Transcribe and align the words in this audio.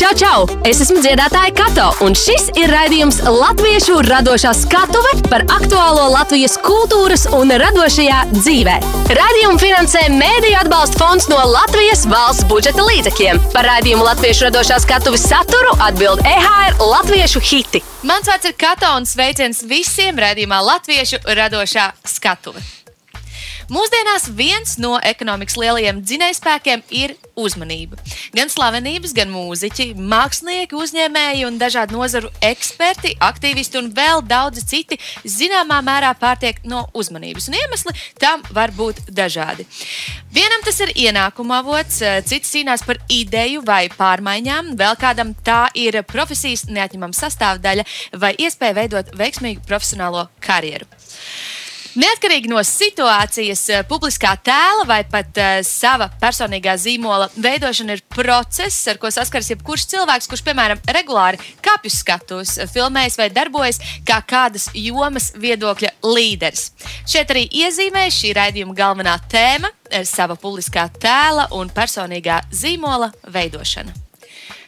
Čau, 0.00 0.14
čau! 0.16 0.44
Es 0.64 0.78
esmu 0.80 1.02
dziedātāja 1.04 1.50
Kato, 1.52 1.90
un 2.06 2.14
šis 2.16 2.46
ir 2.56 2.70
raidījums 2.72 3.18
Latviešu 3.20 3.98
radošā 4.06 4.54
skatuve 4.56 5.10
par 5.26 5.44
aktuālo 5.52 6.06
Latvijas 6.14 6.54
kultūras 6.64 7.26
un 7.36 7.52
radošajā 7.60 8.22
dzīvē. 8.32 8.78
Radījumu 9.20 9.60
finansē 9.60 10.06
Mēdīļu 10.14 10.56
atbalsta 10.62 11.02
fonds 11.02 11.28
no 11.28 11.36
Latvijas 11.52 12.06
valsts 12.08 12.48
budžeta 12.48 12.88
līdzekļiem. 12.88 13.44
Par 13.52 13.68
raidījumu 13.74 14.08
Latviešu 14.08 14.48
radošā 14.48 14.80
skatuves 14.86 15.28
saturu 15.28 15.76
atbild 15.84 16.24
EHR 16.24 16.80
Latviešu 16.80 17.44
hiti. 17.52 17.84
Mans 18.00 18.32
vārds 18.32 18.48
ir 18.48 18.56
Kato 18.56 18.96
un 18.96 19.04
sveiciens 19.04 19.66
visiem 19.68 20.16
raidījumā 20.16 20.64
Latviešu 20.64 21.26
radošā 21.28 21.90
skatuve. 22.08 22.64
Mūsdienās 23.70 24.24
viens 24.34 24.72
no 24.82 24.96
ekonomikas 24.98 25.54
lielajiem 25.60 26.00
dzinējspēkiem 26.02 26.80
ir 26.98 27.12
uzmanība. 27.38 28.00
Gan 28.34 28.50
slavenības, 28.50 29.12
gan 29.14 29.30
mūziķi, 29.30 29.92
mākslinieki, 30.10 30.74
uzņēmēji 30.74 31.44
un 31.46 31.60
dažādu 31.60 31.94
nozaru 31.94 32.32
eksperti, 32.42 33.12
aktīvisti 33.22 33.78
un 33.78 33.92
vēl 33.94 34.24
daudzi 34.26 34.64
citi 34.66 34.98
zināmā 35.22 35.78
mērā 35.86 36.10
pārtiek 36.18 36.58
no 36.66 36.82
uzmanības. 36.98 37.46
Un 37.46 37.60
iemesli 37.60 37.94
tam 38.18 38.42
var 38.50 38.74
būt 38.74 39.04
dažādi. 39.14 39.68
Vienam 40.34 40.66
tas 40.66 40.82
ir 40.82 40.90
ienākuma 41.06 41.60
avots, 41.62 42.02
cits 42.26 42.50
cīnās 42.50 42.82
par 42.86 42.98
ideju 43.06 43.62
vai 43.66 43.84
pārmaiņām, 43.94 44.74
vēl 44.82 44.98
kādam 44.98 45.30
tā 45.46 45.62
ir 45.78 46.02
profesijas 46.10 46.66
neatņemama 46.66 47.14
sastāvdaļa 47.22 47.86
vai 48.18 48.34
iespēja 48.34 48.80
veidot 48.82 49.14
veiksmīgu 49.14 49.62
profesionālo 49.70 50.26
karjeru. 50.42 50.90
Neatkarīgi 52.00 52.48
no 52.48 52.60
situācijas, 52.64 53.62
eh, 53.68 53.82
publiskā 53.88 54.30
tēla 54.46 54.86
vai 54.88 55.00
pat 55.10 55.36
uh, 55.36 55.58
sava 55.66 56.06
personīgā 56.22 56.76
zīmola 56.80 57.26
veidošana 57.34 57.96
ir 57.98 58.02
process, 58.14 58.86
ar 58.88 59.00
ko 59.02 59.10
saskaras 59.12 59.50
jebkurš 59.52 59.88
cilvēks, 59.90 60.30
kurš, 60.30 60.44
piemēram, 60.46 60.80
regulāri 60.96 61.42
kāpj 61.60 61.90
uz 61.90 61.98
skatuves, 62.00 62.56
filmējas 62.72 63.18
vai 63.20 63.28
darbojas 63.34 63.82
kā 64.06 64.20
kādas 64.32 64.70
jomas 64.72 65.32
viedokļa 65.36 65.96
līderis. 66.06 66.70
Šeit 67.04 67.34
arī 67.34 67.48
iezīmē 67.66 68.06
šī 68.14 68.36
raidījuma 68.38 68.76
galvenā 68.78 69.18
tēma- 69.28 69.74
sava 70.14 70.38
publiskā 70.40 70.88
tēla 71.02 71.50
un 71.52 71.68
personīgā 71.68 72.44
zīmola 72.48 73.12
veidošana. 73.28 73.99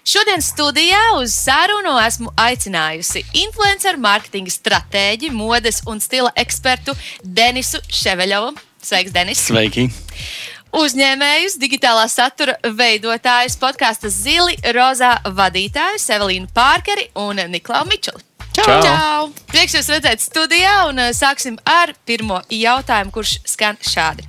Šodien 0.02 0.42
studijā 0.42 1.00
uz 1.14 1.30
sarunu 1.30 1.92
esmu 2.02 2.32
aicinājusi 2.34 3.20
influenceru 3.38 4.00
mārketinga 4.02 4.50
stratēģi, 4.50 5.30
modes 5.30 5.78
un 5.86 6.02
stila 6.02 6.32
ekspertu 6.42 6.96
Denisu 7.22 7.78
Ševeļovu. 7.86 8.50
Sveiks, 8.82 9.14
Denis! 9.14 9.44
Sveiki! 9.46 9.86
Uzņēmējus, 10.74 11.54
digitālā 11.62 12.08
satura 12.10 12.56
veidotājus, 12.64 13.54
podkāstu 13.62 14.10
Zili, 14.10 14.56
Rozā 14.74 15.12
vadītājus 15.38 16.08
Evelīnu 16.16 16.50
Pārkeri 16.56 17.06
un 17.22 17.38
Niklau 17.52 17.84
Mičeli. 17.86 18.26
Čau! 18.58 18.80
Čau! 18.82 19.30
Prieks 19.54 19.78
jūs 19.78 19.92
redzēt 19.92 20.24
studijā, 20.24 20.80
un 20.90 20.98
uh, 20.98 21.14
sāksim 21.14 21.60
ar 21.62 21.94
pirmo 22.08 22.42
jautājumu, 22.50 23.14
kurš 23.14 23.38
skan 23.54 23.78
šādi. 23.86 24.26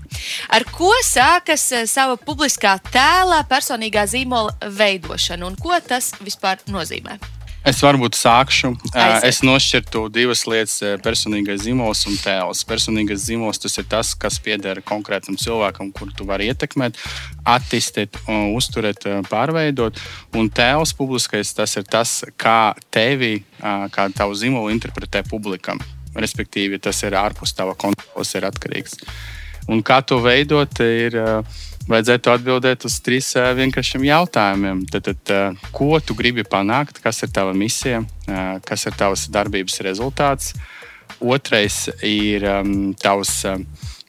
Ar 0.54 0.66
ko 0.72 0.92
sākas 1.06 1.70
uh, 1.74 1.86
sava 1.90 2.18
publiskā 2.18 2.78
tēla, 2.92 3.44
personīgā 3.50 4.08
zīmola 4.10 4.56
veidošana, 4.68 5.48
un 5.48 5.60
ko 5.60 5.78
tas 5.88 6.14
vispār 6.24 6.64
nozīmē? 6.72 7.20
Es 7.64 7.80
varbūt 7.80 8.18
sākšu. 8.20 8.74
Aiziet. 8.92 9.26
Es 9.30 9.38
nošķirtu 9.40 10.02
divas 10.12 10.42
lietas- 10.52 10.82
personīgais 11.06 11.62
zīmols 11.64 12.02
un 12.10 12.18
tēls. 12.20 12.66
Personīgais 12.68 13.24
zīmols 13.24 13.62
tas 13.64 13.78
ir 13.78 13.86
tas, 13.88 14.14
kas 14.14 14.38
pieder 14.38 14.82
konkrētam 14.84 15.40
cilvēkam, 15.40 15.94
kuru 15.96 16.12
tu 16.12 16.26
vari 16.28 16.52
ietekmēt, 16.52 17.00
attīstīt, 17.48 18.20
uzturēt, 18.28 19.08
pārveidot. 19.32 19.96
Un 20.36 20.50
tēls 20.50 20.92
publiskais 20.92 21.56
tas 21.56 21.78
ir 21.78 21.84
tas, 21.84 22.26
kā 22.38 22.76
tevi, 22.92 23.46
kā 23.62 24.12
tavu 24.14 24.36
zīmolu 24.36 24.70
interpretē 24.76 25.24
publikam. 25.24 25.80
Respektīvi, 26.14 26.82
tas 26.82 27.02
ir 27.04 27.12
ārpus 27.12 27.56
tava 27.56 27.76
kontrolas, 27.76 28.36
ir 28.36 28.42
atkarīgs. 28.42 29.00
Un 29.72 29.84
kā 29.86 30.02
to 30.04 30.20
veidot, 30.24 30.82
ir 30.84 31.16
vajadzētu 31.88 32.32
atbildēt 32.32 32.86
uz 32.88 32.98
trīs 33.04 33.34
uh, 33.38 33.52
vienkāršiem 33.58 34.06
jautājumiem. 34.08 34.84
Tad, 34.92 35.10
tad, 35.10 35.34
uh, 35.34 35.72
ko 35.76 35.98
tu 36.04 36.16
gribi 36.20 36.46
panākt, 36.48 37.02
kas 37.04 37.24
ir 37.26 37.34
tava 37.36 37.56
misija, 37.56 38.04
kas 38.64 38.88
ir 38.88 38.96
tavs 39.00 39.28
darbības 39.32 39.82
rezultāts. 39.86 40.54
Otrais 41.20 41.86
ir 42.04 42.46
um, 42.48 42.94
tavs 43.00 43.44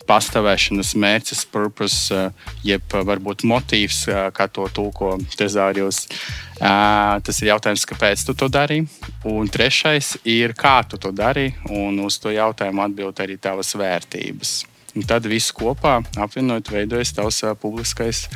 pastāvēšanas 0.08 0.92
mērķis, 1.00 1.44
purpose, 1.48 2.26
jeb 2.66 2.96
varbūt 3.08 3.46
motīvs, 3.48 4.02
kā 4.36 4.46
to 4.52 4.66
tulko 4.74 5.14
tezārijos. 5.32 6.02
Tas 6.58 7.40
ir 7.40 7.50
jautājums, 7.54 7.86
kāpēc 7.88 8.26
tu 8.28 8.36
to 8.36 8.50
dari. 8.52 8.82
Un 9.30 9.48
trešais 9.48 10.18
ir, 10.28 10.52
kā 10.58 10.76
tu 10.88 11.00
to 11.00 11.14
dari, 11.14 11.48
un 11.72 12.04
uz 12.04 12.20
to 12.20 12.34
jautājumu 12.34 12.84
atbild 12.84 13.24
arī 13.24 13.40
tavas 13.40 13.72
vērtības. 13.80 14.73
Un 14.94 15.06
tad 15.08 15.26
viss 15.26 15.54
kopā 15.54 15.98
apvienot, 16.22 16.70
veidojas 16.70 17.14
tavs 17.16 17.40
publiskais, 17.62 18.28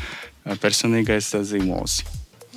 personīgais 0.62 1.30
zīmols. 1.46 2.00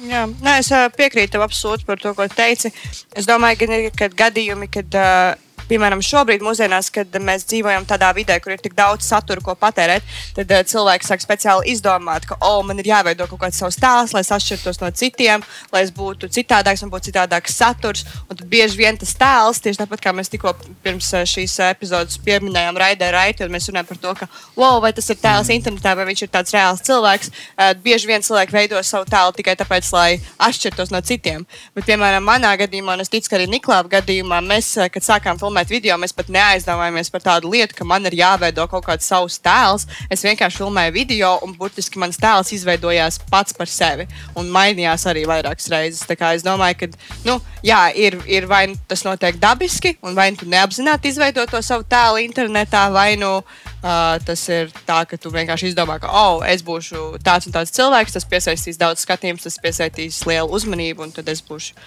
Jā, 0.01 0.23
nē, 0.25 0.55
es 0.63 0.71
piekrītu 0.97 1.35
tev 1.35 1.43
absolūti 1.45 1.85
par 1.85 2.01
to, 2.01 2.15
ko 2.17 2.25
teici. 2.31 2.71
Es 3.13 3.27
domāju, 3.29 3.67
ka 3.93 4.07
ir 4.07 4.15
gadījumi, 4.17 4.69
kad 4.73 4.97
uh, 4.97 5.50
piemēram, 5.69 6.01
šobrīd, 6.05 6.43
mūsdienās, 6.45 6.89
kad 6.93 7.15
mēs 7.21 7.45
dzīvojam 7.49 7.85
tādā 7.89 8.11
vidē, 8.15 8.37
kur 8.41 8.55
ir 8.55 8.61
tik 8.63 8.75
daudz 8.77 9.07
satura, 9.07 9.43
ko 9.43 9.55
patērēt, 9.59 10.05
tad 10.37 10.51
uh, 10.51 10.63
cilvēki 10.67 11.07
sāk 11.07 11.23
speciāli 11.23 11.73
izdomāt, 11.73 12.25
ka, 12.29 12.37
oh, 12.45 12.61
man 12.65 12.81
ir 12.81 12.89
jāveido 12.91 13.27
kaut 13.29 13.43
kāds 13.45 13.61
savs 13.61 13.79
tēls, 13.81 14.15
lai 14.15 14.23
atšķirtos 14.23 14.81
no 14.81 14.91
citiem, 14.95 15.45
lai 15.73 15.83
es 15.85 15.93
būtu 15.95 16.29
citādāks, 16.31 16.83
man 16.85 16.93
būtu 16.93 17.11
citādāks 17.11 17.57
saturs. 17.57 18.05
Un 18.27 18.39
tad 18.39 18.47
bieži 18.51 18.79
vien 18.79 18.97
tas 18.97 19.13
tēls, 19.17 19.61
tieši 19.63 19.83
tāpat 19.83 20.03
kā 20.05 20.15
mēs 20.15 20.31
tikko 20.31 20.55
pirms 20.83 21.11
uh, 21.15 21.25
šīs 21.27 21.57
epizodes 21.69 22.19
pieminējām, 22.25 22.79
raidē 22.81 23.11
raiti, 23.13 23.45
un 23.45 23.53
mēs 23.53 23.69
runājam 23.69 23.91
par 23.91 24.01
to, 24.05 24.15
ka, 24.21 24.29
wow, 24.57 24.79
vai 24.83 24.93
tas 24.97 25.09
ir 25.11 25.19
tēls 25.21 25.51
internetā, 25.53 25.95
vai 25.97 26.07
viņš 26.09 26.25
ir 26.25 26.33
tāds 26.33 26.55
reāls 26.55 26.85
cilvēks. 26.87 27.31
Uh, 27.53 27.71
bieži 27.83 28.09
vien 28.09 28.25
cilvēki 28.25 28.55
veido 28.55 28.81
savu 28.85 29.09
tēlu 29.09 29.35
tikai 29.37 29.57
tāpēc, 29.59 29.91
lai 29.95 30.09
atšķirtos 30.41 30.93
no 30.93 31.01
citiem. 31.05 31.45
Bet, 31.75 31.85
piemēram, 31.89 32.25
manā 32.25 32.53
gadījumā, 32.59 32.95
un 32.95 33.03
es 33.03 33.11
ticu, 33.11 33.29
ka 33.31 33.39
arī 33.39 33.49
Niklāva 33.51 33.89
gadījumā, 33.99 34.41
mēs, 34.45 34.73
kad 34.93 35.05
sākām 35.05 35.39
filmēt 35.41 35.50
video, 35.71 35.95
mēs 35.99 36.13
pat 36.15 36.29
neaizdomājamies 36.31 37.09
par 37.11 37.23
tādu 37.23 37.51
lietu, 37.51 37.75
ka 37.77 37.85
man 37.87 38.05
ir 38.09 38.15
jāveido 38.19 38.65
kaut 38.71 38.85
kāds 38.85 39.07
savs 39.07 39.39
tēls. 39.43 39.87
Es 40.11 40.23
vienkārši 40.25 40.61
filmēju 40.61 40.93
video, 40.95 41.31
un 41.45 41.55
burtiski 41.57 41.99
mans 42.01 42.19
tēls 42.21 42.51
izveidojās 42.55 43.19
pats 43.31 43.55
par 43.57 43.69
sevi 43.71 44.07
un 44.39 44.51
mainījās 44.51 45.07
arī 45.11 45.25
vairākas 45.29 45.69
reizes. 45.71 46.05
Tā 46.07 46.17
kā 46.19 46.33
es 46.35 46.45
domāju, 46.45 46.79
ka 46.81 46.89
nu, 47.27 47.37
jā, 47.65 47.81
ir, 47.95 48.19
ir 48.29 48.47
vai 48.49 48.65
nu 48.71 48.77
tas 48.87 49.05
notiek 49.07 49.39
dabiski, 49.41 49.95
un 50.05 50.15
vai 50.17 50.29
nu 50.31 50.41
tu 50.41 50.47
neapzināti 50.51 51.11
izveido 51.11 51.45
to 51.49 51.61
savu 51.65 51.87
tēlu 51.87 52.23
internetā, 52.25 52.87
vai 52.93 53.15
nu 53.19 53.33
uh, 53.41 54.15
tas 54.25 54.47
ir 54.49 54.71
tā, 54.87 55.03
ka 55.09 55.19
tu 55.19 55.33
vienkārši 55.33 55.71
izdomā, 55.71 55.99
ka 56.01 56.11
oh, 56.11 56.45
es 56.45 56.63
būšu 56.65 57.21
tāds 57.25 57.49
un 57.49 57.57
tāds 57.57 57.75
cilvēks, 57.75 58.17
tas 58.17 58.29
piesaistīs 58.29 58.81
daudz 58.81 59.05
skatījumu, 59.05 59.41
tas 59.43 59.59
piesaistīs 59.61 60.23
lielu 60.29 60.49
uzmanību, 60.49 61.07
un 61.07 61.13
tad 61.15 61.29
es 61.31 61.43
būšu 61.45 61.77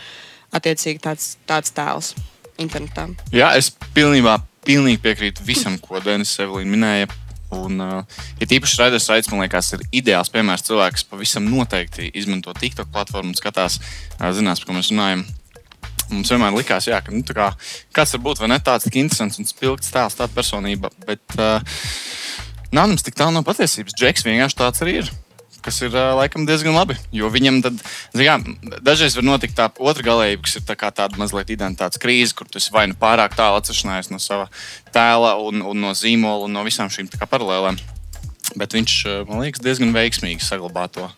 attiecīgi 0.54 1.02
tāds, 1.02 1.34
tāds 1.48 1.75
tēls 1.75 2.14
internetā. 2.62 3.09
Jā, 3.34 3.53
es 3.59 3.70
pilnībā, 3.97 4.38
pilnībā 4.66 5.03
piekrītu 5.04 5.44
visam, 5.47 5.78
ko 5.82 6.03
Denis 6.04 6.34
Evelīna 6.42 6.75
minēja. 6.75 7.12
Un, 7.54 7.78
uh, 7.78 8.20
ja 8.41 8.48
tīpaši 8.50 8.81
raidījums 8.81 9.06
raids, 9.12 9.31
man 9.31 9.44
liekas, 9.44 9.69
ir 9.76 9.84
ideāls 9.94 10.32
piemērs 10.34 10.64
cilvēks, 10.66 11.04
kas 11.04 11.10
pavisam 11.10 11.47
noteikti 11.47 12.09
izmanto 12.19 12.54
TikTok 12.56 12.91
platformu 12.94 13.31
un 13.31 13.38
skatās, 13.38 13.78
uh, 14.19 14.31
zinās, 14.34 14.62
par 14.62 14.72
ko 14.72 14.78
mēs 14.78 14.91
runājam. 14.91 15.25
Mums 16.10 16.32
vienmēr 16.32 16.56
likās, 16.56 16.88
jā, 16.91 16.98
ka 17.04 17.14
nu, 17.14 17.22
kā, 17.25 17.53
kāds 17.94 18.16
var 18.16 18.25
būt 18.26 18.43
ne 18.50 18.59
tāds 18.60 18.88
tik 18.88 18.98
interesants 19.00 19.38
un 19.41 19.48
spilgts 19.48 19.93
tēls, 19.94 20.19
tāda 20.19 20.34
personība. 20.34 20.91
Bet 21.06 21.38
uh, 21.38 21.62
nav 22.75 22.91
mums 22.91 23.06
tik 23.06 23.16
tālu 23.19 23.37
no 23.37 23.44
patiesības. 23.47 23.94
Džeks 23.97 24.26
vienkārši 24.26 24.60
tāds 24.60 24.84
arī 24.84 24.98
ir 25.03 25.12
kas 25.64 25.80
ir 25.82 25.94
uh, 25.97 26.12
laikam 26.19 26.47
diezgan 26.48 26.76
labi. 26.76 26.97
Jo 27.14 27.30
viņam 27.32 27.62
tad, 27.64 27.80
kā, 28.14 28.36
dažreiz 28.84 29.16
var 29.19 29.26
notikt 29.26 29.56
tā 29.58 29.70
otra 29.81 30.06
galējība, 30.06 30.44
kas 30.46 30.58
ir 30.61 30.66
tā 30.69 30.76
tāda 30.76 31.20
mazliet 31.20 31.52
identitātes 31.55 32.00
krīze, 32.02 32.37
kur 32.37 32.49
tu 32.50 32.62
vai 32.75 32.87
nu 32.90 32.99
pārāk 33.00 33.37
tālu 33.38 33.61
atsevišķinājies 33.61 34.12
no 34.12 34.20
sava 34.22 34.49
tēla 34.94 35.34
un, 35.43 35.64
un 35.64 35.84
no 35.87 35.94
zīmola 35.96 36.49
un 36.49 36.56
no 36.56 36.64
visām 36.66 36.93
šīm 36.93 37.11
paralēlēm. 37.19 37.81
Bet 38.61 38.76
viņš, 38.76 38.99
man 39.26 39.40
liekas, 39.43 39.62
diezgan 39.64 39.94
veiksmīgi 39.94 40.44
saglabā 40.44 40.87
to 40.93 41.08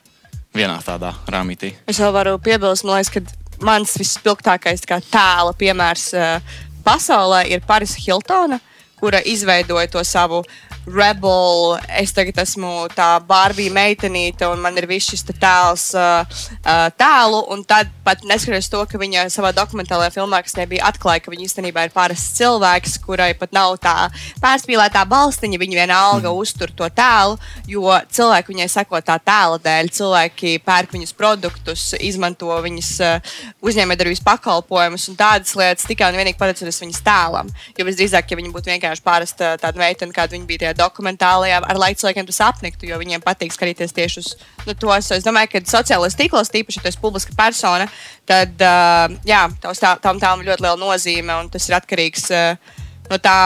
vienā 0.56 0.78
tādā 0.84 1.12
rāmītī. 1.28 1.75
Es 1.90 2.00
vēl 2.00 2.14
varu 2.14 2.38
piebilst, 2.40 2.87
man 2.87 3.00
liekas, 3.00 3.12
ka 3.12 3.66
mans 3.66 3.96
vispilgtākais 4.00 4.84
tēla 4.87 5.52
piemērs 5.58 6.06
uh, 6.16 6.56
pasaulē 6.87 7.46
ir 7.50 7.64
Parisa 7.66 8.00
Hiltona, 8.00 8.60
kura 9.00 9.20
izveidoja 9.25 9.90
to 9.93 10.04
savu 10.04 10.43
rebel, 10.86 11.76
es 11.98 12.12
tagad 12.14 12.38
esmu 12.44 12.86
tā 12.94 13.08
Barbija 13.26 13.72
meitenīte, 13.74 14.46
un 14.46 14.60
man 14.62 14.76
ir 14.78 14.86
viss 14.88 15.10
šis 15.10 15.24
tēls 15.26 15.88
uh, 15.98 16.22
uh, 16.62 16.86
tēlu. 16.94 17.42
Un 17.52 17.64
tad 17.66 17.90
pat 18.06 18.22
neskatoties 18.26 18.70
to, 18.70 18.82
ka 18.86 19.00
viņa 19.00 19.26
savā 19.34 19.50
dokumentālajā 19.56 20.14
filmā, 20.14 20.40
kas 20.46 20.56
nebija 20.58 20.86
atklāja, 20.86 21.24
ka 21.24 21.32
viņa 21.34 21.48
īstenībā 21.48 21.86
ir 21.86 21.94
parasts 21.94 22.36
cilvēks, 22.38 22.98
kurai 23.02 23.32
pat 23.38 23.54
nav 23.56 23.74
tā 23.82 23.94
pārspīlētā 24.42 25.02
balstiņa, 25.10 25.60
viņa 25.62 25.80
vienalga 25.80 26.30
mm. 26.30 26.38
uztur 26.38 26.70
to 26.76 26.88
tēlu, 26.94 27.34
jo 27.66 27.90
cilvēki 28.14 28.54
viņai 28.54 28.68
seko 28.70 29.02
tā 29.02 29.18
tēla 29.18 29.58
dēļ. 29.66 29.92
Cilvēki 29.96 30.54
pērk 30.66 30.94
viņas 30.94 31.16
produktus, 31.18 31.88
izmanto 31.98 32.54
viņas 32.62 32.92
uh, 33.02 33.34
uzņēmējdarbības 33.66 34.22
pakalpojumus 34.26 35.08
un 35.10 35.18
tādas 35.18 35.56
lietas 35.58 35.88
tikai 35.88 36.12
un 36.12 36.20
vienīgi 36.20 36.38
pateicoties 36.38 36.82
viņas 36.84 37.02
tēlam. 37.06 37.50
Jo 37.76 37.88
visdrīzāk, 37.88 38.30
ja 38.30 38.38
viņa 38.38 38.54
būtu 38.54 38.74
vienkārši 38.74 39.06
parasta 39.06 39.54
tāda 39.60 39.82
meitene, 39.82 40.14
kāda 40.14 40.36
viņa 40.36 40.48
bija 40.48 40.64
tajā 40.64 40.75
dokumentālajā, 40.78 41.61
ar 41.64 41.81
laiku 41.81 42.02
cilvēkiem 42.02 42.28
tas 42.28 42.40
apniktu, 42.46 42.88
jo 42.90 42.99
viņiem 43.00 43.25
patīk 43.25 43.55
skatīties 43.55 43.94
tieši 43.96 44.23
uz 44.23 44.32
nu, 44.67 44.75
to. 44.75 44.93
Es 44.96 45.26
domāju, 45.26 45.52
ka 45.55 45.62
sociālais 45.70 46.19
tīklos, 46.19 46.52
tīpaši, 46.52 46.81
ja 46.81 46.87
tu 46.87 46.93
esi 46.93 47.02
publiska 47.02 47.37
persona, 47.38 47.88
tad 48.28 48.61
uh, 48.64 49.06
jā, 49.28 49.46
tā, 49.62 49.94
tam 50.02 50.20
tēlam 50.23 50.43
ir 50.43 50.52
ļoti 50.52 50.67
liela 50.67 50.81
nozīme 50.81 51.40
un 51.40 51.50
tas 51.52 51.69
ir 51.69 51.78
atkarīgs 51.78 52.28
uh, 52.34 52.76
no 53.11 53.20
tā, 53.23 53.38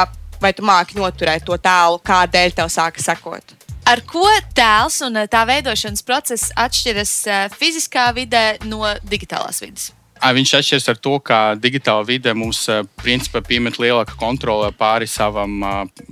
vai 0.43 0.53
tu 0.57 0.67
māki 0.67 0.99
noturēt 0.99 1.47
to 1.47 1.59
tēlu, 1.61 2.03
kādēļ 2.07 2.59
tev 2.59 2.73
sāka 2.73 3.03
sekot. 3.05 3.57
Ar 3.91 4.03
ko 4.07 4.27
tēls 4.55 5.01
un 5.07 5.23
tā 5.31 5.41
veidošanas 5.49 6.05
process 6.07 6.53
atšķiras 6.59 7.15
fiziskā 7.57 8.11
vidē 8.15 8.45
no 8.69 8.85
digitālās 9.09 9.65
vidas? 9.65 9.91
Viņš 10.21 10.51
atšķiras 10.59 10.89
ar 10.93 10.99
to, 11.01 11.15
ka 11.25 11.37
digitāla 11.57 12.05
vide 12.05 12.33
mums 12.37 12.67
principā 13.01 13.41
piemet 13.45 13.79
lielāku 13.81 14.19
kontroli 14.21 14.69
pāri 14.77 15.07
savam 15.09 15.63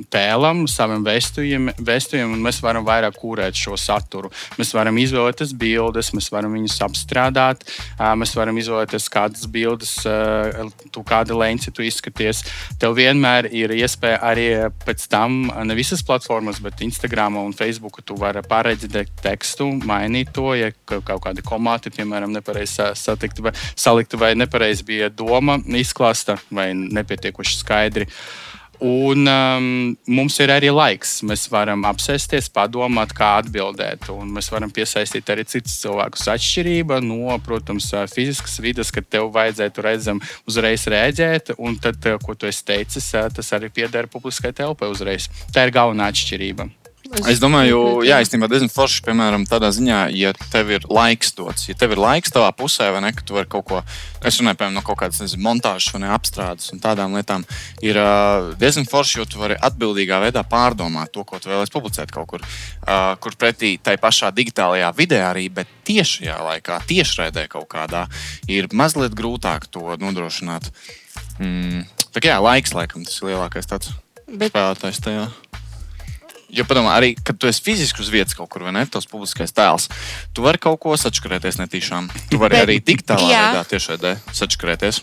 tēlam, 0.08 0.62
savam 0.70 1.05
vēstījumam, 1.05 2.32
un 2.32 2.44
mēs 2.44 2.62
varam 2.64 2.87
vairāk 2.87 3.19
kūrēt 3.20 3.58
šo 3.58 3.76
saturu. 3.76 4.31
Mēs 4.56 4.72
varam 4.76 4.96
izvēlēties 5.00 5.52
bildes, 5.58 6.12
mēs 6.16 6.31
varam 6.32 6.56
viņus 6.56 6.78
apstrādāt, 6.87 7.66
mēs 7.99 8.32
varam 8.38 8.56
izvēlēties 8.62 9.10
kādas 9.12 9.44
bildes, 9.50 9.93
tu 10.94 11.04
kāda 11.06 11.37
lēņa 11.37 11.75
tu 11.76 11.84
izskaties. 11.84 12.43
Tev 12.81 12.96
vienmēr 12.96 13.50
ir 13.52 13.76
iespēja 13.76 14.22
arī 14.25 14.49
pēc 14.87 15.04
tam, 15.12 15.50
ne 15.52 15.76
visas 15.76 16.02
platformas, 16.06 16.62
bet 16.64 16.81
Instagram 16.87 17.37
un 17.43 17.52
Facebook, 17.56 18.00
tu 18.08 18.16
vari 18.16 18.40
pārredzēt 18.40 19.20
tekstu, 19.22 19.69
mainīt 19.84 20.32
to, 20.32 20.49
ja 20.56 20.72
kaut 20.88 21.22
kādi 21.28 21.44
komati, 21.44 21.93
piemēram, 21.93 22.32
nepareizi 22.34 22.90
satikti 22.96 23.44
salikti 23.99 24.17
vai 24.17 24.35
nepareizi 24.39 24.85
bija 24.87 25.09
doma 25.09 25.59
izklāsta 25.67 26.39
vai 26.50 26.73
nepietiekuši 26.75 27.59
skaidri. 27.59 28.06
Un 28.79 29.27
um, 29.27 29.97
mums 30.06 30.37
ir 30.39 30.53
arī 30.55 30.69
laiks. 30.71 31.17
Mēs 31.27 31.49
varam 31.50 31.83
apsēsties, 31.89 32.47
padomāt, 32.55 33.11
kā 33.11 33.33
atbildēt. 33.41 34.06
Un 34.15 34.31
mēs 34.37 34.53
varam 34.55 34.71
piesaistīt 34.71 35.27
arī 35.35 35.43
citus 35.50 35.81
cilvēkus. 35.83 36.29
Atšķirība 36.31 37.00
no, 37.03 37.35
protams, 37.43 37.91
fiziskas 38.15 38.61
vidas, 38.62 38.95
kad 38.95 39.11
tev 39.11 39.33
vajadzētu 39.35 39.83
redzam, 39.83 40.23
uzreiz 40.47 40.87
rēģēt, 40.87 41.56
un 41.59 41.75
tad, 41.83 42.06
ko 42.23 42.39
tu 42.39 42.47
esi 42.47 42.62
teicis, 42.71 43.11
tas 43.11 43.55
arī 43.59 43.73
pieder 43.75 44.06
publiskai 44.06 44.55
telpai 44.55 44.95
uzreiz. 44.95 45.27
Tā 45.50 45.67
ir 45.67 45.75
galvenā 45.75 46.12
atšķirība. 46.12 46.71
Es 47.08 47.40
domāju, 47.40 48.02
jā, 48.05 48.19
īstenībā 48.20 48.50
diezgan 48.50 48.69
forši, 48.69 49.00
piemēram, 49.06 49.46
tādā 49.49 49.70
ziņā, 49.72 50.00
ja 50.12 50.34
tev 50.52 50.69
ir 50.75 50.84
laiks 50.93 51.32
dots, 51.38 51.64
ja 51.70 51.76
tev 51.78 51.94
ir 51.94 52.00
laiks 52.02 52.32
tavā 52.34 52.50
pusē, 52.56 52.90
vai 52.93 53.00
ne, 53.00 53.12
ka 53.16 53.25
tu 53.25 53.37
vari 53.37 53.49
kaut 53.49 53.64
ko, 53.70 53.81
es 54.20 54.37
runāju, 54.37 54.58
piemēram, 54.60 54.76
no 54.76 54.82
kaut 54.84 54.99
kādas 55.00 55.22
nezinu, 55.22 55.40
montāžas 55.46 55.94
vai 55.94 56.02
ne, 56.02 56.10
apstrādes 56.12 56.69
un 56.75 56.82
tādām 56.84 57.16
lietām, 57.16 57.46
ir 57.84 57.96
uh, 58.02 58.50
diezgan 58.60 58.84
forši, 58.90 59.22
jo 59.22 59.26
tu 59.32 59.40
vari 59.40 59.56
atbildīgā 59.56 60.20
veidā 60.26 60.44
pārdomāt 60.49 61.14
to, 61.14 61.25
ko 61.25 61.40
tu 61.40 61.49
vēlēsies 61.49 61.72
publicēt 61.72 62.12
kaut 62.12 62.28
kur, 62.34 62.44
uh, 62.44 63.14
kur 63.25 63.38
pretī 63.40 63.76
tai 63.81 63.96
pašā 64.00 64.28
digitālajā 64.37 64.93
vidē 64.99 65.22
arī, 65.31 65.49
bet 65.61 65.70
tiešajā 65.88 66.37
laikā, 66.44 66.82
tiešraidē 66.93 67.49
kaut 67.49 67.70
kādā, 67.72 68.04
ir 68.52 68.69
mazliet 68.76 69.16
grūtāk 69.16 69.70
to 69.72 69.96
nodrošināt. 69.96 70.69
Mm, 71.40 71.87
tā 72.12 72.20
kā 72.20 72.37
jā, 72.37 72.43
laiks, 72.44 72.76
laikam, 72.76 73.08
tas 73.08 73.16
ir 73.22 73.32
lielākais 73.32 73.70
tāds 73.70 73.96
bet... 74.28 74.52
spēlētājs 74.52 75.00
tajā. 75.08 75.31
Jo, 76.49 76.65
padomā, 76.65 76.95
arī, 76.97 77.12
kad 77.12 77.37
tu 77.37 77.49
esi 77.49 77.61
fiziski 77.61 78.00
uz 78.00 78.09
vietas 78.09 78.37
kaut 78.37 78.49
kur, 78.49 78.62
vai 78.65 78.73
ne, 78.73 78.87
tas 78.89 79.05
publiskais 79.09 79.53
tēls, 79.53 79.91
tu 80.33 80.45
vari 80.47 80.61
kaut 80.62 80.79
ko 80.81 80.95
sačakarēties 80.97 81.61
netīšām. 81.61 82.09
Tu 82.31 82.41
vari 82.41 82.56
Bet, 82.56 82.65
arī 82.65 82.77
digitālā 82.81 83.29
jā. 83.29 83.43
veidā 83.50 83.65
tiešādē 83.75 84.15
sačakarēties. 84.33 85.03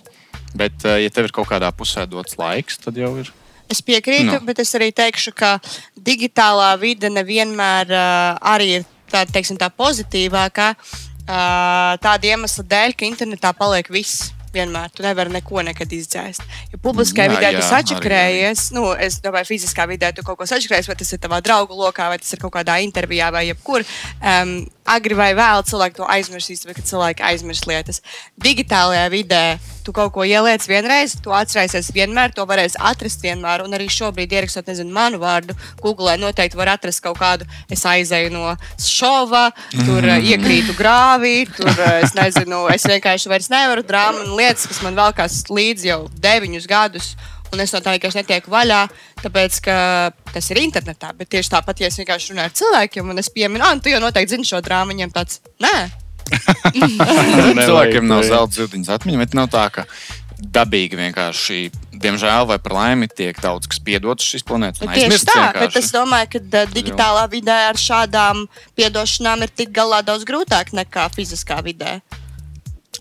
Bet, 0.57 0.85
eh, 0.87 1.03
ja 1.05 1.13
tev 1.13 1.29
ir 1.29 1.35
kaut 1.35 1.51
kādā 1.51 1.69
pusē 1.75 2.07
dots 2.09 2.39
laiks, 2.41 2.79
tad 2.81 2.97
jau 2.97 3.11
ir. 3.21 3.29
Es 3.69 3.81
piekrītu, 3.85 4.31
no. 4.31 4.39
bet 4.45 4.61
es 4.61 4.73
arī 4.77 4.91
teikšu, 4.93 5.33
ka 5.37 5.57
digitālā 5.97 6.71
vide 6.81 7.09
nevienmēr 7.13 7.93
uh, 7.93 8.37
arī 8.53 8.67
ir 8.79 8.87
tā, 9.09 9.23
teiksim, 9.25 9.57
tā 9.57 9.71
pozitīvākā. 9.73 10.71
Uh, 11.25 11.97
tāda 12.01 12.29
iemesla 12.29 12.65
dēļ, 12.69 12.93
ka 12.93 13.07
internetā 13.09 13.53
paliek 13.57 13.89
viss 13.89 14.34
vienmēr. 14.55 14.93
Tu 14.95 15.05
nevari 15.05 15.33
neko 15.35 15.63
nekad 15.67 15.91
izdzēst. 15.97 16.45
Jo 16.73 16.79
publiskajā 16.83 17.33
vidē 17.35 17.51
tu 17.55 17.65
sačakrējies, 17.65 18.69
nu, 18.75 18.87
es 18.95 19.19
domāju, 19.23 19.51
fiziskā 19.53 19.87
vidē 19.91 20.13
tu 20.15 20.25
kaut 20.25 20.39
ko 20.39 20.49
sačakrējies, 20.49 20.89
vai 20.91 20.97
tas 20.99 21.13
ir 21.15 21.21
tavā 21.23 21.41
draugu 21.45 21.77
lokā, 21.77 22.09
vai 22.13 22.19
tas 22.21 22.33
ir 22.33 22.41
kaut 22.41 22.55
kādā 22.55 22.79
intervijā, 22.85 23.31
vai 23.35 23.47
jebkur. 23.49 23.85
Um, 24.21 24.57
agri 24.85 25.17
vai 25.17 25.31
vēl 25.37 25.63
cilvēki 25.65 25.99
to 25.99 26.09
aizmirsīs, 26.15 26.65
vai 26.67 26.75
kad 26.77 26.87
cilvēki 26.87 27.25
aizmirs 27.25 27.65
lietas. 27.69 28.01
Digitālajā 28.41 29.07
vidē 29.13 29.45
tu 29.85 29.93
kaut 29.93 30.11
ko 30.15 30.25
ieliec 30.25 30.63
vienreiz, 30.65 31.13
tu 31.21 31.33
atcerēsies 31.35 31.91
vienmēr, 31.93 32.33
to 32.33 32.45
varēs 32.49 32.77
atrast 32.81 33.21
vienmēr. 33.21 33.61
Un 33.65 33.77
arī 33.77 33.85
šobrīd, 33.91 34.33
ierakstot 34.33 34.71
nezinu, 34.71 34.93
manu 34.93 35.19
vārdu, 35.21 35.53
Google 35.81 36.15
noteikti 36.21 36.57
var 36.57 36.73
atrast 36.73 37.03
kaut 37.05 37.19
kādu. 37.21 37.45
Es 37.69 37.85
aizēju 37.85 38.33
no 38.33 38.55
šova, 38.81 39.47
tur 39.75 40.01
mm. 40.01 40.25
iekrītu 40.33 40.77
grāvī, 40.77 41.35
tur 41.53 41.69
es 41.99 42.15
nezinu, 42.17 42.65
es 42.73 42.87
vienkārši 42.89 43.31
vairs 43.31 43.51
nevaru 43.53 43.85
drāmu 43.85 44.25
un 44.25 44.35
lietas, 44.39 44.65
kas 44.71 44.81
man 44.85 44.97
velkās 44.97 45.43
līdzi 45.53 45.93
jau 45.93 46.01
deviņus 46.25 46.69
gadus. 46.71 47.13
Un 47.55 47.63
es 47.63 47.71
no 47.71 47.79
tā 47.83 47.95
vienkārši 47.95 48.21
netieku 48.21 48.51
vaļā, 48.51 48.81
tāpēc 49.23 49.59
ka 49.63 49.75
tas 50.33 50.49
ir 50.51 50.59
internetā. 50.65 51.13
Bet 51.15 51.31
tieši 51.31 51.55
tāpat, 51.55 51.79
ja 51.79 51.91
es 51.91 51.99
vienkārši 52.01 52.33
runāju 52.33 52.51
ar 52.51 52.57
cilvēkiem, 52.61 53.13
un 53.13 53.23
es 53.23 53.31
pieminu, 53.31 53.63
ah, 53.63 53.77
tu 53.79 53.93
jau 53.93 54.03
noteikti 54.03 54.35
zini 54.35 54.47
šo 54.47 54.59
drāmu, 54.65 54.91
viņiem 54.91 55.15
tāds- 55.15 55.39
nē, 55.65 55.77
Cilvēkiem 57.65 58.07
nav 58.09 58.23
zelta 58.25 58.57
ziltiņas 58.57 58.93
atmiņa, 58.97 59.21
bet 59.21 59.35
nav 59.37 59.49
tā, 59.53 59.65
ka 59.73 59.85
dabīgi 60.55 60.97
vienkārši, 60.99 61.59
diemžēl, 62.01 62.47
vai 62.49 62.57
par 62.61 62.75
laimi, 62.75 63.07
tiek 63.07 63.37
daudz 63.41 63.69
kas 63.71 63.79
piedots 63.83 64.25
šīs 64.25 64.45
planētas. 64.47 64.83
Tieši 64.83 65.21
tā, 65.23 65.37
vienkārši. 65.37 65.61
bet 65.61 65.79
es 65.79 65.91
domāju, 65.95 66.31
ka 66.33 66.65
digitālā 66.73 67.25
vidē 67.31 67.57
ar 67.69 67.79
šādām 67.79 68.45
piedošanām 68.77 69.45
ir 69.45 69.53
tik 69.55 69.73
galā 69.75 70.01
daudz 70.05 70.27
grūtāk 70.27 70.73
nekā 70.75 71.07
fiziskā 71.15 71.61
vidē. 71.65 71.99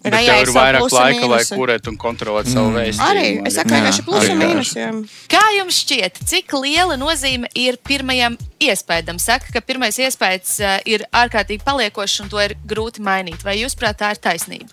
Bet 0.04 0.12
tev 0.20 0.42
ir 0.42 0.50
vairāk 0.52 0.92
laika, 0.92 1.28
lai 1.32 1.40
kurētu 1.48 1.88
un 1.94 1.96
kontrolētu 2.00 2.52
savu 2.52 2.68
mm. 2.68 2.76
vēstījumu. 2.76 3.06
Arī 3.08 3.28
es 3.48 3.56
saku, 3.56 3.72
vienkārši 3.72 4.04
plusi 4.04 4.32
un 4.34 4.42
mīnusiem. 4.42 4.98
Kā 5.32 5.40
jums 5.56 5.78
šķiet, 5.80 6.20
cik 6.28 6.52
liela 6.60 6.98
nozīme 7.00 7.48
ir 7.56 7.78
pirmajam 7.88 8.36
iespējam? 8.60 9.20
Saka, 9.22 9.48
ka 9.54 9.64
pirmais 9.64 9.96
iespējas 9.96 10.58
uh, 10.60 10.76
ir 10.84 11.06
ārkārtīgi 11.08 11.64
paliekošs 11.64 12.20
un 12.26 12.32
to 12.34 12.42
ir 12.44 12.52
grūti 12.68 13.04
mainīt. 13.04 13.40
Vai 13.48 13.56
jūs 13.62 13.78
prāt 13.80 14.02
tā 14.02 14.12
ir 14.12 14.20
taisnība? 14.28 14.68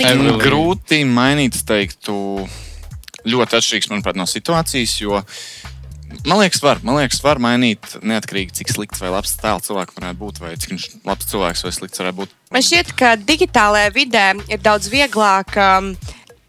Really? 0.00 0.32
Grūti 0.40 1.02
mainīt, 1.04 1.60
teiktu, 1.68 2.16
ļoti 3.28 3.58
atšķirīgs 3.58 3.92
manuprāt, 3.92 4.16
no 4.16 4.24
situācijas. 4.24 4.96
Jo 5.04 5.20
Man 6.26 6.40
liekas, 6.42 6.62
var, 6.62 6.80
man 6.86 6.98
liekas, 7.00 7.20
var 7.24 7.40
mainīt 7.42 7.96
neatkarīgi, 8.04 8.54
cik 8.60 8.72
slikts 8.72 9.02
vai 9.02 9.10
labs 9.12 9.34
tēls 9.40 9.66
cilvēks 9.68 9.96
varētu 9.98 10.20
būt, 10.20 10.40
vai 10.42 10.54
cik 10.56 10.74
viņš 10.74 10.88
labs 11.08 11.28
cilvēks 11.32 11.64
vai 11.66 11.72
slikts 11.74 12.02
varētu 12.02 12.20
būt. 12.22 12.34
Man 12.52 12.64
šķiet, 12.66 12.92
ka 12.98 13.14
digitālajā 13.16 13.92
vidē 13.96 14.26
ir 14.52 14.60
daudz 14.62 14.90
vieglāk. 14.92 15.56
Um, 15.56 15.94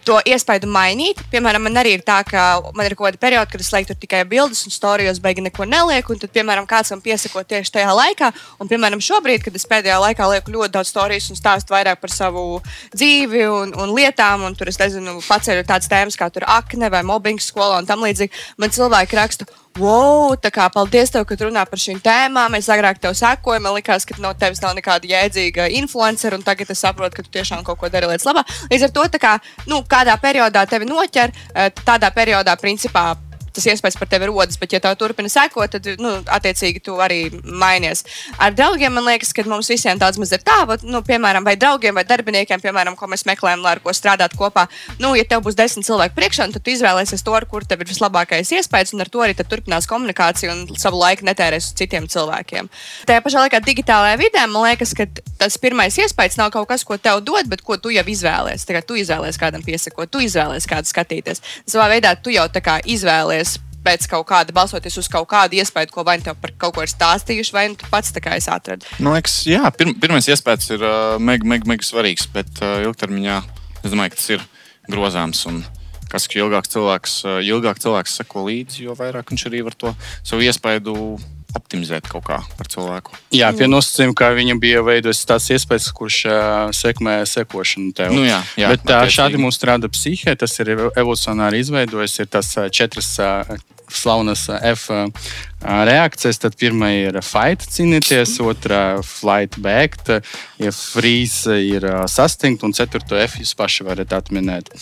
to 0.05 0.19
iespēju 0.27 0.69
mainīt. 0.71 1.21
Piemēram, 1.31 1.65
man 1.67 1.79
arī 1.81 1.95
ir 1.97 2.03
tā, 2.05 2.19
ka 2.27 2.61
man 2.75 2.87
ir 2.87 2.95
kaut 2.97 3.09
kāda 3.09 3.21
perioda, 3.21 3.49
kad 3.51 3.63
es 3.63 3.71
lieku 3.73 3.95
tikai 3.97 4.23
bildes 4.29 4.63
un 4.67 4.73
storijos, 4.73 5.21
beigās 5.23 5.47
neko 5.47 5.67
nelieku. 5.69 6.15
Un 6.15 6.21
tad, 6.21 6.33
piemēram, 6.35 6.67
kāds 6.69 6.93
man 6.93 7.03
piesako 7.05 7.43
tieši 7.47 7.75
tajā 7.77 7.95
laikā. 7.95 8.31
Un, 8.59 8.69
piemēram, 8.71 9.01
šobrīd, 9.03 9.43
kad 9.45 9.57
es 9.57 9.67
pēdējā 9.69 9.99
laikā 10.03 10.29
lieku 10.33 10.53
ļoti 10.55 10.75
daudz 10.77 10.93
storijas 10.93 11.31
un 11.33 11.39
stāstu 11.39 11.75
vairāk 11.75 12.03
par 12.03 12.13
savu 12.13 12.61
dzīvi 12.95 13.47
un, 13.49 13.73
un 13.79 13.95
lietām, 13.95 14.45
un 14.47 14.55
tur 14.57 14.71
es 14.71 14.79
nezinu, 14.81 15.19
paceļu 15.27 15.65
tādas 15.67 15.91
tēmas 15.91 16.19
kā 16.19 16.29
akne 16.59 16.91
vai 16.93 17.03
mobbings 17.07 17.49
skolā 17.51 17.81
un 17.81 17.89
tam 17.89 18.03
līdzīgi, 18.05 18.33
man 18.61 18.73
cilvēki 18.73 19.19
raksta 19.19 19.49
wow, 19.79 20.33
tā 20.37 20.51
kā 20.53 20.67
paldies 20.73 21.11
tev, 21.13 21.25
ka 21.25 21.37
runā 21.39 21.63
par 21.69 21.81
šīm 21.81 21.99
tēmām. 22.03 22.57
Es 22.57 22.69
agrāk 22.71 22.99
tev 23.01 23.15
sekoju, 23.17 23.61
man 23.63 23.75
liekas, 23.77 24.05
ka 24.05 24.17
no 24.21 24.33
tevis 24.37 24.61
nav 24.61 24.75
nekāda 24.77 25.09
jēdzīga 25.09 25.69
influencer, 25.79 26.35
un 26.37 26.45
tagad 26.45 26.69
es 26.73 26.83
saprotu, 26.83 27.17
ka 27.17 27.25
tu 27.25 27.33
tiešām 27.33 27.63
kaut 27.65 27.79
ko 27.81 27.89
dari 27.93 28.09
lietas 28.09 28.27
labā. 28.27 28.45
Līdz 28.71 28.87
ar 28.87 28.93
to, 28.93 29.07
kā, 29.23 29.33
nu, 29.69 29.81
kādā 29.93 30.17
periodā 30.21 30.65
tevi 30.69 30.89
noķer, 30.89 31.33
eh, 31.53 31.69
tādā 31.85 32.09
periodā, 32.15 32.57
principā, 32.59 33.11
tas 33.55 33.67
iespējas 33.69 33.97
par 33.99 34.09
tevi 34.11 34.29
rodas. 34.29 34.57
Bet, 34.61 34.73
ja 34.75 34.81
tev 34.83 34.95
turpina 34.99 35.29
sekot, 35.31 35.75
tad, 35.75 35.87
nu, 36.01 36.15
attiecīgi, 36.35 36.81
tu 36.83 36.97
arī 37.03 37.27
mainies. 37.43 38.03
Ar 38.41 38.55
draugiem 38.55 38.93
man 38.95 39.07
liekas, 39.07 39.33
ka 39.35 39.45
mums 39.49 39.69
visiem 39.71 39.99
daudz 40.01 40.19
maz 40.21 40.33
ir 40.35 40.43
tā, 40.45 40.63
va, 40.69 40.77
nu, 40.83 41.03
piemēram, 41.05 41.45
vai 41.45 41.55
draugiem 41.59 41.95
vai 41.97 42.05
darbiniekiem, 42.07 42.61
piemēram, 42.63 42.97
ko 42.99 43.09
mēs 43.11 43.25
meklējam, 43.29 43.63
lai 43.65 43.75
ar 43.77 43.83
ko 43.83 43.93
strādāt 43.95 44.35
kopā. 44.39 44.65
Nu, 45.01 45.13
ja 45.17 45.25
tev 45.27 45.43
būs 45.45 45.57
desmit 45.59 45.87
cilvēku 45.87 46.17
priekšā, 46.17 46.49
tad 46.53 46.63
tu 46.65 46.73
izvēlēsies 46.73 47.25
to, 47.25 47.35
ar 47.37 47.47
kur 47.49 47.65
tev 47.67 47.83
ir 47.83 47.91
vislabākais 47.91 48.53
iespējas, 48.57 48.93
un 48.95 49.05
ar 49.05 49.11
to 49.13 49.23
arī 49.23 49.37
turpinās 49.43 49.87
komunikāciju 49.89 50.53
un 50.53 50.79
savu 50.79 51.01
laiku 51.01 51.27
netērēs 51.27 51.69
uz 51.69 51.77
citiem 51.77 52.07
cilvēkiem. 52.09 52.69
Tajā 53.09 53.23
pašā 53.25 53.43
laikā 53.45 53.59
digitālajā 53.65 54.19
vidē 54.21 54.45
man 54.49 54.67
liekas, 54.69 54.93
ka 54.97 55.07
tas 55.39 55.57
pirmais 55.61 55.97
iespējas 55.99 56.39
nav 56.39 56.53
kaut 56.55 56.69
kas, 56.71 56.85
ko 56.87 56.97
tev 56.97 57.21
dod, 57.25 57.49
bet 57.51 57.61
ko 57.65 57.77
tu 57.77 57.91
jau 57.93 58.05
izvēlējies. 58.15 58.65
Tu 58.87 58.99
izvēlējies 58.99 59.39
kādam 59.39 59.63
piesakot, 59.65 60.09
tu 60.11 60.21
izvēlējies 60.23 60.67
kādu 60.69 60.89
skatīties. 60.89 61.43
Savā 61.69 61.89
veidā 61.91 62.13
tu 62.19 62.33
jau 62.33 62.45
tā 62.51 62.61
kā 62.63 62.79
izvēlējies 62.95 63.42
pēc 63.83 64.07
kaut 64.11 64.25
kāda, 64.29 64.55
balsoties 64.55 64.97
uz 65.01 65.09
kaut 65.11 65.27
kādu 65.31 65.59
iespēju, 65.59 65.91
ko 65.93 66.05
vai 66.07 66.17
nu 66.19 66.27
tev 66.27 66.39
par 66.41 66.53
kaut 66.59 66.77
ko 66.77 66.85
ir 66.85 66.91
stāstījuši, 66.91 67.55
vai 67.55 67.67
nu 67.71 67.77
tu 67.79 67.89
pats 67.91 68.13
tā 68.15 68.23
kā 68.23 68.37
esi 68.39 68.51
atradis. 68.53 68.89
Man 69.03 69.17
liekas, 69.17 69.37
jā, 69.49 69.61
pir 69.77 69.93
pirmais 70.01 70.27
iespējas 70.31 70.71
ir 70.75 70.85
uh, 70.87 71.19
mega, 71.19 71.47
mega, 71.47 71.69
mega 71.69 71.85
svarīgs, 71.87 72.27
bet 72.33 72.63
uh, 72.63 72.79
ilgtermiņā 72.87 73.37
es 73.83 73.91
domāju, 73.91 74.15
ka 74.15 74.21
tas 74.21 74.29
ir 74.37 74.45
grozāms. 74.91 75.43
Un, 75.51 75.63
kas 76.11 76.27
ka 76.29 76.39
ilgāk 76.39 76.69
cilvēks, 76.71 77.19
uh, 77.27 77.39
ilgāk 77.43 77.81
cilvēks 77.83 78.19
seko 78.21 78.45
līdzi, 78.47 78.87
jo 78.87 78.97
vairāk 78.97 79.33
viņš 79.33 79.47
arī 79.49 79.63
var 79.67 79.77
to 79.79 79.95
savu 80.21 80.45
iespēju 80.45 80.83
optimizēt 81.57 82.07
kaut 82.11 82.25
kā 82.27 82.39
par 82.57 82.69
cilvēku. 82.71 83.17
Jā, 83.35 83.51
pie 83.57 83.67
nosacījuma, 83.69 84.15
ka 84.17 84.31
viņam 84.37 84.61
bija 84.63 84.83
veidojis 84.85 85.23
tāds 85.29 85.49
iespējas, 85.55 85.91
kurš 85.95 86.19
uh, 86.29 86.37
sekmē 86.75 87.19
sekošanu 87.29 87.93
tev. 87.97 88.15
Nu, 88.15 88.25
jā, 88.27 88.41
jā, 88.59 88.73
Bet 88.73 88.89
uh, 88.89 89.05
šādi 89.11 89.41
mums 89.41 89.59
strādā 89.59 89.89
psihē, 89.91 90.35
tas 90.39 90.57
ir 90.63 90.73
evolucionāri 90.89 91.63
izveidojis, 91.63 92.19
ir 92.23 92.31
tas 92.33 92.53
četras 92.73 93.13
uh, 93.21 93.55
slavenas 93.97 94.47
F 94.73 94.89
reakcijas. 95.63 96.41
Tad 96.43 96.57
pirmā 96.59 96.89
ir 97.05 97.19
fight, 97.23 97.63
cīnīties, 97.71 98.35
otrā 98.43 98.99
flight, 99.07 99.55
bēgt, 99.63 100.11
ja 100.59 100.73
freeze 100.75 101.55
ir 101.63 101.85
sastingt, 102.11 102.65
un 102.67 102.75
ceturto 102.75 103.15
F 103.19 103.39
jūs 103.39 103.53
paši 103.55 103.87
varat 103.87 104.11
atminēt. 104.17 104.73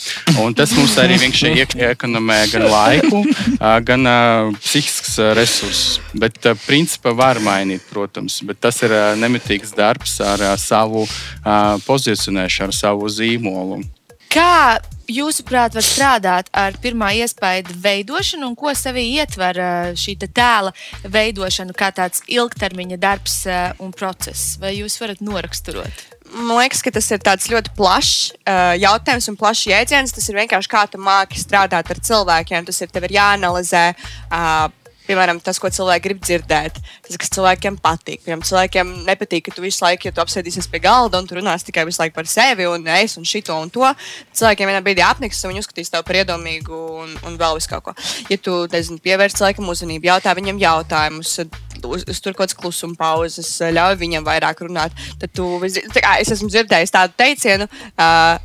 Un 0.42 0.56
tas 0.58 0.74
mums 0.78 0.98
arī 1.02 1.20
vienkārši 1.22 1.86
ekonomē 1.92 2.40
gan 2.54 2.68
laiku, 2.72 3.24
gan 3.86 4.12
psihisks 4.58 5.20
resursus. 5.38 6.00
Bet 6.18 6.42
principā 6.66 7.14
var 7.18 7.40
mainīt, 7.44 7.86
protams, 7.92 8.42
bet 8.48 8.62
tas 8.64 8.82
ir 8.86 8.96
nemitīgs 9.22 9.76
darbs 9.78 10.18
ar 10.26 10.44
savu 10.62 11.06
pozicionēšanu, 11.86 12.72
ar 12.72 12.78
savu 12.82 13.10
zīmolu. 13.12 13.84
Kā 14.32 14.80
jūsuprāt, 15.12 15.74
var 15.76 15.84
strādāt 15.84 16.48
ar 16.56 16.78
pirmā 16.80 17.10
iespēja 17.20 17.74
veidošanu 17.84 18.48
un 18.48 18.56
ko 18.56 18.72
sevī 18.72 19.04
ietver 19.18 19.60
šī 20.00 20.16
tēla 20.24 20.72
veidošana, 21.04 21.76
kā 21.76 21.90
tāds 21.92 22.24
ilgtermiņa 22.32 23.00
darbs 23.02 23.42
un 23.84 23.92
process? 23.92 24.56
Vai 24.62 24.78
jūs 24.78 24.96
varat 25.04 25.20
noraksturot? 25.20 26.08
Man 26.32 26.62
liekas, 26.62 26.80
ka 26.80 26.94
tas 26.96 27.12
ir 27.12 27.20
ļoti 27.52 27.74
plašs 27.76 28.32
uh, 28.48 28.72
jautājums 28.80 29.28
un 29.28 29.36
plašs 29.36 29.68
jēdziens. 29.68 30.14
Tas 30.16 30.30
ir 30.32 30.40
vienkārši 30.40 30.72
kā 30.72 30.86
tu 30.88 31.02
māki 31.02 31.42
strādāt 31.42 31.92
ar 31.92 32.00
cilvēkiem. 32.00 32.70
Tas 32.70 32.80
ir 32.80 32.94
tev 32.94 33.10
ir 33.10 33.18
jāanalizē. 33.18 33.90
Uh, 34.32 34.70
piemēram, 35.12 35.42
tas, 35.44 35.60
ko 35.62 35.70
cilvēki 35.72 36.06
grib 36.08 36.22
dzirdēt, 36.24 36.80
tas, 37.06 37.20
kas 37.20 37.32
cilvēkiem 37.36 37.78
patīk. 37.84 38.24
Piemēram, 38.26 38.44
cilvēkiem 38.48 38.94
nepatīk, 39.08 39.46
ka 39.48 39.56
tu 39.56 39.66
visu 39.66 39.84
laiku, 39.86 40.08
ja 40.08 40.16
tu 40.16 40.24
apsēdīsies 40.24 40.70
pie 40.72 40.82
galda 40.84 41.22
un 41.22 41.30
tu 41.30 41.38
runās 41.38 41.66
tikai 41.68 41.86
visu 41.90 42.02
laiku 42.02 42.18
par 42.18 42.30
sevi 42.32 42.68
un 42.70 42.88
es 42.96 43.18
un 43.20 43.28
šito 43.28 43.56
un 43.60 43.72
to. 43.74 43.88
Cilvēkiem 44.38 44.72
vienā 44.72 44.84
brīdī 44.86 45.06
apniks, 45.06 45.42
un 45.44 45.54
viņi 45.54 45.66
uzskatīs 45.66 45.92
tevi 45.94 46.08
par 46.08 46.22
iedomīgu 46.22 46.82
un, 47.04 47.16
un 47.28 47.40
vēl 47.42 47.60
visu 47.60 47.72
kaut 47.72 47.90
ko. 47.90 47.96
Ja 48.32 48.40
tu 48.42 48.58
nezini, 48.72 49.02
pievērsi 49.04 49.42
cilvēkam 49.42 49.72
uzmanību, 49.74 50.12
jautā 50.12 50.36
viņam 50.38 50.62
jautājumus, 50.62 51.34
uz, 51.82 52.06
uz 52.06 52.22
tur 52.22 52.36
kaut 52.36 52.46
kādas 52.46 52.60
klusuma 52.60 52.98
pauzes, 53.00 53.52
ļauj 53.62 54.00
viņam 54.02 54.28
vairāk 54.28 54.64
runāt, 54.66 54.96
tad 55.22 55.34
tu, 55.36 55.50
kā, 55.98 56.18
es 56.22 56.32
esmu 56.34 56.52
dzirdējis 56.52 56.96
tādu 56.96 57.18
teicienu. 57.20 57.70
Uh, 57.96 58.40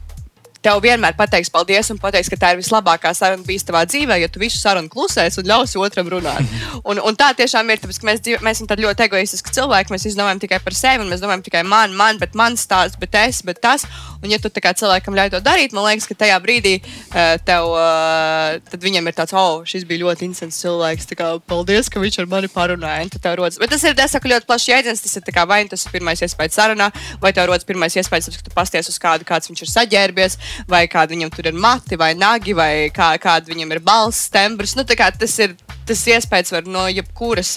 tev 0.66 0.82
vienmēr 0.82 1.14
pateiks 1.16 1.50
paldies 1.52 1.90
un 1.94 2.00
pateiks, 2.02 2.30
ka 2.32 2.38
tā 2.40 2.52
ir 2.54 2.61
vislabākā 2.61 3.12
saruna 3.14 3.46
bijis 3.46 3.66
tavā 3.66 3.85
dzīvē, 3.87 4.18
ja 4.18 4.30
tu 4.32 4.42
visu 4.42 4.58
sarunu 4.58 4.90
klusēsi 4.90 5.40
un 5.42 5.50
ļausi 5.52 5.80
otram 5.82 6.11
runāt. 6.16 6.42
Un, 6.87 7.00
un 7.02 7.16
tā 7.18 7.32
tiešām 7.35 7.66
ir, 7.73 7.80
tāpēc, 7.82 7.96
ka 7.99 8.06
mēs, 8.06 8.20
dzīvo, 8.23 8.38
mēs 8.46 8.61
esam 8.61 8.78
ļoti 8.78 9.02
egoistiski 9.06 9.50
cilvēki. 9.56 9.90
Mēs 9.90 10.04
izdomājam 10.11 10.38
tikai 10.42 10.61
par 10.62 10.75
sevi, 10.76 11.02
un 11.02 11.08
mēs 11.11 11.23
domājam 11.23 11.42
tikai 11.42 11.62
man, 11.66 11.94
man, 11.99 12.20
bet 12.20 12.37
man 12.38 12.54
stāsts, 12.61 12.99
bet 13.00 13.16
es, 13.18 13.40
bet 13.46 13.58
tas. 13.64 13.82
Un, 14.20 14.28
ja 14.30 14.38
tu 14.38 14.52
kā 14.52 14.70
cilvēkam 14.76 15.16
ļauj 15.16 15.32
to 15.35 15.40
darīt, 15.42 15.75
man 15.75 15.88
liekas, 15.88 16.06
ka 16.06 16.14
tajā 16.20 16.37
brīdī 16.44 16.76
uh, 16.78 17.35
tev, 17.49 17.73
uh, 17.75 18.76
viņam 18.85 19.11
ir 19.11 19.16
tāds, 19.18 19.35
oh, 19.35 19.64
šis 19.66 19.87
bija 19.88 20.04
ļoti 20.04 20.28
interesants 20.28 20.61
cilvēks. 20.62 21.11
Kā, 21.18 21.32
paldies, 21.49 21.90
ka 21.90 22.02
viņš 22.02 22.20
ar 22.23 22.30
mani 22.30 22.52
parunāja. 22.52 23.08
Bet 23.16 23.75
tas 23.75 23.88
ir 23.88 23.99
saku, 24.12 24.30
ļoti 24.30 24.46
plašs 24.46 24.68
jēdziens. 24.70 25.02
Tas 25.02 25.18
ir 25.18 25.26
kā, 25.35 25.46
vai 25.49 25.64
tas 25.70 25.88
ir 25.88 25.96
pirmais 25.96 26.23
iespējas 26.23 26.61
sarunā, 26.61 26.92
vai 27.23 27.35
tev 27.35 27.49
rodas 27.50 27.66
pirmais 27.66 27.99
iespējas, 27.99 28.30
ka 28.37 28.46
tu 28.46 28.54
pasties 28.54 28.92
uz 28.92 29.00
kādu, 29.02 29.26
kāds 29.26 29.50
viņš 29.50 29.64
ir 29.66 29.73
saģērbies, 29.75 30.38
vai 30.68 30.86
kāda 30.90 31.14
viņam 31.14 31.32
tur 31.34 31.50
ir 31.50 31.60
mati 31.60 31.98
vai 32.00 32.14
nagi, 32.18 32.56
vai 32.56 32.88
kā, 32.94 33.12
kāda 33.22 33.52
viņam 33.52 33.76
ir 33.76 33.84
balss, 33.84 34.30
tembrs. 34.32 34.76
Nu, 34.76 34.84
tas 34.86 35.38
ir 35.42 35.56
tas 35.86 36.02
iespējas 36.10 36.52
var 36.54 36.66
no 36.66 36.86
jebkuras 36.90 37.56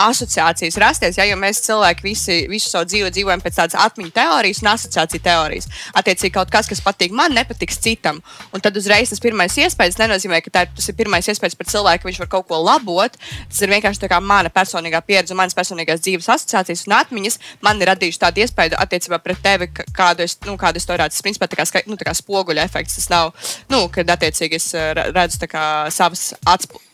asociācijas 0.00 0.78
rasties. 0.80 1.18
Ja, 1.18 1.26
jo 1.28 1.36
mēs 1.40 1.62
cilvēki 1.64 2.06
visi, 2.06 2.36
visu 2.50 2.70
savu 2.70 2.88
dzīvi 2.90 3.12
dzīvojam 3.14 3.42
pēc 3.44 3.58
tādas 3.60 3.78
atmiņu 3.84 4.12
teorijas 4.14 4.62
un 4.62 4.70
asociāciju 4.74 5.24
teorijas. 5.24 5.68
Attiecīgi, 5.96 6.34
kaut 6.34 6.52
kas, 6.52 6.68
kas 6.70 6.82
patīk 6.84 7.14
man, 7.16 7.34
nepatiks 7.36 7.80
citam. 7.84 8.20
Un 8.54 8.64
tad 8.64 8.76
uzreiz 8.78 9.12
tas 9.12 9.22
pirmais 9.22 9.56
iespējas 9.60 9.98
nenozīmē, 10.00 10.40
ka 10.44 10.52
tā, 10.54 10.64
tas 10.70 10.88
ir 10.90 10.98
pirmais 10.98 11.28
iespējas 11.30 11.58
par 11.58 11.70
cilvēku, 11.70 12.04
ka 12.04 12.10
viņš 12.10 12.22
var 12.24 12.30
kaut 12.36 12.48
ko 12.50 12.60
labot. 12.62 13.18
Tas 13.50 13.62
ir 13.64 13.72
vienkārši 13.72 14.10
mana 14.24 14.52
personīgā 14.52 15.00
pieredze, 15.06 15.34
manas 15.34 15.56
personīgās 15.56 16.02
dzīves 16.04 16.30
asociācijas 16.36 16.86
un 16.88 16.96
atmiņas. 17.00 17.38
Man 17.64 17.82
ir 17.82 17.90
radījuši 17.92 18.22
tādu 18.22 18.44
iespēju 18.44 18.78
attiecībā 18.80 19.20
pret 19.24 19.42
tevi, 19.44 19.70
kādu 19.94 20.24
es, 20.26 20.38
nu, 20.46 20.56
kādu 20.60 20.80
es 20.80 20.88
to 20.88 20.96
redzu. 20.96 21.18
Tas 21.18 21.26
principā 21.26 21.50
tā 21.50 21.60
kā, 21.60 21.84
nu, 21.88 21.98
tā 22.00 22.08
kā 22.08 22.16
spoguļa 22.16 22.66
efekts. 22.68 22.98
Tas 23.00 23.10
nav, 23.12 23.34
nu, 23.72 23.84
kad 23.94 24.16
attiecīgi 24.16 24.60
es 24.60 24.72
eh, 24.78 24.92
redzu 25.12 25.50
kā, 25.50 25.68
savas 25.94 26.32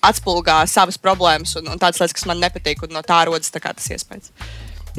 atspulgā 0.06 0.62
savas 0.70 0.98
problēmas 1.00 1.56
un, 1.60 1.68
un 1.72 1.80
tādas 1.80 2.00
lietas, 2.00 2.16
kas 2.16 2.28
man 2.30 2.40
nepatīk, 2.42 2.84
un 2.86 2.96
no 2.96 3.04
tā 3.06 3.22
rodas 3.28 3.52
tā 3.52 3.62
tas 3.62 3.90
iespējas. 3.92 4.32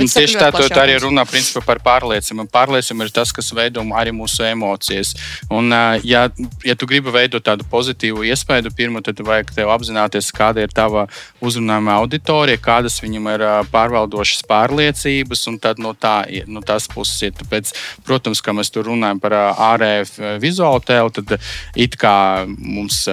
Tieši 0.09 0.39
tā, 0.39 0.49
tā 0.55 0.81
arī 0.81 0.97
runā 1.03 1.25
principā, 1.29 1.63
par 1.65 1.81
pārliecību. 1.83 2.47
Pārliecība 2.51 3.07
ir 3.07 3.13
tas, 3.13 3.33
kas 3.35 3.51
veido 3.55 3.83
arī 3.97 4.13
mūsu 4.15 4.45
emocijas. 4.47 5.13
Un, 5.53 5.71
ja, 6.07 6.23
ja 6.65 6.75
tu 6.75 6.89
gribi 6.89 7.13
veidot 7.13 7.43
tādu 7.45 7.65
pozitīvu 7.69 8.25
iespēju, 8.31 8.71
pirmā, 8.77 9.03
tad 9.05 9.19
vajag 9.25 9.53
tev 9.55 9.71
apzināties, 9.73 10.31
kāda 10.35 10.65
ir 10.65 10.73
tava 10.75 11.07
uzrunājuma 11.43 11.97
auditorija, 12.01 12.61
kādas 12.61 12.99
viņam 13.03 13.29
ir 13.33 13.45
pārvaldošas 13.73 14.45
pārliecības, 14.49 15.45
un 15.51 15.59
tad 15.61 15.81
no, 15.81 15.93
tā, 15.93 16.23
no 16.47 16.63
tās 16.65 16.87
puses 16.91 17.27
ir. 17.27 17.35
Tāpēc, 17.37 17.73
protams, 18.07 18.41
kā 18.43 18.55
mēs 18.55 18.71
tur 18.73 18.89
runājam 18.91 19.21
par 19.23 19.35
ārēju 19.71 20.35
vizuālu 20.41 20.83
tēlu, 20.87 21.13
tad 21.19 21.37
it 21.75 21.97
kā 22.01 22.15
mums 22.47 23.03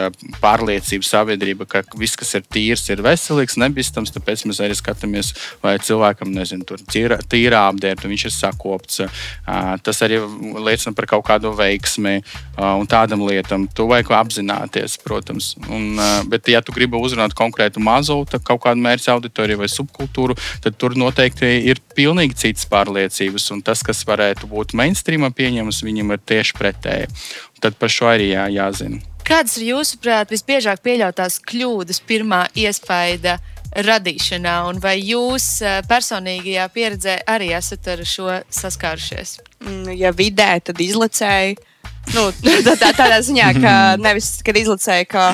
pārliecība 0.43 1.07
sabiedrība, 1.09 1.69
ka 1.69 1.85
viss, 1.99 2.19
kas 2.19 2.35
ir 2.39 2.47
tīrs, 2.47 2.87
ir 2.93 3.03
veselīgs, 3.05 3.59
nebīstams, 3.61 4.15
tāpēc 4.15 4.47
mēs 4.49 4.63
arī 4.65 4.79
skatāmies, 4.79 5.35
vai 5.65 5.79
cilvēkam 5.83 6.33
nezinu 6.35 6.67
tur 6.69 6.78
tīra, 6.91 7.19
tīra 7.29 7.65
apģērbta, 7.73 8.11
viņš 8.11 8.25
ir 8.29 8.35
sakopts. 8.35 9.03
Tas 9.85 10.03
arī 10.07 10.21
liecina 10.65 10.95
par 10.97 11.09
kaut 11.11 11.27
kādu 11.29 11.53
veiksmi 11.59 12.19
un 12.59 12.89
tādam 12.91 13.25
lietam. 13.27 13.67
To 13.79 13.89
vajag 13.91 14.13
apzināties, 14.19 14.99
protams. 15.03 15.55
Un, 15.69 15.99
bet, 16.31 16.49
ja 16.53 16.63
tu 16.65 16.75
gribi 16.77 17.01
uzrunāt 17.01 17.37
konkrētu 17.39 17.83
mazu 17.83 18.21
kaut 18.39 18.63
kādu 18.65 18.83
mērķa 18.85 19.17
auditoriju 19.17 19.63
vai 19.63 19.71
subkultūru, 19.73 20.37
tad 20.65 20.79
tur 20.81 20.97
noteikti 20.99 21.51
ir 21.71 21.83
pilnīgi 21.97 22.39
citas 22.47 22.69
pārliecības. 22.71 23.51
Un 23.55 23.63
tas, 23.67 23.83
kas 23.87 24.05
varētu 24.09 24.51
būt 24.51 24.77
mainstreamā 24.79 25.33
pieņemams, 25.35 25.85
viņam 25.87 26.15
ir 26.15 26.27
tieši 26.33 26.59
pretēji. 26.59 27.13
Tad 27.59 27.79
par 27.79 27.91
šo 27.91 28.11
arī 28.13 28.33
jā, 28.33 28.47
jāzina. 28.55 29.01
Kādas 29.29 29.59
ir 29.59 29.75
jūsuprāt 29.75 30.31
visbiežāk 30.33 30.81
pieļautās 30.81 31.37
kļūdas 31.45 31.99
pirmā 32.09 32.47
iespēja 32.57 33.35
radīšanā, 33.77 34.55
un 34.69 34.81
vai 34.83 34.97
jūs 35.01 35.47
eh, 35.63 35.81
personīgajā 35.89 36.67
pieredzē 36.75 37.17
arī 37.29 37.53
esat 37.57 37.89
ar 37.93 38.05
šo 38.07 38.41
saskārušies? 38.49 39.39
Mm, 39.65 39.95
ja 39.99 40.13
vidē, 40.17 40.55
tad 40.65 40.81
izlacēji. 40.81 41.59
Nu, 42.15 42.31
tā, 42.65 42.75
tā, 42.81 42.93
tādā 42.97 43.19
ziņā, 43.25 43.49
ka 43.61 43.73
nevis, 44.07 44.39
kad 44.47 44.57
izlacēji, 44.57 45.09
ka 45.13 45.33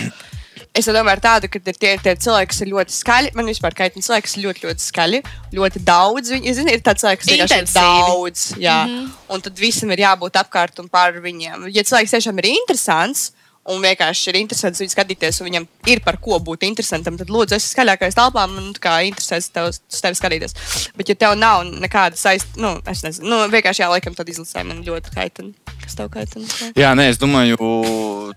es 0.75 0.89
domāju, 0.91 1.23
tādu, 1.23 1.51
ka 1.53 1.61
ir 1.63 1.79
tie, 1.79 1.93
tie 2.03 2.17
cilvēki, 2.19 2.51
kas 2.51 2.61
ir 2.65 2.73
ļoti 2.73 2.97
skaļi. 2.97 3.31
Man 3.39 3.51
vispār 3.53 3.77
kaitina 3.79 4.03
cilvēki, 4.03 4.27
kas 4.27 4.37
ir 4.37 4.47
ļoti, 4.49 4.67
ļoti 4.67 4.87
skaļi, 4.89 5.23
ļoti 5.55 5.85
daudz. 5.87 6.35
Viņi 6.35 6.57
zina, 6.59 6.75
ir 6.75 6.83
tāds 6.85 7.05
cilvēks, 7.05 7.31
kas 7.31 7.55
ir 7.55 7.71
daudz. 7.71 8.45
Jā, 8.59 8.81
mm 8.83 8.97
-hmm. 8.97 9.15
un 9.37 9.47
tad 9.47 9.63
visam 9.63 9.95
ir 9.95 10.03
jābūt 10.03 10.43
apkārt 10.43 10.83
un 10.83 10.91
pār 10.91 11.23
viņiem. 11.23 11.69
Ja 11.71 11.87
cilvēks 11.87 12.17
tiešām 12.19 12.43
ir 12.43 12.51
interesants, 12.57 13.31
un 13.71 13.85
vienkārši 13.85 14.31
ir 14.31 14.41
interesanti 14.41 14.83
viņu 14.83 14.95
skatīties, 14.95 15.41
un 15.41 15.49
viņam 15.49 15.69
ir 15.93 16.03
par 16.05 16.19
ko 16.23 16.39
būt 16.43 16.67
interesantam, 16.69 17.17
tad 17.21 17.33
lūdzu, 17.33 17.57
es 17.59 17.71
skaļākais 17.73 18.19
telpā, 18.19 18.45
man 18.51 18.73
kā 18.81 18.99
interesēs 19.09 19.49
tev, 19.55 19.71
tevi 19.89 20.21
skatīties. 20.21 20.59
Bet, 20.99 21.13
ja 21.13 21.19
tev 21.25 21.39
nav 21.41 21.65
nekāda 21.71 22.19
saistība, 22.21 22.61
nu, 22.65 22.75
es 22.91 23.05
nezinu, 23.07 23.31
nu, 23.33 23.41
vienkārši 23.55 23.85
jā, 23.85 23.91
laikam 23.95 24.17
tad 24.19 24.31
izlasē 24.33 24.67
man 24.69 24.85
ļoti 24.87 25.17
kaitina. 25.17 25.75
Kas 25.85 25.99
tev 25.99 26.13
kaitina? 26.13 26.49
Jā, 26.79 26.95
nē, 26.97 27.11
es 27.13 27.21
domāju, 27.21 27.59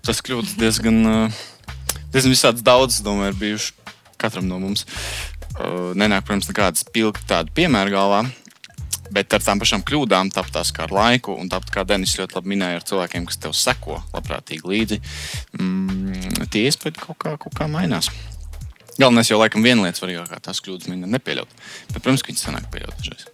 tas 0.04 0.24
kļūst 0.24 0.58
diezgan. 0.60 1.04
Uh 1.06 1.46
diezgan 2.12 2.32
visādas 2.34 2.64
daudzas, 2.64 3.02
domāju, 3.04 3.34
ir 3.34 3.40
bijušas 3.42 3.96
katram 4.18 4.48
no 4.48 4.58
mums. 4.62 4.84
Uh, 5.58 5.94
nenāk, 5.98 6.24
protams, 6.26 6.48
nekādas 6.50 6.86
pilni 6.92 7.26
tādu 7.28 7.52
piemēru 7.54 7.94
galvā. 7.94 8.22
Bet 9.14 9.32
ar 9.36 9.44
tām 9.44 9.60
pašām 9.62 9.84
kļūdām, 9.88 10.32
tāpat 10.34 10.72
kā 10.76 10.84
ar 10.84 10.94
laiku, 10.94 11.36
un 11.40 11.48
tāpat 11.52 11.72
kā 11.74 11.84
Denis 11.88 12.16
ļoti 12.18 12.36
labi 12.38 12.52
minēja, 12.54 12.80
ar 12.80 12.88
cilvēkiem, 12.90 13.28
kas 13.28 13.40
tev 13.40 13.54
seko 13.56 14.00
labprātīgi 14.12 14.68
līdzi, 14.68 15.00
mm, 15.58 16.48
tie 16.52 16.66
iespējas 16.68 17.00
kaut 17.00 17.18
kā, 17.24 17.36
kaut 17.40 17.56
kā 17.56 17.68
mainās. 17.70 18.10
Galvenais 18.98 19.30
jau 19.30 19.38
laikam 19.38 19.62
viena 19.62 19.86
lieta 19.86 20.00
svarīgākā, 20.00 20.40
tās 20.42 20.60
kļūdas 20.64 20.90
mēģināt 20.90 21.14
nepieļaut. 21.14 21.52
Bet, 21.92 22.00
protams, 22.02 22.24
ka 22.24 22.32
viņas 22.32 22.44
sanāk 22.48 22.66
pieļaut 22.72 22.98
dažreiz. 22.98 23.28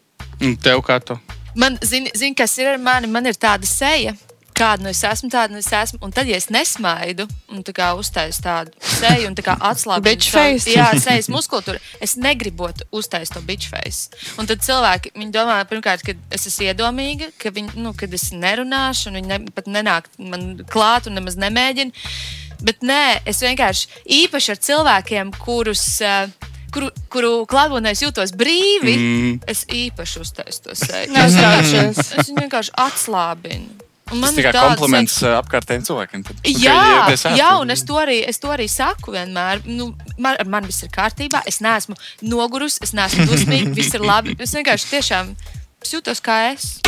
Un 0.44 0.58
tev 0.60 0.82
kā 0.84 0.98
tu? 1.00 1.16
Man, 1.56 1.78
zini, 1.86 2.12
zin, 2.18 2.34
kas 2.36 2.56
ir 2.60 2.74
ar 2.74 2.80
mani? 2.82 3.08
Man 3.10 3.26
ir 3.30 3.38
tāda 3.40 3.66
seja. 3.68 4.12
Kāda 4.54 4.84
nu 4.84 4.90
es 4.92 5.00
esmu, 5.02 5.28
tāda 5.32 5.50
nu 5.50 5.58
es 5.58 5.68
esmu. 5.74 5.98
Un 6.06 6.12
tad, 6.14 6.28
ja 6.30 6.38
es 6.38 6.46
nesmaidu, 6.52 7.26
un 7.50 7.64
tā 7.66 7.74
kā 7.74 7.88
uztaisu 7.98 8.44
tādu 8.44 8.70
seju, 8.78 9.26
un 9.26 9.34
tā 9.34 9.42
kā 9.46 9.56
atslābinu 9.58 10.06
Bitch 10.06 10.30
face. 10.30 10.70
Jā, 10.70 10.92
sejas 11.02 11.26
muskultūru, 11.32 11.80
es 12.04 12.14
negribotu 12.20 12.86
uztaisīt 12.94 13.34
to 13.34 13.42
bitch 13.42 13.66
face. 13.72 14.14
Un 14.38 14.46
tad 14.46 14.62
cilvēki, 14.62 15.14
viņi 15.18 15.34
domā, 15.34 15.58
pirmkārt, 15.70 16.06
ka 16.06 16.14
es 16.34 16.46
esmu 16.50 16.68
iedomīga, 16.68 17.32
ka 17.40 17.50
viņi, 17.54 17.74
nu, 17.82 17.94
kad 17.98 18.14
es 18.14 18.28
nerunāšu, 18.30 19.10
un 19.10 19.18
viņi 19.18 19.32
ne, 19.32 19.40
pat 19.56 19.70
nenāk 19.70 20.10
man 20.22 20.48
klāt 20.70 21.10
un 21.10 21.18
nemaz 21.18 21.38
nemēģina. 21.40 22.06
Bet 22.64 22.86
nē, 22.86 23.26
es 23.28 23.42
vienkārši 23.42 24.04
īpaši 24.22 24.54
ar 24.54 24.66
cilvēkiem, 24.70 25.38
kurus. 25.42 25.86
Uh, 26.04 26.50
Kuru, 26.74 26.88
kuru 27.06 27.28
klātbūtnē 27.46 27.92
es 27.94 28.00
jūtos 28.02 28.32
brīvi, 28.34 28.94
mm. 28.98 29.34
es 29.46 29.60
īpaši 29.70 30.22
uztaisu 30.24 30.64
to 30.64 30.74
seju. 30.74 31.12
Neuztraucies. 31.14 32.00
Es 32.18 32.32
viņu 32.32 32.42
vienkārši 32.48 32.74
atslābinu. 32.82 33.83
Tas 34.04 34.34
ir 34.34 34.36
tikai 34.36 34.52
kompliments 34.52 35.16
uh, 35.24 35.38
apkārtējiem 35.40 35.84
cilvēkiem. 35.86 36.24
Tad, 36.28 36.42
Jā, 36.60 37.06
pie 37.08 37.34
jā, 37.38 37.50
un 37.60 37.72
es 37.72 37.84
to 37.88 37.96
arī, 38.00 38.18
es 38.28 38.40
to 38.42 38.52
arī 38.52 38.66
saku 38.68 39.14
vienmēr. 39.16 39.64
Nu, 39.64 39.92
man, 40.18 40.36
ar 40.36 40.50
mani 40.50 40.68
viss 40.68 40.84
ir 40.84 40.92
kārtībā, 40.92 41.40
es 41.48 41.62
neesmu 41.64 41.96
nogurusi, 42.28 42.82
es 42.84 42.92
neesmu 42.96 43.24
dusmīga, 43.30 43.72
viss 43.76 43.96
ir 43.96 44.04
labi. 44.04 44.36
Es 44.38 44.52
vienkārši 44.56 44.90
tiešām 44.92 45.32
jūtos 45.88 46.20
kā 46.24 46.38
es. 46.52 46.78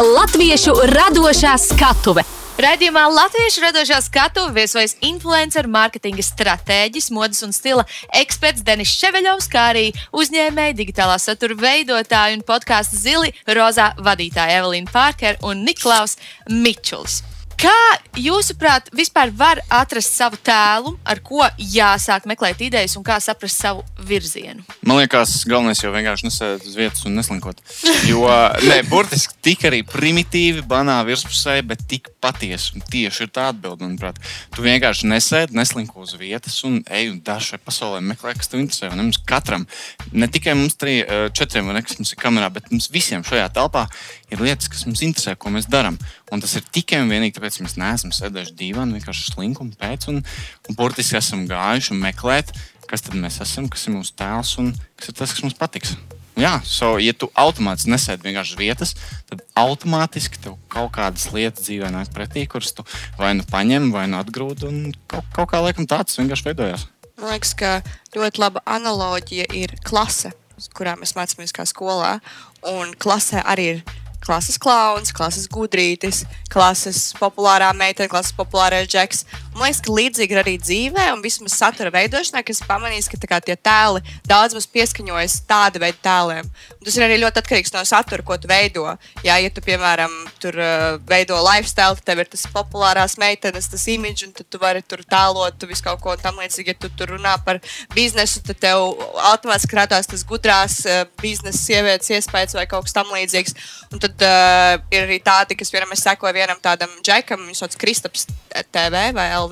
Latviešu 0.00 0.76
radošā 0.92 1.56
skatuve. 1.60 2.24
Radījumā 2.60 3.06
Latviešu 3.08 3.62
radošā 3.64 4.02
skatuve 4.04 4.50
viesojas 4.58 4.92
influenceru 5.06 5.70
mārketinga 5.72 6.20
stratēģis, 6.26 7.06
modes 7.16 7.40
un 7.46 7.54
stila 7.56 7.86
eksperts 8.20 8.66
Denis 8.66 8.92
Ševeļovs, 9.00 9.48
kā 9.48 9.62
arī 9.70 9.86
uzņēmēji, 10.12 10.76
digitālā 10.82 11.16
satura 11.22 11.56
veidotāji 11.56 12.36
un 12.36 12.44
podkāstu 12.44 13.00
zili 13.00 13.32
Rozā 13.48 13.94
vadītāji 14.04 14.58
Evelīna 14.58 14.92
Pārker 14.92 15.40
un 15.40 15.64
Niklaus 15.64 16.18
Mičuls. 16.52 17.22
Kā 17.60 17.76
jūsuprāt, 18.16 18.92
vispār 18.96 19.32
var 19.36 19.58
atrast 19.68 20.14
savu 20.16 20.36
tēlu, 20.44 20.94
ar 21.04 21.18
ko 21.24 21.44
jāsāk 21.60 22.28
meklēt 22.28 22.60
idejas 22.64 22.96
un 22.96 23.04
kā 23.04 23.18
saprast 23.20 23.60
savu 23.60 23.84
virzienu? 24.06 24.64
Man 24.86 25.00
liekas, 25.00 25.32
galvenais 25.48 25.80
jau 25.82 25.92
vienkārši 25.94 26.26
nesēdēt 26.28 26.66
uz 26.68 26.76
vietas 26.78 27.04
un 27.08 27.16
neslinkot. 27.18 27.60
Jo, 28.08 28.24
nē, 28.64 28.80
burtiski 28.90 29.36
tik 29.44 29.66
arī 29.70 29.80
primitīvi, 29.86 30.64
banā 30.68 30.98
virspusē, 31.08 31.58
bet 31.66 31.84
tik 31.90 32.10
patiesi. 32.22 32.74
Un 32.76 32.84
tieši 32.92 33.26
ir 33.26 33.32
tā 33.34 33.48
atbilde, 33.50 33.84
manuprāt. 33.84 34.20
Tu 34.54 34.64
vienkārši 34.64 35.10
nesēdi, 35.10 35.56
neslinko 35.58 36.04
uz 36.04 36.14
vietas 36.20 36.58
un 36.68 36.80
ej 36.90 37.12
un 37.12 37.20
dari 37.24 37.46
šai 37.46 37.60
pasaulē, 37.64 38.00
meklē, 38.12 38.34
kas 38.38 38.52
tev 38.52 38.62
interesē. 38.62 38.92
Un 38.94 39.04
mums 39.04 39.20
katram, 39.28 39.66
ne 40.12 40.28
tikai 40.30 40.56
mums 40.58 40.78
trī, 40.80 41.00
četriem, 41.36 41.70
ne, 41.74 41.84
kas 41.86 42.00
mums 42.00 42.14
ir 42.14 42.20
kamerā, 42.20 42.50
bet 42.52 42.70
mums 42.72 42.90
visiem 42.92 43.24
šajā 43.26 43.48
telpā 43.56 43.86
ir 44.30 44.42
lietas, 44.42 44.70
kas 44.70 44.86
mums 44.88 45.02
interesē, 45.06 45.36
ko 45.38 45.52
mēs 45.54 45.68
darām. 45.70 45.98
Un 46.30 46.42
tas 46.42 46.52
ir 46.58 46.66
tikai 46.74 47.00
un 47.02 47.10
vienīgi 47.10 47.34
tāpēc, 47.38 47.58
ka 47.58 47.66
mēs 47.66 47.78
neesam 47.80 48.12
sēdējuši 48.14 48.56
divānā, 48.58 48.98
vienkārši 48.98 49.32
slinkumu 49.32 49.74
pēc, 49.80 50.06
un, 50.12 50.20
un 50.22 50.78
burtiski 50.78 51.18
esam 51.18 51.46
gājuši 51.50 51.96
un 51.96 52.04
meklēt, 52.04 52.52
kas 52.90 53.04
tad 53.06 53.18
mēs 53.18 53.38
esam, 53.44 53.68
kas 53.70 53.86
ir 53.86 53.94
mūsu 53.94 54.16
tēls 54.18 54.56
un 54.62 54.72
kas 54.98 55.12
ir 55.12 55.20
tas, 55.20 55.34
kas 55.34 55.44
mums 55.46 55.58
patiks. 55.58 55.94
Jā, 56.40 56.54
so, 56.64 56.94
ja 57.02 57.12
tu 57.12 57.28
automātiski 57.36 57.90
nesēdi 57.92 58.24
vienkārši 58.24 58.56
vietas, 58.56 58.94
tad 59.28 59.42
automātiski 59.58 60.40
tev 60.40 60.56
kaut 60.72 60.94
kādas 60.94 61.26
lietas 61.34 61.66
dzīvē 61.66 61.90
nāk 61.92 62.12
pretī, 62.14 62.46
kuras 62.48 62.72
tu 62.72 62.86
vai 63.18 63.34
nu 63.36 63.44
paņem, 63.50 63.90
vai 63.92 64.06
nu 64.08 64.20
atgrūdi. 64.22 64.70
Un 64.70 64.94
kaut, 65.10 65.26
kaut 65.36 65.50
kā 65.52 65.60
laikam 65.60 65.88
tāds 65.90 66.16
vienkārši 66.16 66.48
veidojās. 66.48 66.86
Man 67.20 67.34
liekas, 67.34 67.52
ka 67.52 67.72
ļoti 68.16 68.40
laba 68.40 68.62
analoģija 68.64 69.50
ir 69.58 69.74
klase, 69.84 70.32
kurā 70.76 70.96
mēs 70.96 71.12
mācāmies 71.18 71.52
kā 71.52 71.66
skolā. 71.68 72.16
Un 72.70 72.94
klasē 72.96 73.44
arī 73.44 73.66
ir 73.74 73.82
klases 74.24 74.56
klauns, 74.60 75.12
klases 75.16 75.48
gudrītis, 75.50 76.24
klases 76.52 77.10
populārā 77.20 77.70
meitene, 77.76 78.08
klases 78.08 78.36
populārais 78.36 78.88
džeks. 78.88 79.24
Man 79.60 79.68
liekas, 79.68 79.82
ka 79.84 79.92
līdzīgi 79.92 80.36
arī 80.40 80.52
dzīvē, 80.56 81.02
un 81.12 81.20
vismaz 81.20 81.52
satura 81.52 81.90
veidošanā, 81.92 82.40
kas 82.48 82.62
pamanīs, 82.64 83.10
ka 83.12 83.18
kā 83.28 83.42
tie 83.44 83.58
tēli 83.60 84.00
daudz 84.24 84.54
mums 84.56 84.64
pieskaņojas 84.72 85.34
tāda 85.44 85.82
veida 85.82 85.98
tēliem. 86.00 86.46
Un 86.78 86.86
tas 86.86 86.96
ir 86.96 87.04
arī 87.04 87.18
ļoti 87.20 87.42
atkarīgs 87.42 87.74
no 87.74 87.82
satura, 87.84 88.24
ko 88.24 88.38
tu 88.40 88.48
veido. 88.48 88.86
Jā, 89.20 89.36
ja 89.36 89.50
tu, 89.52 89.60
piemēram, 89.60 90.14
tur 90.40 90.56
uh, 90.56 90.96
veido 91.10 91.36
lifestyle, 91.44 91.98
tad 91.98 92.08
tev 92.08 92.22
ir 92.24 92.30
tas 92.32 92.46
populārās 92.54 93.18
meitenes, 93.20 93.68
tas 93.68 93.84
imidžs, 93.92 94.30
un 94.30 94.32
tu 94.40 94.62
vari 94.62 94.80
tur 94.80 95.04
tēlot 95.04 95.68
visu 95.68 95.84
kaut 95.90 96.00
ko 96.06 96.16
tam 96.16 96.40
līdzīgu. 96.40 96.72
Ja 96.72 96.80
tu 96.80 96.88
tur 96.96 97.12
runā 97.18 97.36
par 97.44 97.60
biznesu, 97.92 98.40
tad 98.48 98.62
tev 98.64 98.86
automātiski 99.28 99.76
radās 99.76 100.08
tas 100.08 100.24
gudrās 100.24 100.78
uh, 100.88 101.02
biznesa 101.20 101.60
sievietes 101.60 102.08
iespējas 102.16 102.56
vai 102.56 102.64
kaut 102.64 102.88
kas 102.88 102.96
tam 102.96 103.12
līdzīgs. 103.12 103.60
Un 103.92 104.00
tad 104.00 104.24
uh, 104.24 104.80
ir 104.88 105.04
arī 105.04 105.20
tādi, 105.20 105.60
kas, 105.60 105.68
piemēram, 105.68 105.92
es 105.92 106.08
sekoju 106.08 106.38
vienam 106.40 106.64
tādam 106.64 106.96
džekam, 107.04 107.44
viņš 107.44 107.64
sauc 107.66 107.78
Kristaps 107.84 108.24
TV 108.72 109.10
vai 109.12 109.28
LV. 109.36 109.49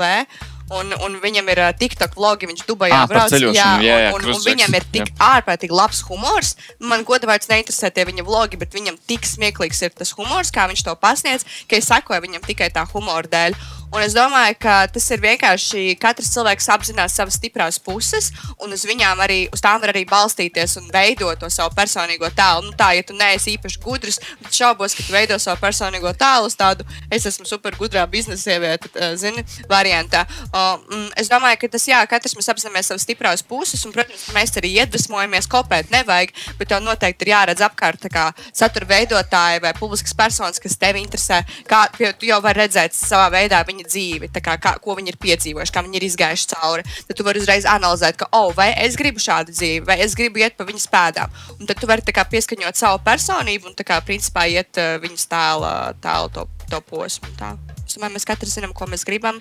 Un, 0.68 0.90
un 1.00 1.14
viņam 1.22 1.46
ir 1.48 1.61
uh, 1.62 1.70
TikTok 1.72 2.12
vlogi, 2.18 2.48
viņš 2.50 2.66
Dubajā 2.68 2.98
Ā, 3.00 3.08
par 3.08 3.30
ceļošanu, 3.32 3.56
jā, 3.56 3.68
jā, 3.87 4.11
un, 4.12 4.20
un, 4.20 4.34
un 4.37 4.42
viņam 4.44 4.74
ir 4.76 4.84
tik 4.92 5.12
ārprātīgi 5.24 5.72
labs 5.72 6.02
humors. 6.04 6.50
Man 6.84 7.06
godavārds 7.08 7.48
neinteresē 7.48 7.88
tie 7.96 8.04
viņa 8.04 8.26
vlogi, 8.26 8.61
bet 8.61 8.76
viņam 8.76 8.98
tik 9.08 9.24
smieklīgs 9.24 9.80
ir 9.87 9.94
tas 9.96 10.12
humors, 10.18 10.52
kā 10.52 10.66
viņš 10.68 10.84
to 10.84 10.92
pasniedz, 11.00 11.48
ka 11.70 11.80
es 11.80 11.88
sekoju 11.88 12.20
viņam 12.26 12.44
tikai 12.44 12.68
tā 12.74 12.84
humora 12.92 13.24
dēļ. 13.32 13.56
Un 13.88 14.03
es 14.05 14.12
domāju, 14.12 14.53
ka 14.61 14.72
tas 14.92 15.07
ir 15.14 15.22
vienkārši 15.22 15.94
katrs 16.01 16.29
cilvēks 16.35 16.66
apzinās 16.74 17.14
savas 17.16 17.38
stiprās 17.38 17.79
puses, 17.81 18.27
un 18.61 18.74
uz 18.77 18.83
viņām 18.85 19.20
arī, 19.24 19.38
uz 19.55 19.62
tām 19.64 19.81
var 19.81 19.94
arī 19.94 20.03
balstīties 20.09 20.77
un 20.83 20.90
veidot 20.92 21.40
to 21.40 21.48
savu 21.48 21.72
personīgo 21.77 22.29
tēlu. 22.37 22.66
Nu, 22.66 22.74
tā, 22.77 22.90
ja 22.98 23.05
tu 23.07 23.16
neesi 23.16 23.55
īpaši 23.57 23.81
gudrs, 23.81 24.20
tad 24.42 24.59
šaubos, 24.59 24.92
ka 24.92 25.07
tu 25.07 25.14
veido 25.14 25.38
savu 25.40 25.57
personīgo 25.62 26.12
tēlu 26.20 26.51
uz 26.51 26.57
tādu, 26.59 26.85
es 27.09 27.24
esmu 27.31 27.48
super 27.48 27.79
gudrā 27.81 28.05
biznesa 28.12 28.51
sieviete, 28.51 28.92
zini, 29.16 29.46
variantā. 29.70 30.27
Mm, 30.53 31.09
es 31.16 31.33
domāju, 31.33 31.62
ka 31.64 31.72
tas, 31.79 31.88
jā, 31.88 32.03
katrs 32.12 32.37
mēs 32.37 32.53
apzināmies 32.53 32.92
savas 32.92 33.09
stiprās 33.09 33.44
puses, 33.46 33.87
un, 33.88 33.96
protams, 33.96 34.27
mēs 34.37 34.53
arī 34.61 34.74
iedvesmojamies, 34.83 35.48
kopēt 35.48 35.94
nevajag, 35.96 36.37
bet 36.61 36.74
tev 36.74 36.85
noteikti 36.85 37.24
ir 37.24 37.33
jāredz 37.33 37.64
apkārt 37.64 38.05
kā 38.12 38.29
satura 38.53 38.92
veidotāji 38.92 39.64
vai 39.64 39.72
publiskas 39.81 40.12
personas, 40.16 40.61
kas 40.61 40.77
tevi 40.77 41.01
interesē, 41.07 41.40
kā 41.68 41.87
tu 41.96 42.29
jau 42.29 42.42
vari 42.44 42.66
redzēt 42.66 42.96
savā 42.96 43.33
veidā 43.33 43.64
viņa 43.78 43.88
dzīvi, 43.88 44.30
kā, 44.42 44.56
kā, 44.60 44.74
ko 44.82 44.96
viņi 44.98 45.12
ir 45.14 45.18
piedzīvojuši, 45.22 45.74
kā 45.74 45.82
viņi 45.86 45.98
ir 46.00 46.06
izgājuši 46.08 46.50
cauri. 46.54 46.84
Tad 47.08 47.18
tu 47.18 47.26
vari 47.26 47.42
uzreiz 47.42 47.66
analizēt, 47.68 48.18
ka, 48.18 48.28
oh, 48.32 48.50
vai 48.56 48.72
es 48.84 48.98
gribu 48.98 49.22
šādu 49.22 49.54
dzīvi, 49.54 49.86
vai 49.86 49.98
es 50.04 50.16
gribu 50.18 50.42
iet 50.42 50.58
pa 50.58 50.66
viņas 50.68 50.90
pēdām. 50.90 51.40
Un 51.58 51.70
tad 51.70 51.80
tu 51.80 51.88
vari 51.90 52.02
kā, 52.02 52.24
pieskaņot 52.28 52.78
savu 52.78 53.02
personību 53.06 53.70
un 53.70 53.78
kā, 53.78 54.00
principā 54.04 54.48
iet 54.50 54.78
uh, 54.80 54.98
viņas 55.02 55.28
tēla, 55.30 55.72
tēla 56.02 56.32
to, 56.34 56.48
to 56.68 56.82
posmu. 56.90 57.30
Tā. 57.38 57.54
Es 57.88 57.96
domāju, 57.96 58.18
mēs 58.18 58.28
katrs 58.28 58.58
zinām, 58.58 58.74
ko 58.76 58.88
mēs 58.90 59.06
gribam. 59.08 59.38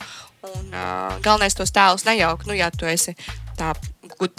Un 0.48 0.70
uh, 0.72 1.18
galvenais 1.24 1.58
tos 1.58 1.74
tēlus 1.76 2.06
nejaukt. 2.08 2.48
Nu, 2.48 2.56
ja 2.56 2.70
tu 2.72 2.88
esi 2.88 3.12
tā 3.58 3.74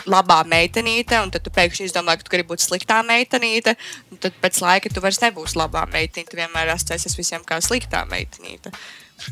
labā 0.08 0.38
meitenīte, 0.48 1.18
un 1.20 1.32
tad 1.34 1.44
tu 1.44 1.52
pēkšņi 1.52 1.90
izdomā, 1.90 2.14
ka 2.16 2.24
tu 2.24 2.32
gribi 2.32 2.54
būt 2.54 2.64
sliktā 2.64 3.02
meitenīte, 3.04 3.74
tad 4.22 4.38
pēc 4.40 4.62
laika 4.64 4.92
tu 4.94 5.02
vairs 5.04 5.20
nebūsi 5.20 5.58
labā 5.61 5.84
meitenīte. 5.92 6.30
Tu 6.32 6.40
vienmēr 6.40 6.72
asociēsies 6.72 7.18
visiem 7.18 7.44
kā 7.44 7.61
sliktā 7.64 8.06
meitenīte. 8.08 8.72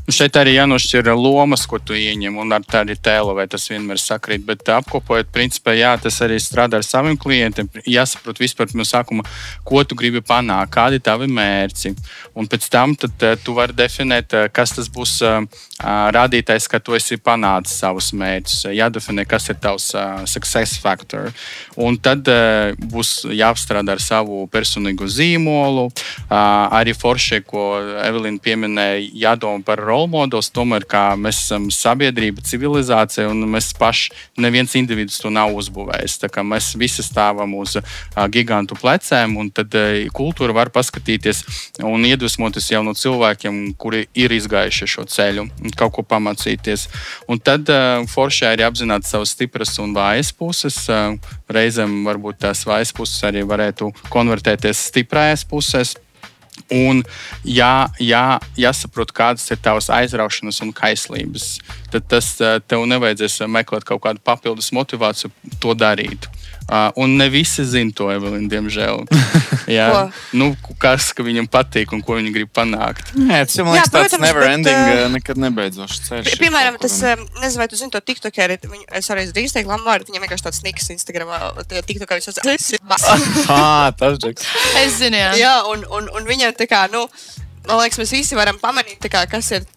Nu, 0.07 0.15
šeit 0.15 0.37
arī 0.39 0.57
jānošķir 0.57 1.13
lomas, 1.17 1.67
ko 1.71 1.79
tu 1.79 1.97
ieņem, 1.97 2.37
un 2.43 2.55
ar 2.57 2.65
tādu 2.67 2.97
tēlu, 2.99 3.35
vai 3.39 3.47
tas 3.51 3.67
vienmēr 3.71 4.01
sakrīt. 4.01 4.45
Bet 4.47 4.67
apkopojot, 4.73 5.31
principā, 5.35 5.77
jā, 5.77 5.95
tas 6.03 6.19
arī 6.25 6.39
strādā 6.43 6.81
ar 6.81 6.87
saviem 6.87 7.19
klientiem. 7.21 7.71
Jāsaprot 7.87 8.41
vispār 8.43 8.73
no 8.79 8.87
sākuma, 8.87 9.27
ko 9.67 9.83
tu 9.85 9.99
gribi 9.99 10.23
panākt, 10.25 10.75
kādi 10.75 11.01
ir 11.01 11.07
tavi 11.07 11.31
mērķi. 11.31 11.95
Un 12.37 12.51
pēc 12.51 12.69
tam 12.73 12.97
tad, 12.99 13.15
uh, 13.23 13.39
tu 13.43 13.55
vari 13.57 13.77
definēt, 13.77 14.35
uh, 14.35 14.51
kas 14.53 14.75
tas 14.77 14.91
būs 14.93 15.19
rādītājs, 15.77 16.67
ka 16.73 16.81
tu 16.81 16.95
esi 16.97 17.19
panācis 17.21 17.77
savus 17.83 18.09
mērķus. 18.17 18.71
Jādefinē, 18.73 19.27
kas 19.29 19.51
ir 19.53 19.59
tavs 19.61 19.91
success 20.31 20.79
factor. 20.81 21.33
Un 21.77 21.99
tad 22.01 22.29
būs 22.81 23.27
jāapstrādā 23.29 23.97
ar 23.97 24.03
savu 24.03 24.47
personīgo 24.53 25.09
zīmolu. 25.11 25.91
Arī 26.33 26.95
forši, 26.97 27.43
ko 27.47 27.67
Evelīna 28.07 28.41
pieminēja, 28.43 29.05
jādomā 29.27 29.65
par 29.67 29.76
role 29.79 30.09
models. 30.11 30.51
Tomēr 30.55 30.87
mēs 31.21 31.41
esam 31.45 31.69
sabiedrība, 31.73 32.45
civilizācija, 32.47 33.29
un 33.31 33.45
mēs 33.53 33.73
paši, 33.77 34.13
neviens 34.41 34.77
individuāls 34.79 35.21
to 35.23 35.31
nav 35.31 35.55
uzbūvējis. 35.57 36.19
Mēs 36.47 36.73
visi 36.79 37.05
stāvam 37.05 37.55
uz 37.59 37.77
gigantu 38.33 38.79
pleciem, 38.79 39.37
un 39.37 39.51
tad 39.51 39.75
kultūra 40.17 40.55
var 40.57 40.71
paskatīties 40.75 41.43
un 41.85 42.07
iedvesmoties 42.07 42.71
jau 42.73 42.83
no 42.87 42.95
cilvēkiem, 42.97 43.75
kuri 43.79 44.07
ir 44.15 44.33
izgājuši 44.37 44.91
šo 44.95 45.07
ceļu, 45.11 45.49
kaut 45.77 45.97
ko 45.97 46.07
pamācīties. 46.07 46.89
Un 47.29 47.43
tad 47.43 47.71
foršai 48.13 48.55
ir 48.57 48.65
apzināti 48.67 49.11
savas 49.11 49.35
stipras 49.37 49.77
un 49.83 49.95
vājas 49.97 50.33
puses. 50.37 50.83
Reizēm 51.53 52.01
varbūt 52.07 52.43
tās 52.47 52.65
vājas 52.67 52.95
puses 52.97 53.23
arī 53.27 53.45
varētu 53.47 53.93
konvertēties 54.13 54.87
stiprākās 54.91 55.47
pusēs. 55.49 55.97
Un, 56.73 57.03
ja, 57.45 57.89
ja 58.03 58.39
jāsaprot, 58.59 59.13
kādas 59.15 59.47
ir 59.53 59.61
tavas 59.63 59.91
aizraušanas 59.93 60.59
un 60.65 60.73
kaislības, 60.77 61.49
tad 61.93 62.09
tas 62.11 62.33
tev 62.67 62.87
nevajadzēs 62.91 63.45
meklēt 63.53 63.87
kaut 63.87 64.03
kādu 64.09 64.23
papildus 64.25 64.73
motivāciju 64.75 65.31
to 65.63 65.77
darīt. 65.79 66.27
Uh, 66.67 66.91
un 66.99 67.13
ne 67.15 67.29
visi 67.31 67.63
zina 67.63 67.95
to, 67.95 68.09
Evelīna, 68.11 68.49
diemžēl. 68.51 69.05
Jā, 69.77 69.87
nu, 70.35 70.49
kas 70.83 71.13
viņam 71.15 71.47
patīk 71.51 71.93
un 71.95 72.03
ko 72.03 72.17
viņi 72.19 72.33
grib 72.35 72.51
panākt. 72.55 73.13
Nē, 73.15 73.45
tas 73.47 73.61
man 73.61 73.77
liekas, 73.77 73.93
tāds 73.95 74.17
never 74.19 74.43
bet, 74.43 74.55
ending, 74.57 74.75
uh, 74.75 75.05
nekad 75.15 75.39
nebeidzošs 75.45 76.03
ceļš. 76.09 76.27
Pie, 76.33 76.41
piemēram, 76.43 76.81
tas, 76.83 76.97
uh, 77.07 77.23
nezinu, 77.39 77.63
vai 77.63 77.69
tu 77.71 77.79
zini 77.79 77.95
to 77.95 78.03
TikTokeri, 78.03 78.59
viņu, 78.67 78.83
es 78.99 79.13
arī 79.15 79.29
drīkst 79.31 79.61
teikt, 79.61 79.71
Lamārdu, 79.71 80.11
viņam 80.11 80.27
vienkārši 80.27 80.47
tāds 80.49 80.61
sniks 80.65 80.91
Instagramā, 80.97 81.39
TikTokā 81.71 82.19
viņš 82.19 82.31
sasauc. 82.33 83.47
Ah, 83.47 83.95
tas 83.95 84.19
džeks. 84.19 84.51
Es 84.83 84.99
zinu, 84.99 85.23
jā. 85.23 85.31
Jā, 85.39 85.55
un, 85.71 85.87
un, 85.87 86.11
un 86.19 86.27
viņam 86.27 86.59
tā 86.59 86.67
kā, 86.71 86.83
nu, 86.91 87.07
man 87.69 87.85
liekas, 87.85 88.03
mēs 88.03 88.19
visi 88.19 88.39
varam 88.39 88.59
pamanīt, 88.59 89.07
kā, 89.13 89.23
kas 89.31 89.55
ir 89.55 89.71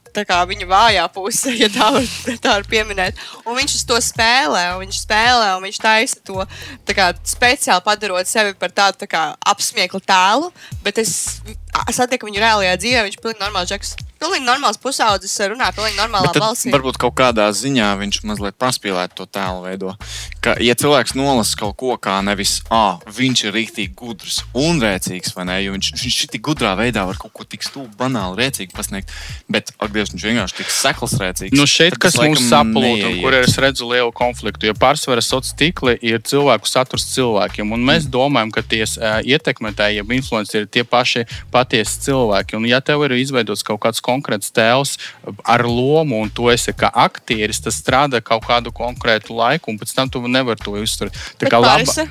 viņa 0.49 0.67
vājā 0.69 1.05
puse, 1.13 1.53
ja 1.61 1.69
tā 1.71 1.91
var, 1.95 2.09
tā 2.41 2.55
var 2.57 2.67
pieminēt. 2.69 3.19
Un 3.45 3.57
viņš 3.59 3.77
to 3.89 3.99
spēlē, 4.03 4.65
un 4.75 4.83
viņš 4.83 5.01
spēlē, 5.05 5.53
un 5.57 5.65
viņš 5.67 5.79
taisa 5.83 6.19
to 6.25 6.45
kā, 6.95 7.11
speciāli 7.23 7.85
padarot 7.85 8.27
sevi 8.27 8.53
par 8.59 8.71
tādu 8.71 9.03
tā 9.05 9.09
kā, 9.09 9.23
apsmieklu 9.45 10.01
tēlu. 10.01 10.51
Bet 10.83 11.01
es 11.01 11.41
satieku 11.91 12.29
viņu 12.29 12.41
reālajā 12.43 12.77
dzīvē, 12.79 13.03
viņš 13.07 13.19
ir 13.19 13.25
pilnīgi 13.25 13.45
normāls 13.45 13.69
džeks. 13.69 14.08
Pilnīgi 14.19 14.45
normāls 14.47 14.79
pusaudzis, 14.81 15.35
runā 15.51 15.71
pilnīgi 15.75 15.99
normālā 15.99 16.33
balsī. 16.35 16.73
Varbūt 16.73 16.99
kaut 17.01 17.15
kādā 17.19 17.49
ziņā 17.55 17.91
viņš 18.01 18.21
mazliet 18.29 18.57
paspīlēt 18.59 19.15
to 19.17 19.27
tēlu 19.29 19.65
veido. 19.65 19.95
Ka, 20.43 20.55
ja 20.63 20.75
cilvēks 20.79 21.15
nolasa 21.19 21.57
kaut 21.59 21.75
ko 21.79 21.97
kā 21.99 22.19
nevis, 22.23 22.59
ah, 22.71 23.01
viņš 23.15 23.45
ir 23.47 23.55
rīktīgi 23.55 23.95
gudrs 23.97 24.41
un 24.55 24.79
rēcīgs, 24.83 25.33
vai 25.35 25.47
ne, 25.49 25.57
jo 25.65 25.75
viņš, 25.75 25.91
viņš 25.99 26.19
tik 26.35 26.45
gudrā 26.47 26.75
veidā 26.79 27.03
var 27.09 27.19
kaut 27.19 27.33
ko 27.35 27.47
tik 27.47 27.65
stūbi, 27.65 27.91
banāli, 27.99 28.39
rēcīgi 28.43 28.75
pasniegt, 28.75 29.11
bet, 29.51 29.73
ak, 29.79 29.91
Dievs, 29.95 30.13
viņš 30.15 30.27
vienkārši 30.29 30.59
tik 30.61 30.71
sekls 30.71 31.17
rēcīgs. 31.19 31.57
Nu 31.57 31.67
šeit, 31.67 31.97
kas 31.99 32.15
mums 32.19 32.45
saplūda 32.47 33.09
un 33.09 33.19
kur 33.23 33.35
es 33.35 33.57
redzu 33.59 33.89
lielu 33.89 34.13
konfliktu, 34.15 34.69
jo 34.69 34.77
pārsvarā 34.79 35.23
sociālā 35.25 35.39
tīkli 35.59 35.95
ir 36.05 36.21
cilvēku 36.25 36.69
saturs 36.69 37.07
cilvēkiem, 37.13 37.71
un 37.75 37.83
mēs 37.85 38.05
mm. 38.05 38.13
domājam, 38.13 38.51
ka 38.55 38.63
tie 38.63 38.83
uh, 38.85 39.19
ietekmētāji, 39.25 39.99
ja 39.99 40.05
influenceri 40.19 40.65
ir 40.65 40.71
tie 40.71 40.83
paši 40.87 41.25
patiesi 41.53 42.03
cilvēki. 42.07 42.57
Un, 42.59 42.67
ja 42.69 42.81
tev 42.85 43.03
ir 43.07 43.15
izveidots 43.19 43.65
kaut 43.67 43.81
kāds 43.83 44.03
konkrēts 44.09 44.53
tēls 44.55 44.97
ar 45.45 45.65
lomu, 45.69 46.23
un 46.23 46.33
tu 46.33 46.49
esi 46.53 46.73
kā 46.75 46.91
aktieris, 47.07 47.61
tas 47.65 47.77
strādā 47.79 48.23
kaut 48.25 48.47
kādu 48.49 48.73
konkrētu 48.75 49.37
laiku, 49.37 49.71
un 49.71 49.79
pēc 49.81 49.95
tam 49.95 50.11
tu 50.11 50.23
nevari 50.27 50.65
to 50.65 50.75
uzturēt. 50.79 51.15
Tā 51.39 51.53
kā 51.53 51.61
laba. 51.61 52.09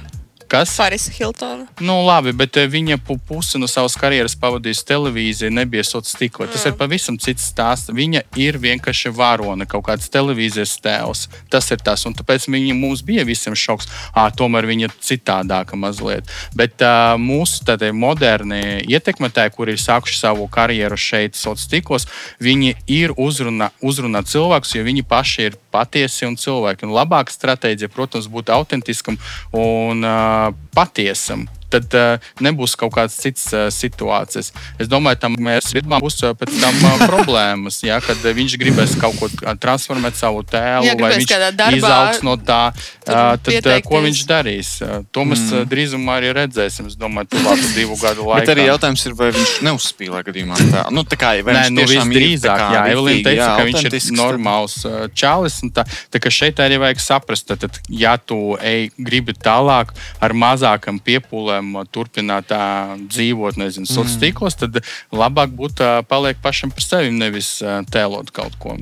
Kas? 0.49 0.77
Parisa 0.77 1.13
Hiltona. 1.13 1.67
Nu, 1.81 1.99
labi, 2.07 2.33
bet 2.33 2.57
eh, 2.57 2.65
viņa 2.73 2.97
pusi 3.29 3.59
no 3.61 3.67
savas 3.69 3.99
karjeras 4.01 4.33
pavadījusi 4.41 4.87
televīziju, 4.89 5.51
nebija 5.53 5.85
sociālā 5.85 6.09
stikla. 6.09 6.47
Tas 6.49 6.63
mm. 6.65 6.71
ir 6.71 6.79
pavisam 6.79 7.19
cits 7.21 7.51
stāsts. 7.51 7.93
Viņa 7.93 8.23
ir 8.41 8.57
vienkārši 8.63 9.13
varone, 9.13 9.67
kaut 9.69 9.85
kāds 9.91 10.09
televīzijas 10.09 10.79
tēls. 10.81 11.27
Tas 11.53 11.69
ir 11.75 11.83
tas, 11.85 12.07
un 12.09 12.17
tāpēc 12.17 12.47
viņa 12.49 12.77
mums 12.79 13.03
bija 13.05 13.27
visiem 13.29 13.53
šoks. 13.53 13.91
À, 14.17 14.31
tomēr 14.33 14.65
viņa 14.71 14.89
ir 14.89 14.95
citādāka 15.05 15.77
mazliet. 15.77 16.33
Bet 16.57 16.81
uh, 16.81 17.19
mūsu 17.21 17.67
tādie 17.69 17.93
modernie 17.93 18.81
ietekmētāji, 18.89 19.53
kuri 19.53 19.77
ir 19.77 19.85
sākuši 19.85 20.17
savu 20.17 20.49
karjeru 20.49 20.97
šeit, 20.97 21.37
sociālos 21.37 21.69
stiklos, 21.69 22.09
viņi 22.41 22.73
ir 22.89 23.13
uzrunā, 23.21 23.69
uzrunā 23.85 24.25
cilvēkus, 24.25 24.79
jo 24.79 24.89
viņi 24.89 25.05
paši 25.13 25.51
ir 25.51 25.61
patiesi 25.75 26.25
un 26.25 26.41
cilvēki. 26.41 26.89
Un 26.89 26.97
labāka 26.97 27.37
stratēģija, 27.37 27.93
protams, 27.93 28.33
būtu 28.33 28.57
autentiskam 28.57 29.21
un 29.53 30.09
uh, 30.09 30.38
patiesam 30.75 31.47
tad 31.73 31.95
uh, 31.99 32.31
nebūs 32.45 32.77
kaut 32.79 32.95
kādas 32.97 33.17
citas 33.21 33.47
uh, 33.55 33.67
situācijas. 33.73 34.53
Es 34.81 34.91
domāju, 34.91 35.21
tam 35.25 35.37
mērķim 35.39 35.97
būs 35.99 36.21
uh, 36.25 36.35
pēc 36.39 36.55
tam 36.61 36.79
uh, 36.85 37.05
problēmas, 37.11 37.81
ja, 37.87 38.01
kad 38.05 38.23
viņš 38.23 38.57
gribēs 38.61 38.97
kaut 39.01 39.19
ko 39.21 39.31
transformēt 39.61 40.19
savu 40.19 40.45
tēlu, 40.49 40.89
jā, 40.89 40.97
vai 41.01 41.13
viņš 41.17 41.35
izaugs 41.79 42.23
no 42.27 42.37
tā. 42.41 42.63
Uh, 43.09 43.35
tad 43.41 43.69
uh, 43.69 43.79
ko 43.85 44.03
viņš 44.05 44.23
darīs? 44.29 44.75
Uh, 44.85 45.03
to 45.15 45.25
mēs 45.29 45.45
mm. 45.47 45.63
uh, 45.63 45.69
drīzumā 45.69 46.19
arī 46.21 46.33
redzēsim. 46.37 46.89
Es 46.91 46.97
domāju, 46.99 47.33
tuvāk 47.35 47.63
divu 47.79 47.97
gadu 48.01 48.27
laikā. 48.29 48.45
Bet 48.45 48.53
arī 48.55 48.69
jautājums 48.69 49.05
ir, 49.09 49.17
vai 49.19 49.31
viņš 49.37 49.55
neuzspīlē 49.67 50.23
gadījumā. 50.27 50.61
Tā, 50.73 50.85
nu, 50.95 51.05
tā 51.09 51.19
kā, 51.21 51.35
Nē, 51.49 51.69
nu, 51.73 51.85
visdrīzāk, 51.89 52.63
jā, 52.75 52.83
Evelīna 52.93 53.25
teica, 53.27 53.41
jā, 53.41 53.49
ka 53.57 53.67
viņš 53.69 53.89
ir 53.89 54.17
normāls 54.19 54.77
uh, 54.89 55.01
čalis. 55.17 55.61
Tā, 55.75 55.85
tā 56.13 56.23
kā 56.23 56.33
šeit 56.33 56.61
arī 56.63 56.79
vajag 56.83 57.03
saprast, 57.03 57.49
tad, 57.49 57.81
ja 57.89 58.17
tu 58.21 58.57
ej, 58.61 58.91
gribi 58.97 59.35
tālāk 59.37 59.93
ar 60.25 60.35
mazākam 60.37 61.01
piepūlēm, 61.03 61.58
gribam 61.59 61.87
turpināt 61.91 62.49
tā, 62.53 62.97
dzīvot, 63.09 63.59
nezinu, 63.59 63.87
sociālos 63.87 64.17
mm. 64.17 64.23
tīklos, 64.23 64.59
tad 64.59 64.81
labāk 65.13 65.51
būtu 65.57 65.85
palikt 66.09 66.43
pašam 66.43 66.71
par 66.71 66.85
sevi, 66.85 67.11
nevis 67.11 67.59
tēlot 67.91 68.33
kaut 68.33 68.59
ko 68.59 68.77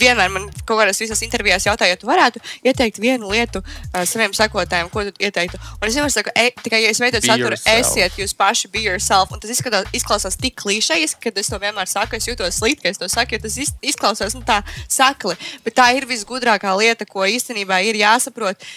vienmēr 0.00 0.32
man 0.32 0.48
kaut 0.64 0.80
kādās 0.80 1.00
visās 1.02 1.22
intervijās 1.26 1.66
jautāja, 1.68 1.94
ja 1.94 2.00
tu 2.00 2.08
varētu 2.08 2.42
ieteikt 2.66 3.00
vienu 3.02 3.30
lietu 3.32 3.62
uh, 3.62 4.02
saviem 4.08 4.34
sekotājiem, 4.36 4.90
ko 4.92 5.04
tu 5.08 5.14
ieteiktu. 5.22 5.60
Un 5.78 5.88
es 5.88 5.98
vienmēr 5.98 6.14
saku, 6.14 6.32
e, 6.34 6.50
tikai, 6.62 6.82
ja 6.84 6.92
es 6.92 7.02
veidot 7.02 7.24
saturu, 7.24 7.58
esiet 7.74 8.18
jūs 8.20 8.34
paši, 8.38 8.70
be 8.72 8.82
yourself. 8.84 9.32
Un 9.34 9.42
tas 9.42 9.52
izskatās, 9.54 9.88
izklausās 9.96 10.38
tik 10.40 10.58
klišejas, 10.62 11.16
ka 11.22 11.32
es 11.34 11.52
to 11.52 11.60
vienmēr 11.62 11.90
saku, 11.90 12.18
es 12.18 12.28
jūtos 12.28 12.60
slikti, 12.60 12.86
ka 12.86 12.94
es 12.94 13.00
to 13.00 13.10
saku, 13.12 13.36
jo 13.36 13.44
tas 13.46 13.58
izklausās 13.58 14.36
nu, 14.38 14.44
tā 14.46 14.60
sakli. 14.90 15.36
Bet 15.64 15.78
tā 15.78 15.90
ir 15.98 16.08
visgudrākā 16.08 16.74
lieta, 16.78 17.08
ko 17.08 17.26
īstenībā 17.28 17.82
ir 17.88 18.00
jāsaprot, 18.02 18.68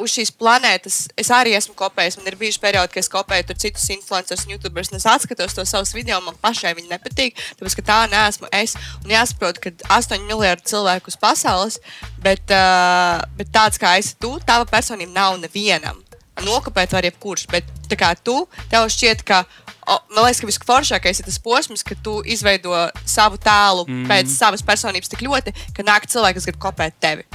uz 0.00 0.10
šīs 0.10 0.32
planētas 0.34 0.96
es 1.20 1.30
arī 1.34 1.54
esmu 1.56 1.74
kopējis. 1.78 2.18
Man 2.18 2.28
ir 2.30 2.36
bijuši 2.38 2.60
periodi, 2.62 2.92
kad 2.94 3.02
es 3.04 3.10
kopēju 3.12 3.46
tur 3.48 3.58
citus 3.62 3.86
influencerus 3.94 4.44
un 4.46 4.54
youtubers, 4.54 4.90
un 4.90 4.98
es 4.98 5.06
atskatos 5.10 5.54
to 5.54 5.64
savus 5.68 5.94
video, 5.94 6.20
man 6.24 6.36
pašai 6.42 6.74
viņi 6.78 6.90
nepatīk, 6.90 7.38
tāpēc 7.58 7.78
ka 7.78 7.86
tā 7.90 7.98
neesmu 8.12 8.50
es. 8.58 8.76
Un 9.04 9.14
jāsaprot, 9.14 9.60
ka 9.62 9.72
8 9.94 10.26
miljardi 10.28 10.53
miljardi 10.54 10.70
cilvēku 10.70 11.10
uz 11.10 11.16
pasaules, 11.18 11.80
bet, 12.22 12.42
uh, 12.50 13.22
bet 13.36 13.50
tāds 13.52 13.78
kā 13.78 13.98
esi 13.98 14.16
tu, 14.18 14.38
tava 14.46 14.64
personība 14.64 15.12
nav 15.12 15.38
nevienam. 15.40 16.00
Nokopēt 16.44 16.92
var 16.92 17.04
jebkurš, 17.04 17.46
bet 17.50 17.64
tā 17.88 17.96
kā 17.96 18.14
tu, 18.16 18.46
tev 18.70 18.88
šķiet, 18.88 19.22
ka 19.24 19.44
O, 19.84 19.98
man 20.16 20.24
liekas, 20.24 20.38
ka 20.40 20.46
visforšākais 20.48 21.18
ir 21.20 21.26
tas 21.26 21.36
posms, 21.44 21.82
kad 21.84 21.98
tu 22.00 22.22
izveido 22.24 22.72
savu 23.04 23.36
tēlu 23.36 23.82
mm. 23.84 24.06
pēc 24.08 24.30
savas 24.32 24.62
personības 24.64 25.12
tik 25.12 25.20
ļoti, 25.20 25.52
ka 25.76 25.84
nāk 25.84 26.06
cilvēki, 26.08 26.38
kas 26.38 26.46
grib 26.48 26.56
kopēt 26.62 26.96
tevi. 27.04 27.26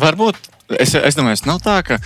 Varbūt 0.00 0.40
es, 0.80 0.94
es 0.96 1.18
domāju, 1.18 1.36
tas 1.36 1.44
nav 1.44 1.60
tā, 1.60 1.76
ka 1.84 1.98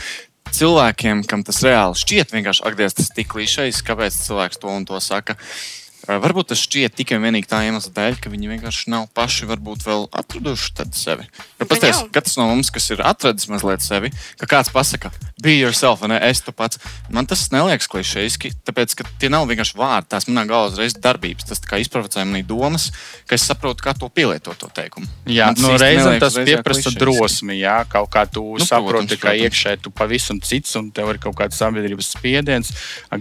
cilvēkiem, 0.59 1.23
kam 1.23 1.47
tas 1.47 1.63
reāli 1.63 2.03
šķiet, 2.03 2.35
vienkārši 2.35 2.67
akties 2.67 2.99
tas 2.99 3.15
tik 3.15 3.31
klišejs, 3.31 3.85
kāpēc 3.87 4.19
cilvēks 4.27 4.59
to 4.59 4.75
un 4.75 4.89
to 4.91 4.99
saka. 4.99 5.39
Uh, 5.39 5.80
Varbūt 6.09 6.51
tas 6.53 6.63
šķiet 6.65 6.95
tikai 6.97 7.19
un 7.19 7.27
vienīgi 7.27 7.49
tā 7.51 7.61
iemesla 7.67 7.93
dēļ, 7.97 8.19
ka 8.23 8.33
viņi 8.33 8.51
vienkārši 8.55 8.93
nav 8.93 9.09
paši 9.17 9.49
varbūt 9.51 9.85
vēl 9.85 10.07
atraduši 10.17 10.87
sevi. 10.97 11.27
Jo 11.61 11.69
pasties, 11.69 12.01
katrs 12.15 12.39
no 12.41 12.47
mums, 12.49 12.73
kas 12.73 12.89
ir 12.95 13.03
atradis 13.05 13.51
mazliet 13.53 13.85
sevi, 13.85 14.13
ka 14.41 14.49
kāds 14.49 14.73
pasaka, 14.73 15.13
be 15.43 15.57
yourself, 15.59 16.03
ne 16.09 16.19
es 16.29 16.43
tu 16.45 16.53
pats. 16.53 16.79
Man 17.13 17.27
tas 17.29 17.47
neliekas 17.53 17.89
klišejiski, 17.91 18.53
tāpēc, 18.67 18.95
ka 18.99 19.07
tie 19.21 19.31
nav 19.33 19.49
vienkārši 19.51 19.77
vārdi, 19.79 20.11
tās 20.13 20.29
manā 20.31 20.45
galvā 20.49 20.71
uzreiz 20.71 20.95
darbības. 20.95 21.49
Tas 21.51 21.63
kā 21.67 21.81
izprovocē 21.83 22.25
manī 22.29 22.43
domas, 22.47 22.91
ka 23.29 23.37
es 23.39 23.47
saprotu, 23.49 23.85
kā 23.85 23.95
to 23.99 24.11
pielietot 24.13 24.59
to 24.61 24.69
teikumu. 24.75 25.09
Jā, 25.31 25.51
no 25.59 25.73
nu, 25.73 25.81
reizēm 25.81 26.19
tas 26.23 26.37
pieprasa 26.39 26.93
drosmi, 26.95 27.59
jā, 27.61 27.81
kaut 27.91 28.11
kā 28.13 28.27
tu 28.31 28.45
nu, 28.55 28.65
saproti, 28.65 29.17
protams, 29.17 29.23
ka 29.23 29.35
iekšē 29.47 29.77
tu 29.85 29.93
pavisam 29.95 30.41
cits 30.45 30.77
un 30.79 30.91
tev 30.95 31.15
ir 31.15 31.21
kaut 31.23 31.39
kāds 31.39 31.59
sabiedrības 31.61 32.13
spiediens, 32.15 32.73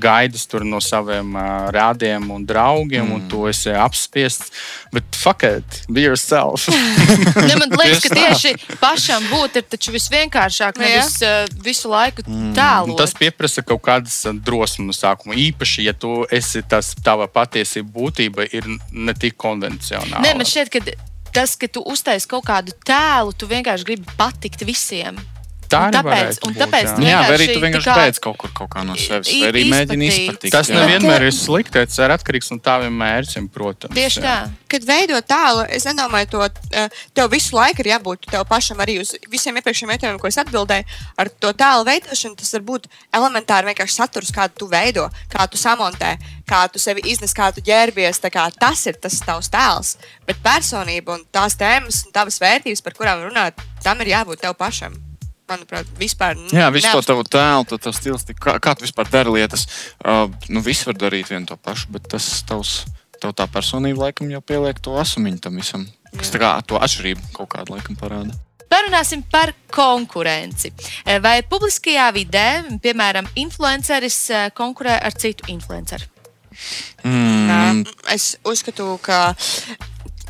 gaidas 0.02 0.46
tur 0.50 0.66
no 0.68 0.82
saviem 0.84 1.34
uh, 1.38 1.70
rādiem 1.74 2.30
un 2.34 2.46
draugiem 2.48 3.08
mm. 3.08 3.16
un 3.16 3.26
tu 3.32 3.46
esi 3.50 3.74
apspiests. 3.74 4.54
Bet 4.94 5.06
fuck 5.16 5.46
it, 5.46 5.84
be 5.90 6.06
yourself. 6.06 6.68
ne, 7.50 7.56
man 7.62 7.74
liekas, 7.78 8.06
ka 8.06 8.16
tieši 8.16 8.56
pašam 8.82 9.26
būt 9.30 9.60
ir 9.62 9.68
visvienkāršāk, 10.00 10.80
nevis 10.82 11.20
uh, 11.26 11.46
visu 11.64 11.92
laiku 11.92 12.09
mm. 12.18 12.54
tēlot. 12.58 12.98
Tas 13.00 13.16
prasa 13.38 13.64
kaut 13.66 13.82
kādas 13.86 14.18
drosmes 14.46 14.90
no 14.90 14.96
sākuma. 14.96 15.38
Īpaši, 15.40 15.88
ja 15.88 15.94
tu 15.94 16.24
esi 16.32 16.64
tas, 16.68 16.92
tava 17.06 17.30
patiesība 17.32 17.92
būtība 17.96 18.48
ir 18.52 18.68
ne 18.92 19.16
tik 19.18 19.38
konvencionāla. 19.40 20.24
Nē, 20.26 20.36
man 20.40 20.48
šķiet, 20.50 20.74
ka 20.74 20.84
tas, 21.36 21.56
ka 21.60 21.70
tu 21.72 21.84
uztaisīji 21.86 22.32
kaut 22.32 22.48
kādu 22.50 22.76
tēlu, 22.86 23.36
tu 23.38 23.50
vienkārši 23.50 23.88
gribi 23.92 24.18
patikt 24.20 24.66
visiem. 24.68 25.20
Tā 25.70 25.80
Un 25.86 25.94
arī 25.94 25.98
tāpēc- 26.00 26.38
būt, 26.42 26.56
tāpēc 26.58 26.86
jā. 26.88 26.94
tu 26.98 27.04
Jā, 27.06 27.18
vai 27.28 27.34
arī 27.38 27.46
tu 27.54 27.60
vienkārši 27.62 27.94
beidz 27.94 28.20
kaut 28.24 28.38
kur 28.42 28.50
kaut 28.58 28.70
kā 28.74 28.82
no 28.86 28.96
sevis, 28.98 29.30
vai 29.30 29.50
arī 29.52 29.62
mēģini 29.70 30.08
izpatikt. 30.10 30.52
Tas 30.56 30.70
jā. 30.72 30.80
nevienmēr 30.80 31.28
ir 31.28 31.34
slikti. 31.36 31.76
Tas 31.78 32.00
ir 32.02 32.14
atkarīgs 32.16 32.50
no 32.50 32.58
taviem 32.58 32.96
mērķiem, 32.98 33.50
protams. 33.54 33.94
Tieši 33.94 34.24
jā. 34.24 34.24
tā. 34.26 34.50
Kad 34.70 34.88
veido 34.88 35.20
tālu, 35.22 35.68
es 35.70 35.86
nedomāju, 35.86 36.30
to 36.34 36.42
eh, 36.74 36.90
tev 37.14 37.30
visu 37.30 37.54
laiku 37.54 37.84
ir 37.86 37.92
jābūt 37.94 38.26
tev 38.32 38.48
pašam 38.50 38.82
arī 38.82 38.98
uz 39.04 39.14
visiem 39.30 39.60
iepriekšējiem 39.62 39.94
jautājumiem, 39.94 40.22
ko 40.22 40.32
es 40.32 40.40
atbildēju. 40.42 40.88
Ar 41.22 41.30
to 41.30 41.54
tēlu 41.54 41.86
veidošanu 41.86 42.40
tas 42.42 42.54
var 42.58 42.66
būt 42.72 42.88
elementāri 43.20 43.70
vienkārši 43.70 44.00
saturs, 44.02 44.34
kādu 44.34 44.58
tu 44.64 44.70
veido, 44.72 45.06
kā 45.30 45.46
tu 45.46 45.62
samontē, 45.62 46.16
kā 46.50 46.64
tu 46.74 46.82
sevi 46.82 47.06
iznes, 47.06 47.36
kā 47.38 47.52
tu 47.54 47.62
ģērbies. 47.62 48.24
tas 48.60 48.86
ir 48.88 48.98
tas 48.98 49.22
tavs 49.22 49.50
tēls. 49.54 49.98
Bet 50.26 50.42
personība 50.42 51.14
un 51.14 51.26
tās 51.32 51.54
tēmas 51.54 52.06
un 52.06 52.12
tavas 52.12 52.40
vērtības, 52.42 52.82
par 52.82 52.94
kurām 52.94 53.30
runāt, 53.30 53.54
tam 53.84 54.02
ir 54.02 54.16
jābūt 54.18 54.42
tev 54.42 54.58
pašam. 54.58 55.09
Manuprāt, 55.50 55.88
vispār. 55.98 56.38
Jā, 56.54 56.68
visu 56.74 56.92
to 56.94 57.02
tavu 57.06 57.24
tēlu, 57.26 57.66
to 57.70 57.80
tavu 57.82 57.98
stils, 57.98 58.28
kā, 58.38 58.58
kā 58.62 58.76
tu 58.78 58.86
vispār 58.86 59.10
dari 59.10 59.34
lietas. 59.40 59.66
Uh, 59.98 60.28
nu, 60.54 60.62
viss 60.66 60.86
var 60.86 60.98
darīt 61.00 61.32
vienu 61.32 61.50
to 61.50 61.58
pašu, 61.58 61.90
bet 61.96 62.06
tas 62.12 62.28
tavs, 62.46 62.84
tev 63.18 63.34
tā 63.38 63.48
personība 63.50 64.08
laikam 64.08 64.30
jau 64.30 64.44
pieliek 64.46 64.78
to 64.84 64.94
asumiņu 65.02 65.42
tam 65.42 65.58
visam. 65.58 65.88
Kas 66.14 66.32
tā 66.34 66.42
kā 66.42 66.54
to 66.70 66.78
atšķirību 66.82 67.34
kaut 67.34 67.52
kādu 67.56 67.76
laikam 67.76 67.98
parāda. 67.98 68.38
Parunāsim 68.70 69.24
par 69.26 69.52
konkurenci. 69.74 70.70
Eh, 71.06 71.18
Vai 71.22 71.42
publiskajā 71.42 72.06
vidē, 72.14 72.48
piemēram, 72.84 73.26
influenceris 73.42 74.20
eh, 74.30 74.50
konkurē 74.54 75.00
ar 75.02 75.18
citu 75.18 75.50
influenceru? 75.50 76.06
Mm, 77.08 77.86
es 78.14 78.36
uzskatu, 78.46 79.00
ka 79.02 79.34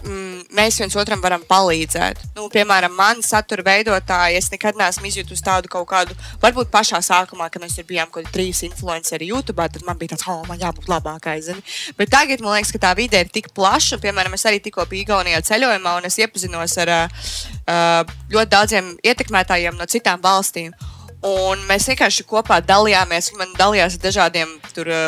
mm, 0.04 0.50
mēs 0.56 0.80
viens 0.82 0.96
otram 1.00 1.22
varam 1.24 1.44
palīdzēt. 1.48 2.22
Nu, 2.38 2.48
piemēram, 2.54 2.94
man 2.96 3.24
satura 3.26 3.64
veidotāji, 3.66 4.40
es 4.40 4.50
nekad 4.54 4.78
neesmu 4.80 5.10
izjutusi 5.10 5.46
tādu 5.46 5.72
kaut 5.72 5.88
kādu, 5.90 6.18
varbūt 6.44 6.72
pašā 6.74 7.02
sākumā, 7.06 7.50
kad 7.52 7.64
mēs 7.64 7.80
bijām 7.88 8.12
kaut 8.12 8.24
kādi 8.24 8.36
trīs 8.36 8.64
influenceri 8.68 9.30
YouTube, 9.32 9.66
tad 9.74 9.86
man 9.88 9.98
bija 10.00 10.16
tāds, 10.16 10.28
oh, 10.32 10.44
man 10.50 10.62
jābūt 10.62 10.90
labākai. 10.92 11.40
Zini? 11.46 11.64
Bet 11.98 12.14
tagad 12.14 12.44
man 12.44 12.58
liekas, 12.58 12.74
ka 12.76 12.84
tā 12.90 12.94
vide 12.98 13.24
ir 13.24 13.34
tik 13.34 13.52
plaša. 13.56 13.98
un, 13.98 14.04
Piemēram, 14.06 14.38
es 14.38 14.46
arī 14.50 14.62
tikko 14.64 14.86
biju 14.90 15.08
Igaunijā 15.08 15.42
ceļojumā, 15.52 15.98
un 16.00 16.08
es 16.10 16.20
iepazinos 16.20 16.78
ar 16.84 16.94
uh, 16.96 18.16
ļoti 18.32 18.54
daudziem 18.56 18.96
ietekmētājiem 19.04 19.78
no 19.80 19.90
citām 19.90 20.24
valstīm. 20.24 20.74
Un 21.20 21.60
mēs 21.68 21.84
vienkārši 21.90 22.24
kopā 22.24 22.62
dalījāmies. 22.64 23.34
Man 23.36 23.52
dalījās 23.60 23.98
ar 23.98 24.04
dažādiem 24.06 24.54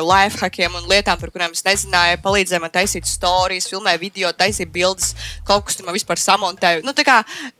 life 0.03 0.41
hackiem 0.41 0.73
un 0.75 0.89
lietām, 0.91 1.19
par 1.21 1.31
kurām 1.31 1.55
es 1.55 1.63
nezināju. 1.63 2.19
Palīdzēja 2.25 2.59
man 2.59 2.73
taisīt 2.73 3.07
stāstus, 3.07 3.69
filmēt 3.71 4.01
video, 4.01 4.33
taisīt 4.35 4.73
bildes, 4.75 5.13
kaut 5.47 5.69
kas 5.69 5.79
tur 5.79 5.87
man 5.87 5.95
vispār 5.95 6.19
samontēja. 6.19 6.83
Nu, 6.83 6.91
kā, 6.91 7.21
eh, 7.23 7.53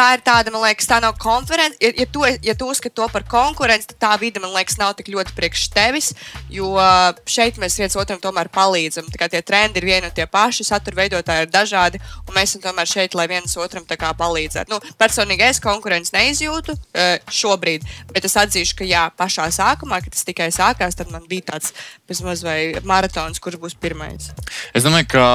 Tā 0.00 0.14
ir 0.16 0.22
tāda, 0.24 0.48
man 0.48 0.62
liekas, 0.64 0.86
tā 0.88 0.96
nav 1.04 1.18
konkurence. 1.20 1.76
Ja, 1.82 1.90
ja, 1.92 2.06
tu, 2.08 2.22
ja 2.24 2.54
tu 2.56 2.70
uzskati 2.72 2.94
to 2.96 3.04
par 3.12 3.24
konkurenci, 3.28 3.90
tad 3.90 3.98
tā 4.00 4.12
vide, 4.22 4.40
man 4.40 4.54
liekas, 4.54 4.78
nav 4.80 4.94
tik 4.96 5.10
ļoti 5.12 5.34
priekš 5.36 5.66
tevis. 5.74 6.08
Jo 6.48 6.70
šeit 7.28 7.58
mēs 7.60 7.76
viens 7.76 7.96
otram 8.00 8.16
tomēr 8.22 8.48
palīdzam. 8.54 9.10
Tā 9.12 9.20
kā 9.20 9.28
tie 9.28 9.42
trendi 9.44 9.76
ir 9.82 9.88
vieni 9.90 10.08
un 10.08 10.14
tie 10.16 10.24
paši, 10.24 10.64
satura 10.64 11.02
veidotāji 11.02 11.44
ir 11.44 11.52
dažādi, 11.52 12.00
un 12.24 12.32
mēs 12.32 12.54
esam 12.54 12.64
tomēr 12.64 12.88
šeit, 12.88 13.18
lai 13.18 13.28
viens 13.28 13.58
otram 13.60 13.84
palīdzētu. 13.84 14.72
Nu, 14.72 14.80
personīgi 14.96 15.44
es 15.50 15.60
konkurenci 15.60 16.16
neizjūtu 16.16 16.78
uh, 16.78 17.12
šobrīd, 17.28 17.84
bet 18.14 18.24
es 18.24 18.38
atzīšu, 18.40 18.80
ka 18.80 18.88
jā, 18.88 19.04
pašā 19.20 19.50
sākumā, 19.52 20.00
kad 20.00 20.16
tas 20.16 20.24
tikai 20.24 20.48
sākās, 20.54 20.96
tad 20.96 21.12
man 21.12 21.28
bija 21.28 21.50
tāds 21.52 21.76
bezmaz 22.08 22.40
vai 22.46 22.72
maratons, 22.88 23.42
kurš 23.42 23.60
būs 23.60 23.76
pirmais. 23.76 24.32
Es 24.72 24.88
domāju, 24.88 25.12
ka 25.12 25.28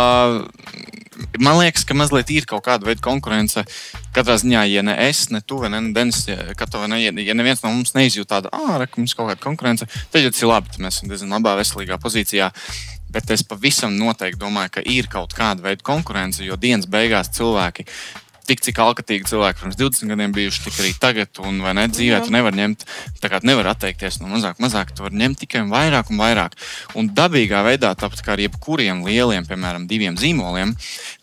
man 1.39 1.59
liekas, 1.59 1.85
ka 1.87 1.97
mazliet 1.97 2.31
ir 2.33 2.47
kaut 2.49 2.65
kāda 2.65 2.87
veida 2.87 3.03
konkurence. 3.03 3.63
Katrā 4.15 4.37
ziņā, 4.41 4.65
ja 4.71 4.83
ne 4.85 4.95
es, 5.07 5.25
ne 5.33 5.41
tu, 5.41 5.59
ne 5.69 5.81
Denis, 5.95 6.25
ja, 6.27 6.39
ne, 6.91 6.99
ja, 7.03 7.37
neviens 7.37 7.63
no 7.63 7.71
mums 7.73 7.95
neizjūt 7.97 8.31
tādu, 8.31 8.51
ah, 8.55 8.83
ka 8.85 9.01
mums 9.01 9.15
kaut 9.17 9.31
kāda 9.31 9.43
konkurence, 9.43 9.87
tad 10.11 10.25
jau 10.25 10.33
tas 10.33 10.43
ir 10.43 10.51
labi. 10.51 10.75
Mēs 10.79 10.99
esam 10.99 11.11
diezgan 11.11 11.37
labā, 11.37 11.55
veselīgā 11.59 11.99
pozīcijā. 12.01 12.51
Bet 13.15 13.31
es 13.31 13.45
pavisam 13.47 13.93
noteikti 13.95 14.41
domāju, 14.41 14.73
ka 14.75 14.81
ir 14.91 15.07
kaut 15.11 15.35
kāda 15.37 15.63
veida 15.63 15.85
konkurence, 15.87 16.43
jo 16.43 16.57
dienas 16.59 16.89
beigās 16.91 17.31
cilvēki. 17.37 17.85
Tik 18.45 18.61
cik 18.61 18.77
alkatīgi 18.77 19.25
cilvēki 19.25 19.63
pirms 19.63 19.77
20 19.79 20.11
gadiem 20.13 20.33
bijuši, 20.35 20.59
tik 20.67 20.75
arī 20.83 20.91
tagad, 21.01 21.39
un 21.41 21.63
vai 21.65 21.71
ne 21.73 21.87
dzīvē, 21.89 22.19
tu 22.27 22.33
nevari 22.35 22.59
ņemt, 22.59 22.83
tā 23.23 23.31
kā 23.31 23.39
tu 23.41 23.49
nevari 23.49 23.71
atteikties 23.71 24.19
no 24.21 24.29
mazāk, 24.29 24.59
mazāk, 24.61 24.91
tu 24.93 25.01
vari 25.01 25.17
ņemt 25.17 25.39
tikai 25.41 25.63
vairāk 25.71 26.11
un 26.13 26.21
vairāk. 26.21 26.53
Un 26.93 27.09
dabīgā 27.17 27.63
veidā, 27.65 27.95
tāpat 27.97 28.21
kā 28.21 28.35
ar 28.35 28.43
jebkuriem 28.45 29.01
lieliem, 29.07 29.47
piemēram, 29.49 29.87
diviem 29.89 30.13
zīmoliem, 30.21 30.75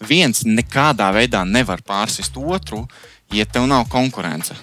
viens 0.03 0.43
nekādā 0.49 1.13
veidā 1.15 1.45
nevar 1.47 1.85
pārsist 1.87 2.35
otru, 2.43 2.89
ja 3.31 3.47
tev 3.47 3.71
nav 3.71 3.87
konkurence. 3.93 4.59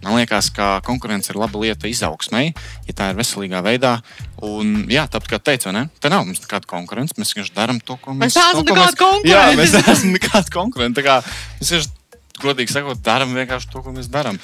Man 0.00 0.16
liekas, 0.16 0.48
ka 0.56 0.80
konkurence 0.80 1.28
ir 1.28 1.36
laba 1.36 1.60
lieta 1.60 1.84
izaugsmai, 1.86 2.54
ja 2.88 2.92
tā 2.96 3.10
ir 3.12 3.18
veselīgā 3.18 3.60
veidā. 3.62 3.98
Un, 4.40 4.86
jā, 4.88 5.04
tāpat 5.04 5.34
kā 5.34 5.38
teicu, 5.50 5.74
ne? 5.76 5.86
te 6.00 6.08
nav 6.08 6.24
mums 6.24 6.40
nekāda 6.40 6.64
konkurence. 6.66 7.12
Mēs 7.20 7.34
vienkārši 7.36 7.52
darām 7.52 7.82
to, 7.84 7.98
ko 8.00 8.16
mēs, 8.16 8.32
Mēs 8.32 8.38
neesam 8.40 8.64
to, 8.64 8.72
ko 8.72 8.78
nekādi 8.80 8.86
mēs- 8.88 9.00
konkurenti. 9.04 9.28
Jā, 9.28 9.42
mēs 9.60 9.74
neesam. 9.76 10.14
Tā 10.96 11.04
kā 11.04 11.18
Mēs 11.60 11.68
vienkārši, 11.68 11.99
godīgi 12.42 12.74
sakot, 12.74 13.02
darām 13.04 13.34
vienkārši 13.36 13.70
to, 13.72 13.82
ko 13.84 13.94
mēs 13.96 14.10
darām. 14.12 14.40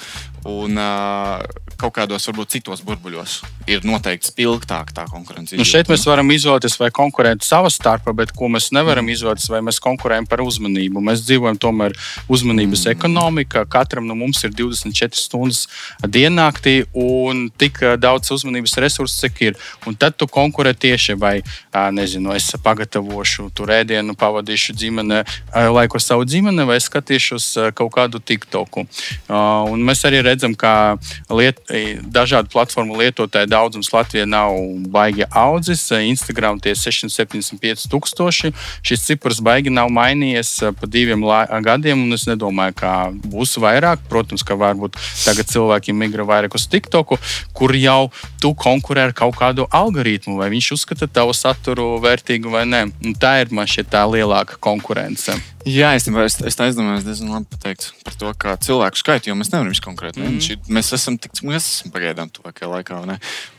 Un 0.47 0.79
uh, 0.81 1.41
kaut 1.79 1.95
kādos, 1.97 2.25
varbūt 2.29 2.55
citos 2.57 2.81
burbuļos 2.85 3.39
ir 3.69 3.83
noteikti 3.87 4.31
spilgtāka 4.31 4.95
tā 4.95 5.05
konkurence. 5.09 5.57
Nu 5.59 5.65
šeit 5.67 5.89
mēs 5.91 6.05
varam 6.07 6.29
izvēlēties, 6.33 6.77
vai 6.79 6.89
konkurēt 6.95 7.45
savā 7.45 7.69
starpā, 7.73 8.13
bet 8.17 8.33
ko 8.35 8.49
mēs 8.51 8.69
nevaram 8.75 9.07
izvēlēties, 9.11 9.49
vai 9.53 9.61
mēs 9.65 9.79
konkurējam 9.83 10.27
par 10.29 10.43
uzmanību. 10.45 11.03
Mēs 11.03 11.25
dzīvojam 11.27 11.59
tomēr 11.61 11.95
uzmanības 12.31 12.85
mm. 12.85 12.95
ekonomikā. 12.95 13.65
Katram 13.71 14.07
no 14.09 14.15
mums 14.17 14.43
ir 14.47 14.55
24 14.55 15.19
stundas 15.19 15.65
diennaktī 16.03 16.79
un 16.97 17.47
tik 17.59 17.81
ā, 17.83 17.95
daudz 18.01 18.31
uzmanības 18.35 18.77
resursu, 18.83 19.19
cik 19.25 19.43
ir. 19.49 19.59
Un 19.89 19.97
tad 19.99 20.17
tu 20.17 20.29
konkurē 20.31 20.73
tieši, 20.77 21.17
vai 21.19 21.35
ā, 21.71 21.87
nezinu, 21.95 22.33
es 22.37 22.49
pagatavošu 22.63 23.49
tur 23.57 23.75
ēdienu, 23.75 24.17
pavadīšu 24.19 24.77
ģimene, 24.79 25.23
ā, 25.23 25.67
laiku 25.73 26.01
savu 26.01 26.27
ģimeni, 26.27 26.65
vai 26.67 26.79
skatīšos 26.83 27.51
kaut 27.77 27.93
kādu 27.95 28.23
TikToku. 28.23 28.87
Ā, 29.27 29.45
Un 29.67 29.83
mēs 29.85 30.03
arī 30.07 30.21
redzam, 30.25 30.55
ka 30.57 30.97
liet, 31.33 31.59
dažādu 31.67 32.49
platformu 32.51 32.95
lietotāju 32.99 33.49
daudzums 33.51 33.89
Latvijā 33.91 34.25
nav 34.29 34.55
baigi 34.91 35.25
audzis. 35.31 35.83
Instagram 35.91 36.61
tie 36.63 36.73
675 36.75 37.87
tūkstoši. 37.91 38.53
Šis 38.85 39.03
cipars 39.07 39.41
baigi 39.43 39.73
nav 39.73 39.91
mainījies 39.93 40.53
pa 40.79 40.87
diviem 40.87 41.25
gadiem, 41.65 42.05
un 42.05 42.15
es 42.15 42.27
nedomāju, 42.29 42.77
ka 42.79 42.93
būs 43.11 43.57
vairāk. 43.59 44.05
Protams, 44.07 44.45
ka 44.47 44.55
varbūt 44.59 44.95
tagad 45.25 45.51
cilvēki 45.51 45.95
migrē 45.97 46.27
vairāk 46.27 46.55
uz 46.55 46.67
TikToku, 46.71 47.19
kur 47.57 47.75
jau 47.75 48.09
tu 48.41 48.53
konkurē 48.55 49.09
ar 49.09 49.15
kaut 49.17 49.35
kādu 49.39 49.67
algoritmu, 49.67 50.37
vai 50.39 50.51
viņš 50.53 50.71
uzskata 50.77 51.09
tavu 51.11 51.35
saturu 51.35 51.97
vērtīgu 52.03 52.53
vai 52.53 52.65
nē. 52.69 52.87
Un 53.03 53.17
tā 53.19 53.39
ir 53.43 53.51
man 53.51 53.67
šķiet 53.67 53.91
tā 53.91 54.07
lielāka 54.07 54.59
konkurence. 54.63 55.35
Jā, 55.67 55.89
īstenībā 55.97 56.23
es, 56.23 56.37
es 56.47 56.55
aizdomājos 56.63 57.03
diezgan 57.03 57.33
labi 57.33 57.49
pateikt 57.51 57.89
par 58.05 58.15
to, 58.15 58.29
ka 58.39 58.53
cilvēku 58.63 59.01
skaitu, 59.01 59.27
jo 59.27 59.35
mēs 59.35 59.49
nevaram 59.51 59.73
visu 59.73 59.83
konkrēti. 59.83 60.21
Mm. 60.23 60.37
Šī, 60.43 60.55
mēs 60.71 60.93
esam 60.95 61.17
tik, 61.19 61.33
mēs 61.43 61.65
esam 61.65 61.91
pagaidām 61.91 62.31
tuvākajā 62.31 62.69
laikā, 62.71 62.99
ne? 63.09 63.17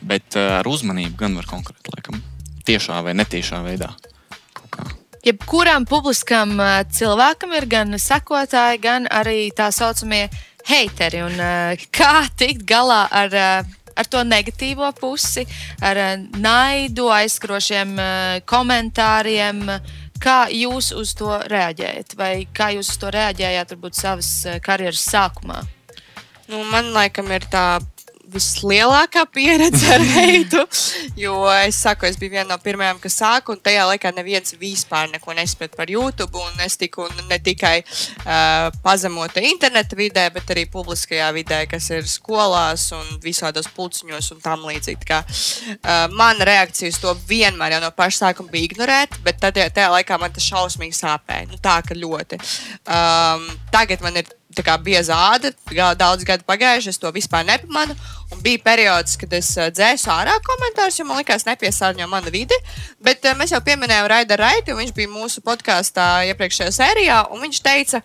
Bet 0.08 0.38
uh, 0.38 0.54
ar 0.62 0.70
uzmanību 0.70 1.18
gan 1.20 1.36
var 1.36 1.48
konkurēt, 1.50 1.90
laikam, 1.92 2.22
tiešā 2.68 3.02
vai 3.04 3.12
netiešā 3.18 3.60
veidā. 3.66 3.90
Kā. 4.72 4.86
Jebkuram 5.26 5.84
publiskam 5.90 6.56
uh, 6.56 6.80
cilvēkam 6.96 7.52
ir 7.60 7.68
gan 7.68 8.00
sekotāji, 8.00 8.80
gan 8.88 9.10
arī 9.12 9.50
tā 9.52 9.68
saucamie 9.74 10.30
hateri. 10.64 11.26
Un, 11.28 11.36
uh, 11.36 11.84
kā 11.98 12.24
tikt 12.40 12.64
galā 12.72 13.04
ar, 13.12 13.36
uh, 13.36 13.92
ar 13.92 14.08
to 14.08 14.24
negatīvo 14.24 14.94
pusi, 14.96 15.44
ar 15.84 16.00
naidu, 16.40 17.12
aizskrošiem 17.20 17.98
komentāriem? 18.48 19.66
Kā 20.22 20.48
jūs 20.50 20.90
uz 20.98 21.14
to 21.18 21.30
reaģējat? 21.50 22.16
Vai 22.18 22.32
kā 22.54 22.72
jūs 22.74 22.90
uz 22.94 22.98
to 23.00 23.12
reaģējāt, 23.14 23.74
varbūt 23.74 23.98
savas 23.98 24.30
uh, 24.46 24.58
karjeras 24.64 25.04
sākumā? 25.06 25.62
Nu, 26.48 26.62
man 26.72 26.90
laikam 26.94 27.28
ir 27.34 27.44
tā 27.52 27.78
vislielākā 28.32 29.24
pieredze 29.32 29.88
ar 29.94 30.04
heitu. 30.14 30.62
Jo 31.18 31.40
es 31.62 31.78
saku, 31.82 32.08
es 32.08 32.18
biju 32.20 32.36
viena 32.36 32.52
no 32.52 32.58
pirmajām, 32.62 33.00
kas 33.02 33.18
sāka, 33.20 33.54
un 33.54 33.62
tajā 33.64 33.86
laikā 33.88 34.12
neviens 34.16 34.54
vispār 34.60 35.08
neko 35.12 35.34
nesaprata 35.36 35.78
par 35.78 35.90
YouTube. 35.92 36.44
Es 36.64 36.76
tiku 36.80 37.06
ne 37.28 37.38
tikai 37.42 37.76
uh, 37.82 38.68
pazemota 38.84 39.42
interneta 39.44 39.96
vidē, 39.98 40.28
bet 40.34 40.50
arī 40.54 40.66
publiskajā 40.70 41.30
vidē, 41.36 41.62
kas 41.70 41.88
ir 41.94 42.08
skolās 42.08 42.88
un 42.96 43.18
visādos 43.24 43.70
pulciņos 43.76 44.32
un 44.34 44.42
tam 44.44 44.66
līdzīgi. 44.68 45.08
Kā, 45.08 45.22
uh, 45.24 46.06
mana 46.14 46.48
reakcija 46.48 46.92
uz 46.92 47.00
to 47.02 47.14
vienmēr 47.28 47.76
jau 47.76 47.84
no 47.86 47.92
paša 47.96 48.28
sākuma 48.28 48.52
bija 48.52 48.70
ignorēt, 48.70 49.20
bet 49.24 49.40
tad, 49.42 49.56
tajā 49.56 49.92
laikā 49.94 50.20
man 50.20 50.34
tas 50.34 50.46
šausmīgi 50.48 50.98
sāpēja. 50.98 51.48
Nu, 51.52 51.60
tā 51.62 51.80
ka 51.86 51.96
ļoti. 51.96 52.40
Um, 52.84 53.48
tagad 53.72 54.04
man 54.04 54.20
ir 54.20 54.28
tā 54.56 54.64
kā 54.64 54.76
bieza 54.80 55.16
āda, 55.34 55.52
daudz 55.98 56.24
gadu 56.26 56.46
pagājuši, 56.48 56.92
es 56.92 57.00
to 57.00 57.10
vispār 57.14 57.44
nepamanu. 57.48 57.96
Un 58.32 58.42
bija 58.44 58.60
periods, 58.64 59.16
kad 59.20 59.32
es 59.36 59.50
eh, 59.56 59.70
dzēsu 59.72 60.10
ārā 60.12 60.36
komentārus, 60.44 60.98
jo 61.00 61.06
man 61.08 61.20
likās, 61.20 61.46
nepiesārņo 61.48 62.08
mana 62.10 62.32
vide. 62.32 62.56
Bet 63.04 63.24
eh, 63.24 63.36
mēs 63.38 63.54
jau 63.54 63.60
pieminējām 63.64 64.08
Raida 64.12 64.40
Raiti, 64.40 64.74
un 64.74 64.82
viņš 64.82 64.94
bija 64.96 65.12
mūsu 65.12 65.44
podkāstā 65.44 66.08
iepriekšējā 66.32 66.72
sērijā, 66.80 67.20
un 67.32 67.46
viņš 67.46 67.62
teica, 67.64 68.02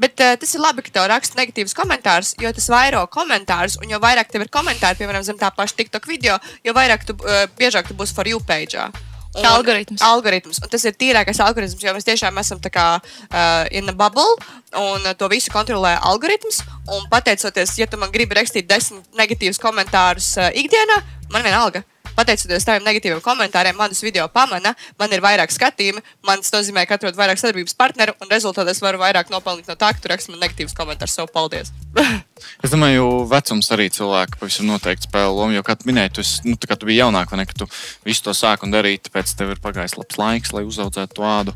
Bet 0.00 0.20
uh, 0.22 0.36
tas 0.38 0.52
ir 0.54 0.62
labi, 0.62 0.84
ka 0.86 0.92
tev 0.94 1.08
raksta 1.10 1.34
negatīvs 1.36 1.74
komentārs, 1.74 2.30
jo 2.38 2.52
tas 2.54 2.68
vairo 2.70 3.02
komentārus, 3.10 3.74
un 3.82 3.90
jo 3.90 3.98
vairāk 4.00 4.30
tev 4.30 4.44
ir 4.46 4.52
komentāri, 4.54 5.00
piemēram, 5.00 5.24
zem 5.26 5.36
tā 5.36 5.50
paša 5.50 5.76
TikTok 5.80 6.06
video, 6.06 6.38
jo 6.64 6.72
vairāk 6.76 7.02
tu, 7.08 7.16
uh, 7.18 7.42
biežāk 7.58 7.90
tu 7.90 7.98
būsi 7.98 8.14
for 8.14 8.30
you 8.30 8.38
page. 8.38 8.78
Un, 8.78 8.94
Algoritms. 9.34 10.02
algoritms. 10.02 10.58
Un 10.62 10.70
tas 10.72 10.84
ir 10.88 10.96
tīrākais 10.98 11.38
algoritms, 11.44 11.78
jo 11.78 11.92
mēs 11.94 12.06
tiešām 12.08 12.38
esam 12.42 12.58
kā 12.58 12.86
uh, 12.98 13.64
in 13.70 13.88
a 13.88 13.94
bubble, 13.94 14.34
un 14.74 15.06
uh, 15.06 15.14
to 15.14 15.28
visu 15.30 15.52
kontrolē 15.54 15.96
algoritms. 16.02 16.64
Un 16.90 17.06
pateicoties, 17.12 17.76
ja 17.78 17.86
tu 17.86 18.00
man 18.00 18.10
gribi 18.10 18.34
rakstīt 18.34 18.66
desmit 18.66 19.06
negatīvus 19.14 19.62
komentārus 19.62 20.34
uh, 20.38 20.50
ikdienā, 20.50 21.02
man 21.30 21.46
vienalga. 21.46 21.84
Pateicoties 22.20 22.66
taviem 22.68 22.84
negatīviem 22.84 23.22
komentāriem, 23.24 23.78
manas 23.80 24.02
video 24.04 24.26
pamana, 24.28 24.74
man 25.00 25.12
ir 25.16 25.22
vairāk 25.24 25.54
skatījumi, 25.54 26.02
man 26.28 26.42
tas 26.44 26.52
nozīmē, 26.52 26.82
ka 26.84 26.98
atrod 26.98 27.16
vairāk 27.16 27.40
sadarbības 27.40 27.78
partneru, 27.80 28.12
un 28.20 28.28
rezultātā 28.28 28.74
es 28.74 28.82
varu 28.84 29.00
vairāk 29.00 29.32
nopelnīt 29.32 29.70
no 29.70 29.76
tā, 29.80 29.94
ka 29.96 30.04
tu 30.04 30.10
raksti 30.12 30.34
man 30.34 30.42
negatīvus 30.44 30.76
komentārus. 30.76 31.16
Savu 31.16 31.32
paldies! 31.32 31.72
Es 32.64 32.72
domāju, 32.72 33.06
vecums 33.28 33.66
arī 33.74 33.90
cilvēku 33.92 34.38
pavisam 34.40 34.68
noteikti 34.68 35.04
spēlē 35.04 35.28
lomu. 35.28 35.52
Jo, 35.52 35.64
kā 35.64 35.74
tu 35.76 35.88
minēji, 35.88 36.12
tu, 36.16 36.22
esi, 36.24 36.40
nu, 36.48 36.56
kā 36.56 36.76
tu 36.76 36.88
biji 36.88 37.02
jaunāk, 37.02 37.32
ne, 37.36 37.44
ka 37.48 37.56
tu 37.62 37.66
visu 38.06 38.24
to 38.24 38.32
sāki 38.36 38.64
un 38.64 38.72
darīji, 38.72 39.02
tāpēc 39.08 39.34
tev 39.36 39.52
ir 39.52 39.60
pagājis 39.60 39.98
labs 39.98 40.16
laiks, 40.20 40.54
lai 40.56 40.64
uzaudzētu 40.64 41.18
to 41.18 41.26
ādu. 41.28 41.54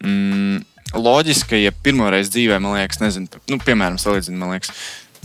Mm, 0.00 0.62
loģiski, 0.96 1.60
ja 1.60 1.74
pirmoreiz 1.84 2.32
dzīvē, 2.32 2.56
man 2.62 2.78
liekas, 2.78 3.02
nezinu, 3.04 3.42
nu, 3.52 3.60
piemēram, 3.64 4.00
salīdzinot, 4.00 4.40
man 4.40 4.56
liekas, 4.56 4.72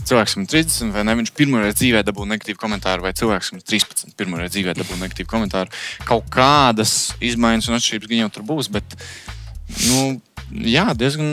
cilvēks 0.08 0.36
ir 0.36 0.46
30, 0.50 0.92
vai 0.94 1.04
ne? 1.06 1.16
Viņš 1.20 1.32
pirmoreiz 1.36 1.76
dzīvē 1.78 2.02
dabūja 2.06 2.32
negatīvu 2.32 2.60
komentāru, 2.60 3.04
vai 3.06 3.12
cilvēks 3.16 3.52
ir 3.54 3.64
13, 3.74 4.14
pirmoreiz 4.18 4.54
dzīvē 4.54 4.74
dabūja 4.78 5.02
negatīvu 5.04 5.30
komentāru. 5.30 5.74
Kaut 6.08 6.30
kādas 6.32 7.12
izmaiņas 7.24 7.70
un 7.70 7.78
atšķirības 7.78 8.12
gan 8.12 8.24
jau 8.24 8.32
tur 8.36 8.46
būs, 8.50 8.70
bet, 8.72 8.96
nu, 9.86 10.00
jā, 10.50 10.86
diezgan 10.98 11.28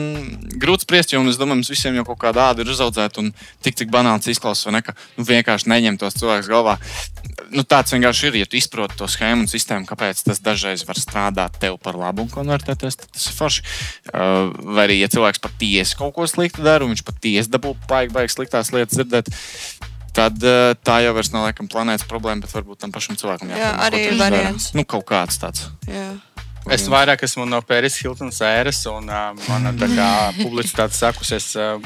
grūti 0.60 0.86
spriest, 0.86 1.12
jo 1.12 1.20
es 1.28 1.38
domāju, 1.40 1.60
mums 1.60 1.72
visiem 1.72 1.96
jau 1.98 2.04
kaut 2.08 2.20
kāda 2.22 2.48
āda 2.52 2.64
ir 2.64 2.70
uzaudzēta 2.72 3.22
un 3.22 3.32
tik, 3.64 3.76
cik 3.80 3.90
banāls 3.92 4.28
izklausās, 4.30 4.66
vai 4.68 4.76
ne? 4.78 4.82
Ka 4.86 4.94
nu, 5.16 5.26
vienkārši 5.28 5.70
neņem 5.72 5.98
tos 6.00 6.16
cilvēkus 6.20 6.50
galvā. 6.50 6.76
Nu, 7.54 7.64
tāds 7.66 7.94
vienkārši 7.94 8.30
ir, 8.30 8.38
ja 8.42 8.48
tu 8.48 8.58
izproti 8.60 8.98
to 9.00 9.08
schēmu 9.10 9.46
un 9.46 9.50
sistēmu, 9.50 9.88
kāpēc 9.88 10.22
tas 10.26 10.42
dažreiz 10.44 10.84
var 10.88 11.00
strādāt 11.00 11.58
tev 11.62 11.78
par 11.82 11.98
labu 11.98 12.26
un 12.26 12.32
konvertēties, 12.32 13.00
tad 13.02 13.12
tas 13.14 13.28
ir 13.30 13.36
forši. 13.38 13.66
Uh, 14.12 14.54
vai 14.76 14.88
arī, 14.88 15.00
ja 15.02 15.10
cilvēks 15.12 15.42
patiesi 15.44 15.98
kaut 15.98 16.14
ko 16.16 16.28
sliktu 16.30 16.64
dara 16.66 16.86
un 16.86 16.94
viņš 16.94 17.04
patiesi 17.08 17.52
dabū 17.52 17.74
baigi, 17.88 18.14
baigi 18.14 18.36
sliktās 18.36 18.72
lietas 18.74 18.98
dzirdēt. 18.98 19.32
Tad 20.18 20.42
uh, 20.42 20.72
tā 20.82 21.00
jau 21.04 21.12
vairs 21.14 21.30
nav 21.34 21.46
laikam 21.46 21.68
planētas 21.70 22.08
problēma, 22.10 22.42
bet 22.42 22.54
varbūt 22.54 22.80
tam 22.82 22.94
pašam 22.94 23.18
cilvēkam 23.20 23.52
Jā, 23.52 23.58
jāpadomā, 23.60 23.78
ko 23.78 23.98
arī 24.00 24.18
variants. 24.18 24.72
Nu, 24.74 24.86
kaut 24.88 25.06
kāds 25.10 25.38
tāds. 25.38 25.68
Jā. 25.86 26.10
Es 26.68 26.84
vairāk 26.90 27.22
esmu 27.24 27.46
no 27.48 27.58
Pēris 27.64 27.96
Hiltonas 28.02 28.42
ēras, 28.44 28.82
un 28.90 29.08
uh, 29.08 29.32
mana 29.48 29.72
publicitāte 30.36 30.96
sākusies 30.96 31.46
uh, 31.56 31.78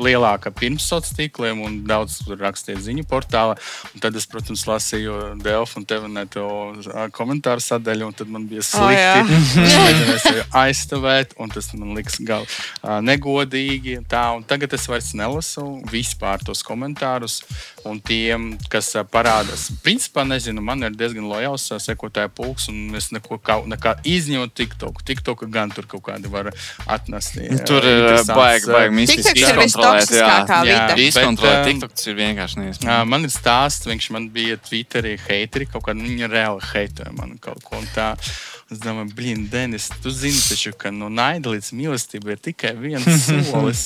lielāka 0.00 0.52
pirms 0.54 0.86
sociāliem 0.88 1.00
tīkliem, 1.18 1.60
un 1.64 1.78
daudz 1.88 2.20
tur 2.24 2.38
rakstīja 2.40 2.80
ziņu 2.86 3.04
portālā. 3.10 3.56
Un 3.92 4.02
tad 4.02 4.16
es, 4.16 4.26
protams, 4.30 4.64
lasīju 4.68 5.18
Delfu 5.42 5.80
un 5.80 5.86
Tevinetu 5.88 6.44
uh, 6.44 7.06
komentāru 7.14 7.60
sadaļu, 7.64 8.08
un 8.08 8.16
tad 8.16 8.30
man 8.32 8.46
bija 8.48 8.64
slikti. 8.66 9.36
Es 9.62 9.76
mēģināju 9.78 10.44
aizstāvēt, 10.62 11.34
un 11.42 11.52
tas 11.52 11.68
man 11.74 11.94
liks 11.98 12.18
gal, 12.26 12.46
uh, 12.46 12.98
negodīgi. 13.04 13.98
Tā, 14.10 14.24
un 14.36 14.46
tagad 14.48 14.72
es 14.76 14.86
vairs 14.90 15.12
nelasu 15.18 15.66
vispār 15.90 16.42
tos 16.46 16.62
komentārus, 16.66 17.40
un 17.88 18.00
tiem, 18.00 18.52
kas 18.72 18.92
uh, 18.96 19.04
parādās, 19.08 19.68
principā, 19.84 20.24
nezinu, 20.28 20.64
man 20.64 20.86
ir 20.86 20.96
diezgan 20.96 21.28
lojāls 21.30 21.68
uh, 21.72 21.82
sekotāju 21.82 22.32
pulks, 22.36 22.68
un 22.72 22.96
es 22.98 23.10
neko 23.14 23.40
kā, 23.42 23.60
nekā 23.68 23.96
izņemot 24.22 24.54
TikTok. 24.58 25.02
TikTok 25.08 25.44
gan 25.52 25.70
tur 25.74 25.86
kaut 25.90 26.04
kādi 26.08 26.30
var 26.32 26.50
atnest. 26.86 27.36
jā, 27.36 27.58
Tur 27.68 27.82
ir 27.84 27.98
interesants, 28.00 28.32
baigi, 28.38 28.70
baigi 28.72 28.94
mistiski 28.96 29.34
TikToks 29.34 29.42
ir 29.42 29.64
izkontrolēt. 29.66 30.14
jā. 30.16 30.30
vistoksiskākā 30.30 30.60
vide. 30.68 31.08
Izkontrolēt, 31.08 31.52
Bet, 31.52 31.66
um, 31.66 31.72
TikTok 31.72 31.92
tas 31.98 32.06
ir 32.06 32.18
vienkārši 32.22 32.60
neiespējami. 32.62 33.08
man 33.12 33.28
ir 33.28 33.34
stāsts, 33.34 33.86
viņš 33.90 34.10
man 34.16 34.30
bija 34.34 34.56
Twitterī, 34.62 35.16
heiteri, 35.28 35.66
kaut 35.72 35.84
kāda 35.88 36.02
viņa 36.08 36.30
reāli 36.32 36.66
heitoja 36.72 37.12
man 37.18 37.36
kaut 37.42 37.62
ko 37.66 37.76
un 37.82 37.86
tā. 37.94 38.12
Es 38.72 38.80
domāju, 38.80 39.10
blīn, 39.12 39.42
Denis, 39.52 39.90
tu 40.00 40.08
zini, 40.14 40.38
taču, 40.48 40.70
ka 40.78 40.88
no 40.94 41.10
naida 41.12 41.50
līdz 41.52 41.72
mīlestībai 41.76 42.36
ir 42.36 42.38
tikai 42.40 42.70
viens 42.80 43.26
solis. 43.50 43.82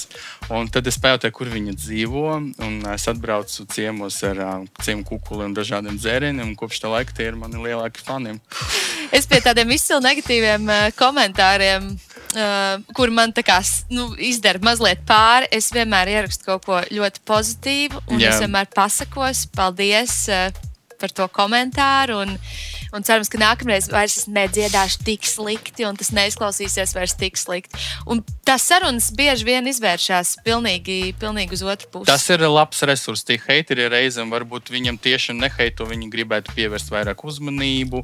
Un 0.54 0.68
tad 0.70 0.86
es 0.86 0.98
pajautāju, 1.02 1.34
kur 1.34 1.50
viņa 1.50 1.74
dzīvo. 1.74 2.26
Un 2.62 2.76
es 2.92 3.06
atbraucu 3.10 3.66
ciemos 3.72 4.20
ar 4.28 4.42
uh, 4.44 4.68
ciemu 4.86 5.02
kukuli 5.08 5.48
un 5.48 5.56
dažādiem 5.56 5.98
dzērieniem. 5.98 6.52
un 6.52 6.58
Kopš 6.60 6.84
tā 6.84 6.92
laika 6.92 7.16
tie 7.16 7.26
ir 7.32 7.40
mani 7.40 7.58
lielākie 7.64 8.04
fani. 8.06 8.36
Es 9.10 9.26
pie 9.26 9.42
tādiem 9.42 9.74
izcili 9.74 10.04
negatīviem 10.06 10.70
uh, 10.70 10.86
komentāriem, 10.94 11.90
uh, 11.90 12.78
kur 12.94 13.10
man 13.10 13.34
tā 13.34 13.42
kā 13.46 13.58
nu, 13.90 14.12
izdara 14.22 14.62
mazliet 14.62 15.02
pāri, 15.08 15.50
es 15.50 15.72
vienmēr 15.74 16.14
ierakstu 16.14 16.52
kaut 16.52 16.70
ko 16.70 16.78
ļoti 16.94 17.26
pozitīvu, 17.26 18.06
un 18.06 18.22
Jā. 18.22 18.36
es 18.36 18.46
vienmēr 18.46 18.70
pasakos, 18.70 19.48
paldies 19.50 20.28
uh, 20.30 20.54
par 21.00 21.10
to 21.10 21.26
komentāru. 21.34 22.22
Un, 22.22 22.38
un 22.94 23.06
cerams, 23.06 23.30
ka 23.32 23.40
nākamreiz 23.40 23.88
vairs 23.92 24.16
es 24.20 24.26
nedziedāšu 24.30 25.04
tik 25.06 25.26
slikti, 25.28 25.86
un 25.88 25.98
tas 25.98 26.12
neizklausīsies 26.16 26.94
vairs 26.96 27.16
tik 27.18 27.38
slikti. 27.40 27.80
Un 28.06 28.22
tās 28.46 28.66
sarunas 28.68 29.08
bieži 29.16 29.46
vien 29.48 29.66
izvēršas 29.70 30.36
pilnīgi, 30.46 31.14
pilnīgi 31.20 31.56
uz 31.58 31.64
otru 31.66 31.92
pusi. 31.92 32.10
Tas 32.10 32.26
ir 32.32 32.44
labs 32.46 32.82
resurs. 32.88 33.24
Tie 33.26 33.38
heiteri 33.48 33.88
reizēm 33.92 34.32
varbūt 34.34 34.72
viņam 34.74 35.00
tieši 35.02 35.36
neheito, 35.38 35.88
viņi 35.88 36.10
gribētu 36.12 36.54
pievērst 36.56 36.92
vairāk 36.94 37.24
uzmanību, 37.26 38.02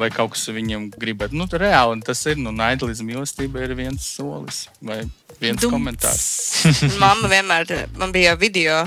vai 0.00 0.10
kaut 0.14 0.34
kas 0.36 0.48
viņam 0.54 0.90
gribētu. 1.00 1.38
Nu, 1.38 1.48
reāli 1.50 2.04
tas 2.06 2.22
ir. 2.30 2.38
Nu, 2.40 2.52
naida 2.54 2.88
līdz 2.88 3.02
mīlestībai 3.06 3.66
ir 3.66 3.76
viens 3.78 4.06
solis 4.16 4.64
vai 4.80 5.02
viens 5.40 5.60
Dumts. 5.60 5.72
komentārs. 5.72 6.28
Mamma 7.02 7.30
vienmēr, 7.32 7.74
man 7.98 8.12
bija 8.14 8.36
video, 8.40 8.84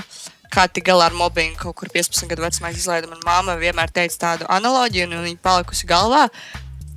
kā 0.54 0.66
tik 0.70 0.86
galā 0.86 1.08
ar 1.10 1.16
mobbingu 1.16 1.58
kaut 1.58 1.76
kur 1.80 1.90
15 1.92 2.28
gadu 2.30 2.44
vecumā 2.44 2.70
izlaida. 2.74 3.10
Manā 3.10 3.24
mamma 3.26 3.56
vienmēr 3.60 3.92
teica 3.94 4.20
tādu 4.26 4.48
analoģiju, 4.52 5.08
un 5.10 5.26
viņa 5.26 5.40
palikusi 5.44 5.88
galvā. 5.90 6.26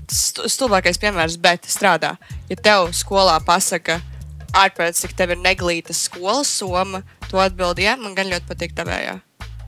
Stu- 0.07 0.47
Stulbākais 0.47 0.99
piemērs, 1.01 1.39
bet 1.41 1.67
strādā. 1.67 2.15
Ja 2.51 2.55
tev 2.55 2.91
skolā 2.95 3.35
pasaka, 3.43 3.99
ārpēc, 4.55 5.01
cik 5.01 5.15
tev 5.17 5.35
ir 5.35 5.41
neglīta 5.41 5.95
skolas 5.95 6.51
soma, 6.59 7.03
tu 7.27 7.41
atbildi, 7.41 7.87
jā, 7.87 7.97
man 7.99 8.15
gan 8.15 8.29
ļoti 8.31 8.47
patīk 8.49 8.77
tavējā. 8.77 9.17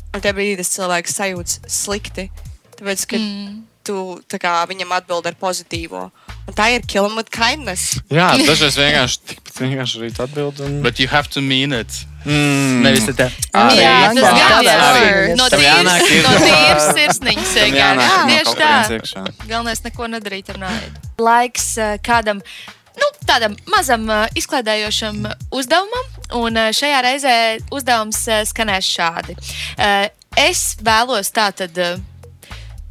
Un 0.10 0.22
tajā 0.24 0.36
brīdī 0.38 0.56
tas 0.62 0.72
cilvēks 0.74 1.18
sajūtas 1.20 1.60
slikti, 1.70 2.30
tāpēc, 2.78 3.04
ka 3.12 3.20
mm. 3.20 3.58
tu 3.86 3.98
tā 4.32 4.40
kā, 4.42 4.56
viņam 4.70 4.96
atbild 4.96 5.28
ar 5.30 5.38
pozitīvo. 5.38 6.08
Un 6.50 6.56
tā 6.58 6.72
ir 6.74 6.82
with 7.16 7.30
kindness. 7.30 8.00
Jā, 8.10 8.32
dažreiz 8.48 8.80
vienkārši 8.80 9.20
tikpat 9.28 9.60
vienkārši 9.62 10.00
arī 10.00 10.10
atbild. 10.18 10.60
Un... 10.66 10.82
But 10.82 11.00
you 11.00 11.08
have 11.08 11.30
to 11.30 11.42
mean 11.42 11.74
it. 11.74 12.06
Mm, 12.26 12.82
Nevis 12.84 13.06
tā. 13.16 13.30
Jā, 13.54 13.92
Arī. 14.10 14.18
tas 14.20 14.34
gan 14.36 14.66
jā, 14.66 14.74
ir. 14.74 14.82
arī. 14.86 15.36
No 15.40 15.46
tīras 15.54 15.86
no 16.26 16.34
tīras 16.44 16.90
sirsniņas. 16.98 17.54
Tieši 17.56 18.56
tā. 18.60 19.24
Galvenais 19.46 19.84
neko 19.86 20.10
nedarīt 20.12 20.52
ar 20.52 20.60
naidu. 20.66 21.08
Laiks 21.24 21.72
eh, 21.80 21.96
kādam. 22.04 22.44
Nu, 23.00 23.08
tādam 23.24 23.54
mazam 23.72 24.04
uh, 24.12 24.26
izklaidējošam 24.36 25.22
uzdevumam, 25.56 26.08
un 26.36 26.60
uh, 26.60 26.74
šajā 26.76 26.98
reizē 27.06 27.36
uzdevums 27.72 28.20
uh, 28.28 28.42
skanēs 28.50 28.90
šādi. 28.92 29.38
Uh, 29.80 30.10
es 30.36 30.74
vēlos 30.84 31.32
tātad 31.32 31.80
uh, 31.80 31.96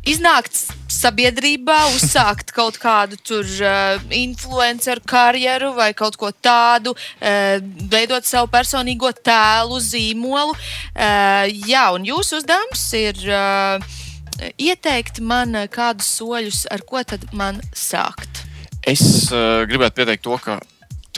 iznākt 0.09 0.63
sabiedrībā, 0.93 1.79
uzsākt 1.95 2.53
kaut 2.57 2.79
kādu 2.81 3.19
tur 3.21 3.47
uh, 3.63 4.01
influenceru 4.15 5.05
karjeru 5.09 5.73
vai 5.77 5.93
kaut 5.97 6.17
ko 6.21 6.31
tādu, 6.33 6.95
uh, 6.95 7.59
veidot 7.93 8.27
savu 8.27 8.51
personīgo 8.53 9.13
tēlu, 9.13 9.81
zīmolu. 9.85 10.57
Uh, 10.95 11.47
jā, 11.69 11.89
un 11.95 12.09
jūsu 12.09 12.41
uzdevums 12.41 12.87
ir 12.99 13.21
uh, 13.29 13.99
ieteikt 14.57 15.21
man 15.21 15.57
kādus 15.73 16.11
soļus, 16.19 16.65
ar 16.73 16.85
ko 16.89 17.05
tad 17.05 17.29
man 17.37 17.61
sākt. 17.77 18.45
Es 18.89 19.29
uh, 19.35 19.65
gribētu 19.69 20.01
pieteikt 20.01 20.25
to, 20.25 20.39
ka 20.41 20.61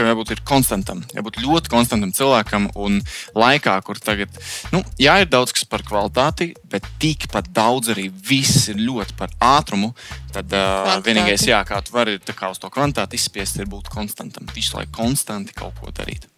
tam 0.01 0.09
jābūt 0.09 0.41
konstantam, 0.49 1.03
jābūt 1.15 1.41
ļoti 1.45 1.73
konstantam 1.73 2.13
cilvēkam. 2.17 2.71
Un 2.81 3.01
laikā, 3.37 3.77
kur 3.85 4.01
tagad, 4.01 4.33
nu, 4.75 4.83
jā, 5.01 5.19
ir 5.23 5.31
daudz 5.31 5.55
kas 5.57 5.67
par 5.69 5.85
kvalitāti, 5.87 6.53
bet 6.73 6.87
tikpat 7.03 7.51
daudz 7.57 7.93
arī 7.95 8.09
viss 8.11 8.71
ir 8.73 8.81
ļoti 8.81 9.17
par 9.21 9.35
ātrumu. 9.53 9.93
Tad 10.35 10.53
uh, 10.57 10.97
vienīgais, 11.05 11.47
jā, 11.51 11.61
kā 11.69 11.83
tu 11.85 11.95
vari 11.95 12.19
kā 12.31 12.53
uz 12.53 12.61
to 12.63 12.71
kvantitāti 12.73 13.21
izspiest, 13.21 13.61
ir 13.61 13.71
būt 13.71 13.91
konstantam. 13.93 14.49
Visu 14.57 14.79
laiku 14.79 14.97
konstanti 15.03 15.57
kaut 15.57 15.77
ko 15.81 15.93
darīt. 15.95 16.29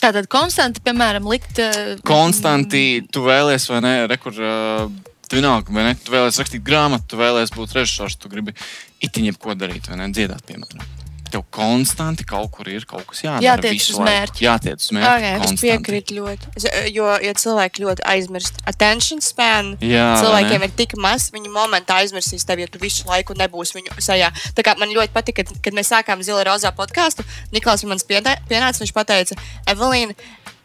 Tātad 0.00 0.30
konstanti, 0.32 0.80
piemēram, 0.84 1.28
likt. 1.28 1.60
Uh, 1.60 1.94
Konstanti, 2.08 3.02
tu 3.12 3.26
vēlies 3.26 3.68
vai 3.72 3.84
nē, 3.84 3.94
rekur. 4.14 4.36
Uh, 4.40 5.06
Tu 5.30 5.38
vienalga, 5.38 5.70
vai 5.70 5.84
ne? 5.86 5.90
Tu 5.94 6.10
vēlēsies 6.10 6.40
rakstīt 6.42 6.64
grāmatu, 6.66 7.04
tu 7.12 7.18
vēlēsies 7.20 7.52
būt 7.54 7.76
režisors, 7.76 8.16
tu 8.18 8.26
gribi 8.32 8.50
itiņiem 9.06 9.36
ko 9.38 9.54
darīt, 9.54 9.86
vai 9.86 10.00
ne? 10.00 10.08
Dziedāt, 10.10 10.42
piemēram. 10.48 10.82
Tev 11.32 11.44
konstanti 11.54 12.26
kaut 12.28 12.50
kur 12.54 12.68
ir 12.70 12.84
kaut 12.88 13.06
kas 13.10 13.22
jādara. 13.24 13.44
Jātiec 13.44 13.86
uz 13.92 14.00
mērķi. 14.02 14.44
Jātiec 14.46 14.84
uz 14.84 14.90
mērķi. 14.96 15.10
Ok, 15.10 15.48
es 15.48 15.54
Es 15.54 15.64
piekrītu 15.64 16.16
ļoti. 16.18 16.50
Es, 16.58 16.66
jo, 16.94 17.06
ja 17.24 17.34
cilvēki 17.42 17.84
ļoti 17.84 18.04
aizmirst 18.14 18.60
attention 18.70 19.22
span, 19.24 19.74
Jā, 19.84 20.08
cilvēkiem 20.20 20.64
ne? 20.64 20.68
ir 20.68 20.74
tik 20.78 20.96
maz, 21.00 21.28
viņi 21.34 21.52
momentā 21.54 22.00
aizmirsīs 22.02 22.46
tevi, 22.48 22.66
ja 22.66 22.72
tu 22.72 22.80
visu 22.82 23.08
laiku 23.10 23.36
nebūsi 23.38 23.78
viņu 23.78 23.98
sajā. 24.02 24.30
Tā 24.56 24.66
kā 24.66 24.76
man 24.80 24.92
ļoti 24.94 25.14
patika, 25.14 25.44
kad, 25.44 25.62
kad 25.64 25.76
mēs 25.76 25.92
sākām 25.92 26.24
Zila 26.26 26.44
Rozā 26.48 26.72
podkāstu, 26.76 27.26
Niklaus 27.54 27.84
man 27.88 28.00
pienāca, 28.10 28.82
viņš 28.82 28.94
teica, 29.10 29.38
Evelīna. 29.70 30.16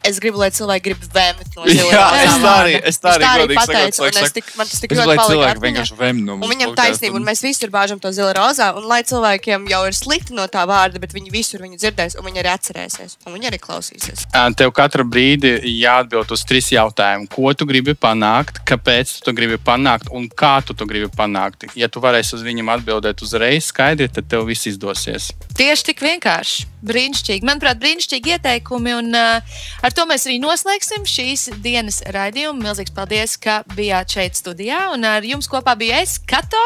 Es 0.06 0.20
gribu, 0.22 0.38
lai 0.38 0.50
cilvēki 0.54 0.84
grib 0.86 1.04
vēmt 1.14 1.56
no 1.56 1.64
Zila 1.66 1.90
Jā, 1.92 2.04
es 2.22 2.36
tā 2.36 2.52
arī, 2.60 2.74
vārda." 2.76 2.88
es 2.92 2.98
tā 3.02 3.12
arī 3.16 3.24
Viņš 3.26 3.40
godīgi 3.40 3.58
sakot, 3.58 3.74
pateica, 3.74 3.86
un 3.86 3.94
cilvēki 3.96 4.26
es 4.26 4.34
tik, 4.36 4.50
man 4.56 4.66
tas 4.70 4.80
tik 4.84 4.92
Es 4.92 4.98
ļoti 5.00 5.06
palika 5.08 5.26
cilvēki 5.32 5.64
vienkārši 5.66 5.98
vem 6.00 6.20
no 6.24 6.32
Un 6.36 6.40
mums. 6.42 6.52
viņam 6.54 6.70
podcastu, 6.72 6.82
taisnība, 6.82 7.16
un 7.20 7.26
mēs 7.26 7.42
visur 7.46 7.72
bāžam 7.74 8.00
to 8.02 8.12
zila 8.16 8.32
rozā, 8.36 8.68
un 8.78 8.86
lai 8.90 9.00
cilvēkiem 9.02 9.66
jau 9.72 9.82
ir 9.90 9.96
slikti 9.98 10.36
no 10.36 10.46
tā 10.46 10.62
vārda, 10.70 11.00
bet 11.02 11.12
viņi 11.16 11.30
visur 11.34 11.64
viņu 11.66 11.80
dzirdēs, 11.82 12.18
un 12.20 12.28
viņi 12.28 12.42
arī 12.44 12.50
atcerēsies, 12.54 13.16
un 13.26 13.34
viņi 13.36 13.50
arī 13.50 13.58
klausīsies. 13.66 14.26
Tev 14.56 14.70
katru 14.76 15.04
brīdi 15.04 15.56
jāatbild 15.82 16.30
uz 16.32 16.44
trīs 16.48 16.70
jautājumus. 16.72 17.28
Ko 17.34 17.52
tu 17.54 17.66
gribi 17.66 17.94
panākt, 17.98 18.62
kāpēc 18.68 19.16
tu 19.18 19.24
to 19.26 19.32
gribi 19.36 19.58
panākt 19.58 20.08
un 20.14 20.28
kā 20.28 20.60
tu 20.64 20.74
to 20.74 20.86
gribi 20.86 21.08
panākt? 21.16 21.66
Ja 21.74 21.88
tu 21.88 22.00
varēsi 22.00 22.36
uz 22.38 22.42
viņiem 22.46 22.70
atbildēt 22.76 23.22
uzreiz 23.26 23.68
skaidri, 23.72 24.08
tad 24.08 24.28
tev 24.30 24.46
viss 24.46 24.66
izdosies. 24.70 25.32
Tieši 25.56 25.90
tik 25.90 26.00
vienkārši. 26.04 26.66
Brīnišķīgi. 26.86 27.42
Manuprāt, 27.48 27.80
brīnišķīgi 27.82 28.36
ieteikumi. 28.36 28.92
Un 29.00 29.08
uh, 29.16 29.56
ar 29.82 29.95
to 29.96 30.04
mēs 30.08 30.26
arī 30.28 30.36
noslēgsim 30.42 31.06
šīs 31.08 31.46
dienas 31.64 32.02
raidījumu. 32.12 32.60
Milzīgs 32.60 32.92
paldies, 32.96 33.36
ka 33.40 33.62
bijāt 33.76 34.12
šeit 34.12 34.36
studijā. 34.36 34.90
Un 34.92 35.06
ar 35.08 35.24
jums 35.24 35.48
kopā 35.48 35.76
bija 35.78 36.02
es, 36.04 36.16
Kato. 36.28 36.60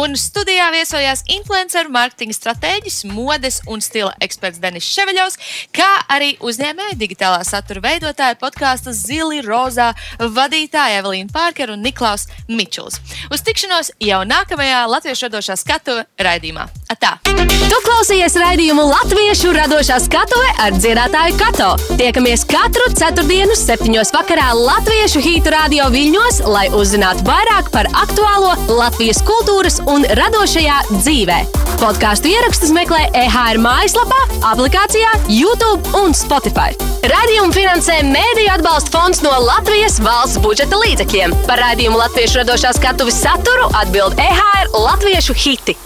Un 0.00 0.16
studijā 0.18 0.70
viesojās 0.72 1.24
influenceru, 1.34 1.92
marketinga 1.92 2.36
stratēģis, 2.36 3.02
modes 3.12 3.60
un 3.70 3.84
stila 3.84 4.14
eksperts 4.24 4.62
Denis 4.62 4.88
Ševeļovs, 4.88 5.36
kā 5.76 5.90
arī 6.12 6.32
uzņēmēji 6.40 6.98
digitālā 7.00 7.42
satura 7.46 7.84
veidotāja 7.84 8.38
podkāstu 8.40 8.94
Zili 8.96 9.42
Rozā 9.44 9.90
vadītāja 10.20 11.02
Evelīna 11.02 11.32
Pārkera 11.34 11.76
un 11.76 11.84
Niklaus 11.84 12.28
Mičuls. 12.48 13.00
Uz 13.28 13.44
tikšanos 13.44 13.92
jau 14.00 14.22
nākamajā 14.28 14.86
Latviešu 14.88 15.28
radošā 15.28 15.58
skatu 15.60 16.00
raidījumā. 16.20 16.68
Atā! 16.90 17.18
Tu 17.70 17.78
klausies 17.86 18.34
raidījumu 18.40 18.82
Latviešu 18.88 19.52
radošā 19.54 20.00
skatuve 20.02 20.48
ar 20.64 20.74
dziedātāju 20.74 21.36
Kato. 21.38 21.70
Tiekamies 22.00 22.46
katru 22.60 22.90
ceturtdienu, 22.92 23.54
septiņos 23.56 24.10
vakarā 24.12 24.50
Latviešu 24.56 25.22
hītu 25.24 25.52
radio 25.54 25.86
viļņos, 25.94 26.42
lai 26.50 26.66
uzzinātu 26.76 27.24
vairāk 27.24 27.70
par 27.72 27.88
aktuālo 28.02 28.52
Latvijas 28.68 29.22
kultūras 29.24 29.78
un 29.88 30.04
radošajā 30.18 30.76
dzīvē. 30.90 31.38
Podkāstu 31.80 32.28
ierakstus 32.34 32.74
meklē 32.76 33.06
EHR 33.16 33.60
mājaslapā, 33.64 34.20
aplikācijā, 34.52 35.14
YouTube 35.32 35.94
un 36.02 36.12
Spotify. 36.16 36.76
Radījumu 37.00 37.56
finansē 37.56 38.02
Mēdīļu 38.10 38.52
atbalsta 38.58 38.92
fonds 38.92 39.24
no 39.24 39.32
Latvijas 39.46 39.96
valsts 40.04 40.42
budžeta 40.44 40.80
līdzekļiem. 40.84 41.38
Par 41.48 41.64
raidījumu 41.64 42.02
Latviešu 42.02 42.42
radošā 42.42 42.74
skatuves 42.76 43.22
saturu 43.24 43.72
atbild 43.80 44.20
EHR 44.20 44.74
Latviešu 44.76 45.38
hiti. 45.46 45.80